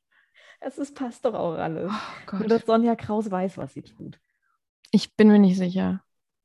Es 0.67 0.79
ist, 0.79 0.95
passt 0.95 1.23
doch 1.25 1.35
auch 1.35 1.53
alles. 1.53 1.91
Oh 2.33 2.35
Nur, 2.37 2.47
dass 2.47 2.65
Sonja 2.65 2.95
Kraus 2.95 3.29
weiß, 3.29 3.59
was 3.59 3.73
sie 3.75 3.83
tut. 3.83 4.19
Ich 4.89 5.15
bin 5.15 5.27
mir 5.27 5.37
nicht 5.37 5.57
sicher. 5.57 6.01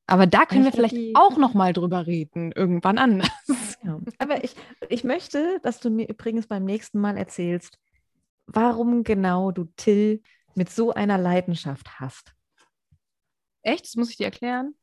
Aber 0.07 0.27
da 0.27 0.45
können 0.45 0.64
wir 0.64 0.68
Ich 0.68 0.75
glaub, 0.75 0.91
vielleicht 0.91 0.97
die- 0.97 1.14
auch 1.14 1.39
noch 1.39 1.55
mal 1.55 1.73
drüber 1.73 2.07
reden, 2.07 2.53
irgendwann 2.53 2.99
anders. 2.99 3.31
Ja. 3.83 3.99
Aber 4.18 4.45
ich, 4.45 4.55
ich 4.91 5.05
möchte, 5.05 5.59
dass 5.62 5.81
du 5.81 5.89
mir 5.89 6.07
übrigens 6.07 6.47
beim 6.47 6.66
nächsten 6.66 7.01
Mal 7.01 7.16
erzählst, 7.16 7.79
warum 8.47 9.05
genau 9.05 9.53
du 9.53 9.64
Till 9.77 10.21
mit 10.55 10.68
so 10.68 10.93
einer 10.93 11.16
Leidenschaft 11.16 11.99
hast. 11.99 12.35
Echt? 13.62 13.87
Das 13.87 13.97
muss 13.97 14.11
ich 14.11 14.18
dir 14.18 14.27
erklären? 14.27 14.75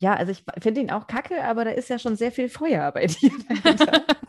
Ja, 0.00 0.12
also 0.16 0.32
ich 0.32 0.44
finde 0.58 0.82
ihn 0.82 0.90
auch 0.90 1.06
kacke, 1.06 1.42
aber 1.44 1.64
da 1.64 1.70
ist 1.70 1.88
ja 1.88 1.98
schon 1.98 2.14
sehr 2.16 2.30
viel 2.30 2.50
Feuer 2.50 2.92
bei 2.92 3.06
dir. 3.06 3.30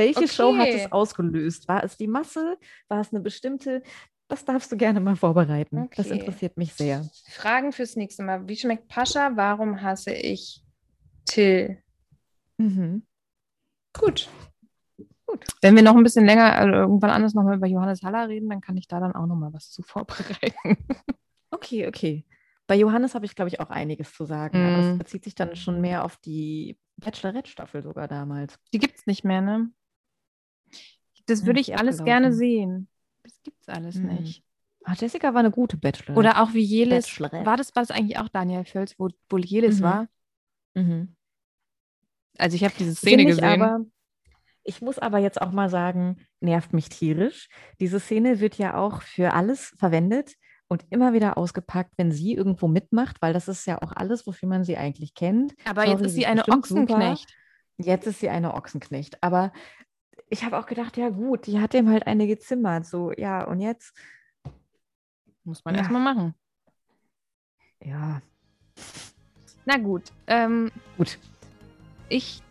Welche 0.00 0.28
Show 0.28 0.56
hat 0.56 0.68
Okay. 0.68 0.82
es 0.84 0.92
ausgelöst? 0.92 1.68
War 1.68 1.84
es 1.84 1.96
die 1.96 2.06
Masse? 2.08 2.56
War 2.88 3.00
es 3.00 3.12
eine 3.12 3.20
bestimmte? 3.20 3.82
Das 4.28 4.44
darfst 4.44 4.70
du 4.72 4.76
gerne 4.76 5.00
mal 5.00 5.16
vorbereiten. 5.16 5.88
Das 5.96 6.06
Okay. 6.06 6.18
interessiert 6.18 6.56
mich 6.56 6.72
sehr. 6.74 7.04
Fragen 7.30 7.72
fürs 7.72 7.96
nächste 7.96 8.22
Mal. 8.22 8.48
Wie 8.48 8.56
schmeckt 8.56 8.88
Pascha? 8.88 9.32
Warum 9.34 9.82
hasse 9.82 10.12
ich 10.12 10.62
Till? 11.26 11.82
Mhm. 12.58 13.02
Gut. 13.98 14.28
Gut. 15.26 15.44
Wenn 15.62 15.76
wir 15.76 15.82
noch 15.82 15.96
ein 15.96 16.02
bisschen 16.02 16.24
länger, 16.26 16.54
also 16.56 16.72
irgendwann 16.74 17.10
anders 17.10 17.34
nochmal 17.34 17.56
über 17.56 17.66
Johannes 17.66 18.02
Haller 18.02 18.28
reden, 18.28 18.48
dann 18.48 18.60
kann 18.60 18.76
ich 18.76 18.88
da 18.88 19.00
dann 19.00 19.14
auch 19.14 19.26
nochmal 19.26 19.52
was 19.52 19.70
zu 19.70 19.82
vorbereiten. 19.82 20.76
Okay, 21.52 21.88
okay. 21.88 22.24
Bei 22.68 22.76
Johannes 22.76 23.16
habe 23.16 23.26
ich, 23.26 23.34
glaube 23.34 23.48
ich, 23.48 23.58
auch 23.58 23.70
einiges 23.70 24.14
zu 24.14 24.24
sagen. 24.24 24.64
Aber 24.64 24.76
das 24.76 24.94
Mm. 24.94 24.98
bezieht 24.98 25.24
sich 25.24 25.34
dann 25.34 25.56
schon 25.56 25.80
mehr 25.80 26.04
auf 26.04 26.16
die 26.18 26.78
Bachelorette-Staffel 26.98 27.82
sogar 27.82 28.06
damals. 28.06 28.56
Die 28.72 28.78
gibt 28.78 28.96
es 28.96 29.06
nicht 29.06 29.24
mehr, 29.24 29.40
ne? 29.40 29.68
Das 31.30 31.40
Ja, 31.40 31.46
würde 31.46 31.60
ich 31.60 31.78
alles 31.78 32.02
gerne 32.04 32.32
sehen. 32.32 32.88
Das 33.22 33.40
gibt's 33.42 33.68
alles 33.68 33.96
Mhm. 33.96 34.06
nicht. 34.14 34.42
Ah, 34.84 34.94
Jessica 34.98 35.32
war 35.34 35.40
eine 35.40 35.50
gute 35.50 35.76
Bachelorette. 35.76 36.18
Oder 36.18 36.42
auch 36.42 36.54
wie 36.54 36.62
Jelis. 36.62 37.20
War 37.20 37.56
das, 37.56 37.74
war 37.74 37.82
das 37.82 37.90
eigentlich 37.90 38.18
auch 38.18 38.28
Daniel 38.28 38.64
Völz, 38.64 38.94
wo, 38.98 39.08
wo 39.28 39.38
Jelis 39.38 39.78
Mhm. 39.80 39.82
war? 39.84 40.08
Mhm. 40.74 41.16
Also 42.38 42.54
ich 42.56 42.64
habe 42.64 42.74
diese 42.78 42.94
Szene 42.94 43.22
ich 43.22 43.28
gesehen. 43.28 43.44
Aber, 43.62 43.84
ich 44.64 44.80
muss 44.80 44.98
aber 44.98 45.18
jetzt 45.18 45.40
auch 45.40 45.52
mal 45.52 45.68
sagen, 45.68 46.26
nervt 46.40 46.72
mich 46.72 46.88
tierisch. 46.88 47.48
Diese 47.80 48.00
Szene 48.00 48.40
wird 48.40 48.56
ja 48.56 48.76
auch 48.76 49.02
für 49.02 49.34
alles 49.34 49.74
verwendet 49.78 50.34
und 50.68 50.86
immer 50.90 51.12
wieder 51.12 51.36
ausgepackt, 51.36 51.92
wenn 51.96 52.12
sie 52.12 52.34
irgendwo 52.34 52.68
mitmacht, 52.68 53.20
weil 53.20 53.32
das 53.32 53.48
ist 53.48 53.66
ja 53.66 53.82
auch 53.82 53.92
alles, 53.92 54.26
wofür 54.26 54.48
man 54.48 54.64
sie 54.64 54.76
eigentlich 54.76 55.14
kennt. 55.14 55.54
aber 55.66 55.82
jetzt 55.82 55.98
Sorry, 55.98 56.06
ist 56.06 56.12
sie 56.14 56.20
sie 56.20 56.26
eine 56.26 56.42
bestimmt 56.42 56.66
super. 56.66 56.82
Ochsenknecht. 56.94 57.34
Jetzt 57.78 58.06
ist 58.06 58.20
sie 58.20 58.28
eine 58.28 58.54
Ochsenknecht. 58.54 59.22
Aber 59.22 59.52
ich 60.28 60.44
habe 60.44 60.58
auch 60.58 60.66
gedacht, 60.66 60.96
ja 60.96 61.08
gut, 61.08 61.46
die 61.46 61.60
hat 61.60 61.72
dem 61.72 61.88
halt 61.88 62.06
eine 62.06 62.26
gezimmert. 62.26 62.86
So, 62.86 63.12
ja, 63.16 63.44
und 63.44 63.60
jetzt, 63.60 63.94
Muss 65.44 65.64
man 65.64 65.74
Ja. 65.74 65.80
erstmal 65.80 66.02
machen. 66.02 66.34
ja, 67.82 68.20
Na 69.64 69.76
gut. 69.78 70.02
Ähm, 70.26 70.70
gut. 70.98 71.18
ich 72.08 72.42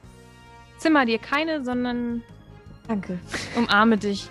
zimmer 0.77 1.05
dir 1.05 1.19
keine, 1.19 1.63
sondern 1.63 2.23
Danke. 2.87 3.19
umarme 3.55 3.97
dich. 3.97 4.27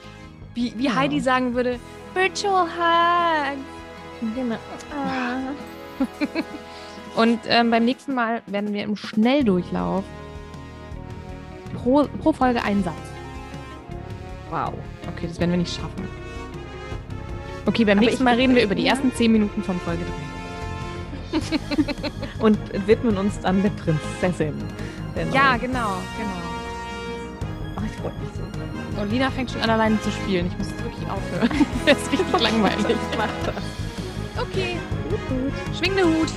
Wie, 0.55 0.77
wie 0.77 0.87
Ja. 0.87 0.97
Heidi 0.97 1.21
sagen 1.21 1.55
würde, 1.55 1.79
Virtual 2.15 2.67
Hug. 2.67 3.59
Genau. 4.35 4.59
Ah. 4.93 5.53
Und 7.17 7.41
ähm, 7.47 7.71
beim 7.71 7.85
nächsten 7.85 8.15
Mal 8.15 8.43
werden 8.47 8.73
wir 8.73 8.83
im 8.83 8.97
Schnelldurchlauf 8.97 10.05
pro, 11.75 12.09
pro 12.21 12.33
Folge 12.33 12.63
einen 12.63 12.83
Satz. 12.83 12.95
Wow. 14.51 14.75
Okay, 15.15 15.27
das 15.29 15.39
werden 15.41 15.51
wir 15.53 15.59
nicht 15.59 15.75
schaffen. 15.75 16.09
Okay, 17.67 17.85
beim 17.85 17.99
Aber 17.99 18.07
nächsten 18.07 18.23
ich- 18.23 18.25
Mal 18.25 18.35
reden 18.37 18.55
wir 18.55 18.63
über 18.65 18.75
die 18.75 18.87
ersten 18.87 19.13
zehn 19.15 19.31
Minuten 19.33 19.63
von 19.63 19.79
Folge 19.81 20.03
3. 21.31 21.39
Und 22.39 22.59
widmen 22.87 23.19
uns 23.19 23.39
dann 23.41 23.63
der 23.63 23.71
Prinzessin. 23.71 24.55
Der 25.15 25.27
Ja, 25.29 25.51
neuen. 25.51 25.61
genau, 25.61 25.99
genau. 26.17 26.41
Oh, 27.77 27.83
ich 27.85 27.93
freue 28.01 28.13
mich 28.13 28.31
so. 28.35 29.01
Und 29.03 29.11
Lina 29.13 29.31
fängt 29.31 29.51
schon 29.51 29.61
an, 29.61 29.71
alleine 29.71 30.01
zu 30.01 30.11
spielen. 30.11 30.47
Ich 30.47 30.57
muss 30.59 30.69
jetzt 30.71 30.83
wirklich 30.83 31.09
aufhören. 31.11 31.51
das 31.87 31.99
ist 32.03 32.13
richtig 32.13 32.41
langweilig. 32.41 32.97
Mach 33.19 33.29
das. 33.45 34.43
Okay, 34.43 34.79
Gut, 35.11 35.19
gut. 35.29 35.53
schwing 35.79 35.97
den 35.97 36.07
Hut. 36.07 36.31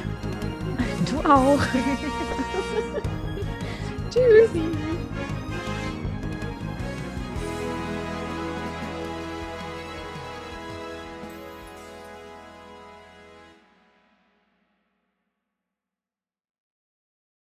Du 1.09 1.19
auch. 1.29 1.59
Tschüssi. 4.11 4.61